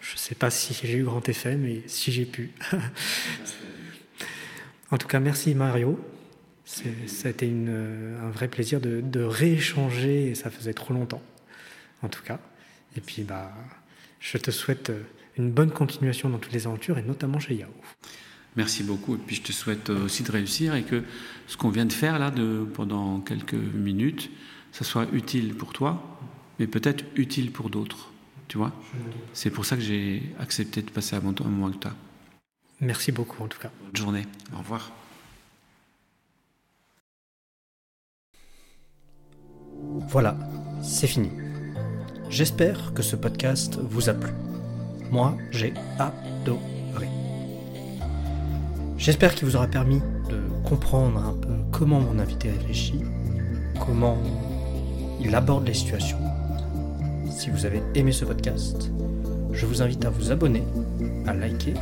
Je 0.00 0.14
ne 0.14 0.18
sais 0.18 0.34
pas 0.34 0.50
si 0.50 0.74
j'ai 0.74 0.98
eu 0.98 1.04
grand 1.04 1.28
effet, 1.28 1.56
mais 1.56 1.82
si 1.86 2.10
j'ai 2.10 2.24
pu. 2.24 2.52
en 4.90 4.98
tout 4.98 5.08
cas, 5.08 5.20
merci 5.20 5.54
Mario. 5.54 6.00
Ça 6.64 7.28
a 7.28 7.30
été 7.30 7.50
un 7.50 8.30
vrai 8.30 8.46
plaisir 8.46 8.80
de, 8.80 9.22
rééchanger, 9.22 10.36
ça 10.36 10.50
faisait 10.50 10.72
trop 10.72 10.94
longtemps, 10.94 11.22
en 12.02 12.08
tout 12.08 12.22
cas. 12.22 12.38
Et 12.96 13.00
puis, 13.00 13.22
bah, 13.22 13.52
je 14.20 14.38
te 14.38 14.52
souhaite 14.52 14.92
une 15.36 15.50
bonne 15.50 15.72
continuation 15.72 16.28
dans 16.28 16.38
toutes 16.38 16.52
les 16.52 16.68
aventures, 16.68 16.96
et 16.96 17.02
notamment 17.02 17.40
chez 17.40 17.56
Yahoo. 17.56 17.72
Merci 18.56 18.82
beaucoup, 18.82 19.14
et 19.14 19.18
puis 19.18 19.36
je 19.36 19.42
te 19.42 19.52
souhaite 19.52 19.90
aussi 19.90 20.22
de 20.22 20.32
réussir 20.32 20.74
et 20.74 20.82
que 20.82 21.04
ce 21.46 21.56
qu'on 21.56 21.70
vient 21.70 21.86
de 21.86 21.92
faire 21.92 22.18
là 22.18 22.30
de, 22.30 22.66
pendant 22.74 23.20
quelques 23.20 23.54
minutes, 23.54 24.30
ça 24.72 24.84
soit 24.84 25.06
utile 25.12 25.54
pour 25.54 25.72
toi, 25.72 26.18
mais 26.58 26.66
peut-être 26.66 27.04
utile 27.16 27.52
pour 27.52 27.70
d'autres. 27.70 28.10
Tu 28.48 28.58
vois? 28.58 28.72
C'est 29.32 29.50
pour 29.50 29.64
ça 29.64 29.76
que 29.76 29.82
j'ai 29.82 30.34
accepté 30.40 30.82
de 30.82 30.90
passer 30.90 31.14
un 31.14 31.20
moment 31.20 31.66
avec 31.66 31.78
toi. 31.78 31.92
Merci 32.80 33.12
beaucoup 33.12 33.44
en 33.44 33.46
tout 33.46 33.60
cas. 33.60 33.70
Bonne 33.84 33.96
journée. 33.96 34.26
Au 34.52 34.58
revoir. 34.58 34.90
Voilà, 40.08 40.36
c'est 40.82 41.06
fini. 41.06 41.30
J'espère 42.28 42.92
que 42.94 43.02
ce 43.02 43.16
podcast 43.16 43.78
vous 43.80 44.08
a 44.08 44.14
plu. 44.14 44.32
Moi, 45.10 45.36
j'ai 45.50 45.74
adoré. 45.98 46.79
J'espère 49.00 49.34
qu'il 49.34 49.48
vous 49.48 49.56
aura 49.56 49.66
permis 49.66 50.00
de 50.28 50.68
comprendre 50.68 51.18
un 51.18 51.32
peu 51.32 51.54
comment 51.72 52.00
mon 52.00 52.18
invité 52.18 52.50
réfléchit, 52.50 53.00
comment 53.84 54.18
il 55.20 55.34
aborde 55.34 55.66
les 55.66 55.74
situations 55.74 56.18
si 57.40 57.48
vous 57.48 57.64
avez 57.64 57.82
aimé 57.94 58.12
ce 58.12 58.26
podcast, 58.26 58.90
je 59.52 59.64
vous 59.64 59.80
invite 59.80 60.04
à 60.04 60.10
vous 60.10 60.30
abonner, 60.30 60.62
à 61.26 61.32
liker 61.32 61.72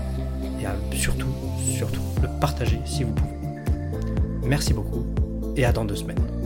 et 0.61 0.67
à 0.67 0.77
surtout, 0.93 1.35
surtout 1.59 2.01
le 2.23 2.29
partager 2.41 2.79
si 2.85 3.03
vous 3.03 3.13
pouvez. 3.13 3.35
Merci 4.45 4.73
beaucoup 4.73 5.05
et 5.57 5.65
à 5.65 5.73
dans 5.73 5.85
deux 5.85 5.97
semaines. 5.97 6.38